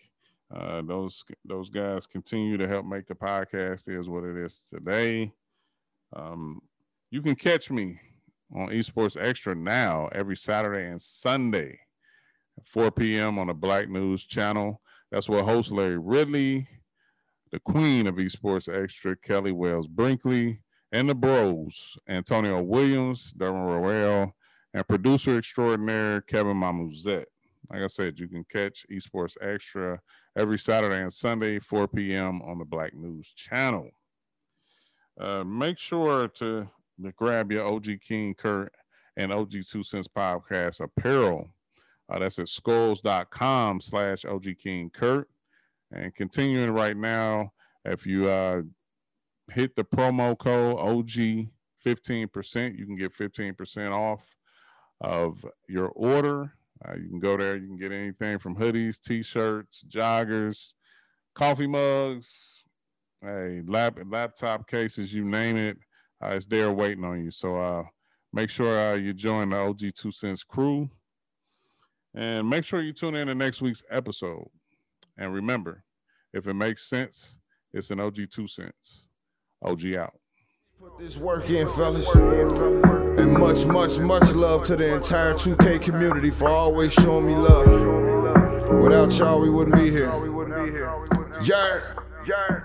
Uh, 0.54 0.82
those 0.82 1.22
those 1.44 1.70
guys 1.70 2.06
continue 2.06 2.56
to 2.56 2.66
help 2.66 2.84
make 2.84 3.06
the 3.06 3.14
podcast 3.14 3.88
is 3.88 4.08
what 4.08 4.24
it 4.24 4.36
is 4.36 4.60
today. 4.68 5.32
Um, 6.14 6.60
you 7.10 7.22
can 7.22 7.36
catch 7.36 7.70
me 7.70 8.00
on 8.54 8.68
Esports 8.68 9.16
Extra 9.20 9.54
now 9.54 10.08
every 10.12 10.36
Saturday 10.36 10.88
and 10.88 11.00
Sunday 11.00 11.78
at 12.58 12.66
4 12.66 12.90
p.m. 12.90 13.38
on 13.38 13.46
the 13.46 13.54
Black 13.54 13.88
News 13.88 14.24
channel. 14.24 14.80
That's 15.12 15.28
where 15.28 15.42
host 15.42 15.70
Larry 15.70 15.98
Ridley, 15.98 16.68
the 17.52 17.60
queen 17.60 18.06
of 18.06 18.16
Esports 18.16 18.72
Extra, 18.72 19.16
Kelly 19.16 19.52
Wells 19.52 19.86
Brinkley, 19.86 20.62
and 20.92 21.08
the 21.08 21.14
bros, 21.14 21.96
Antonio 22.08 22.60
Williams, 22.62 23.32
Derwin 23.36 23.82
Royale, 23.82 24.34
and 24.74 24.86
producer 24.86 25.38
extraordinaire 25.38 26.20
Kevin 26.22 26.56
Mamuzet. 26.56 27.24
Like 27.70 27.82
I 27.82 27.86
said, 27.86 28.18
you 28.18 28.26
can 28.26 28.44
catch 28.44 28.84
Esports 28.90 29.36
Extra 29.40 30.00
every 30.36 30.58
Saturday 30.58 31.02
and 31.02 31.12
Sunday, 31.12 31.60
4 31.60 31.86
p.m. 31.88 32.42
on 32.42 32.58
the 32.58 32.64
Black 32.64 32.94
News 32.94 33.28
channel. 33.28 33.90
Uh, 35.20 35.44
make 35.44 35.78
sure 35.78 36.28
to, 36.28 36.68
grab 37.16 37.52
your 37.52 37.66
OG 37.66 37.86
King 38.06 38.34
Kurt 38.34 38.72
and 39.16 39.32
OG 39.32 39.52
Two 39.70 39.82
Cents 39.82 40.08
Podcast 40.08 40.80
apparel. 40.80 41.48
Uh, 42.08 42.18
that's 42.18 42.38
at 42.38 42.48
skulls.com 42.48 43.80
slash 43.80 44.24
OG 44.24 44.46
King 44.62 44.90
Kurt. 44.90 45.28
And 45.92 46.14
continuing 46.14 46.70
right 46.70 46.96
now, 46.96 47.52
if 47.84 48.06
you 48.06 48.28
uh, 48.28 48.62
hit 49.52 49.76
the 49.76 49.84
promo 49.84 50.36
code 50.36 50.78
OG 50.78 51.48
15%, 51.84 52.78
you 52.78 52.86
can 52.86 52.96
get 52.96 53.16
15% 53.16 53.92
off 53.92 54.36
of 55.00 55.44
your 55.68 55.88
order. 55.88 56.52
Uh, 56.86 56.94
you 56.94 57.08
can 57.08 57.20
go 57.20 57.36
there. 57.36 57.56
You 57.56 57.66
can 57.66 57.76
get 57.76 57.92
anything 57.92 58.38
from 58.38 58.56
hoodies, 58.56 59.00
t-shirts, 59.00 59.84
joggers, 59.88 60.72
coffee 61.34 61.66
mugs, 61.66 62.64
hey, 63.22 63.62
lap, 63.66 63.98
laptop 64.06 64.68
cases, 64.68 65.12
you 65.12 65.24
name 65.24 65.56
it. 65.56 65.76
Uh, 66.22 66.28
it's 66.28 66.46
there 66.46 66.72
waiting 66.72 67.04
on 67.04 67.22
you. 67.24 67.30
So 67.30 67.56
uh, 67.56 67.82
make 68.32 68.50
sure 68.50 68.92
uh, 68.92 68.94
you 68.94 69.12
join 69.12 69.50
the 69.50 69.58
OG 69.58 69.94
Two 69.94 70.12
Cents 70.12 70.44
crew. 70.44 70.90
And 72.14 72.48
make 72.48 72.64
sure 72.64 72.80
you 72.80 72.92
tune 72.92 73.14
in 73.14 73.28
to 73.28 73.34
next 73.34 73.62
week's 73.62 73.84
episode. 73.90 74.48
And 75.16 75.32
remember, 75.32 75.84
if 76.32 76.46
it 76.46 76.54
makes 76.54 76.88
sense, 76.88 77.38
it's 77.72 77.90
an 77.90 78.00
OG 78.00 78.30
Two 78.30 78.46
Cents. 78.46 79.06
OG 79.62 79.94
out. 79.94 80.14
Put 80.80 80.98
this 80.98 81.18
work 81.18 81.50
in, 81.50 81.68
fellas. 81.68 82.08
And 82.14 83.34
much, 83.34 83.66
much, 83.66 83.98
much 83.98 84.32
love 84.32 84.64
to 84.64 84.76
the 84.76 84.94
entire 84.94 85.34
2K 85.34 85.82
community 85.82 86.30
for 86.30 86.48
always 86.48 86.94
showing 86.94 87.26
me 87.26 87.34
love. 87.34 88.82
Without 88.82 89.12
y'all, 89.18 89.42
we 89.42 89.50
wouldn't 89.50 89.76
be 89.76 89.90
here. 89.90 90.06
Yeah, 91.42 91.92
yeah. 92.26 92.59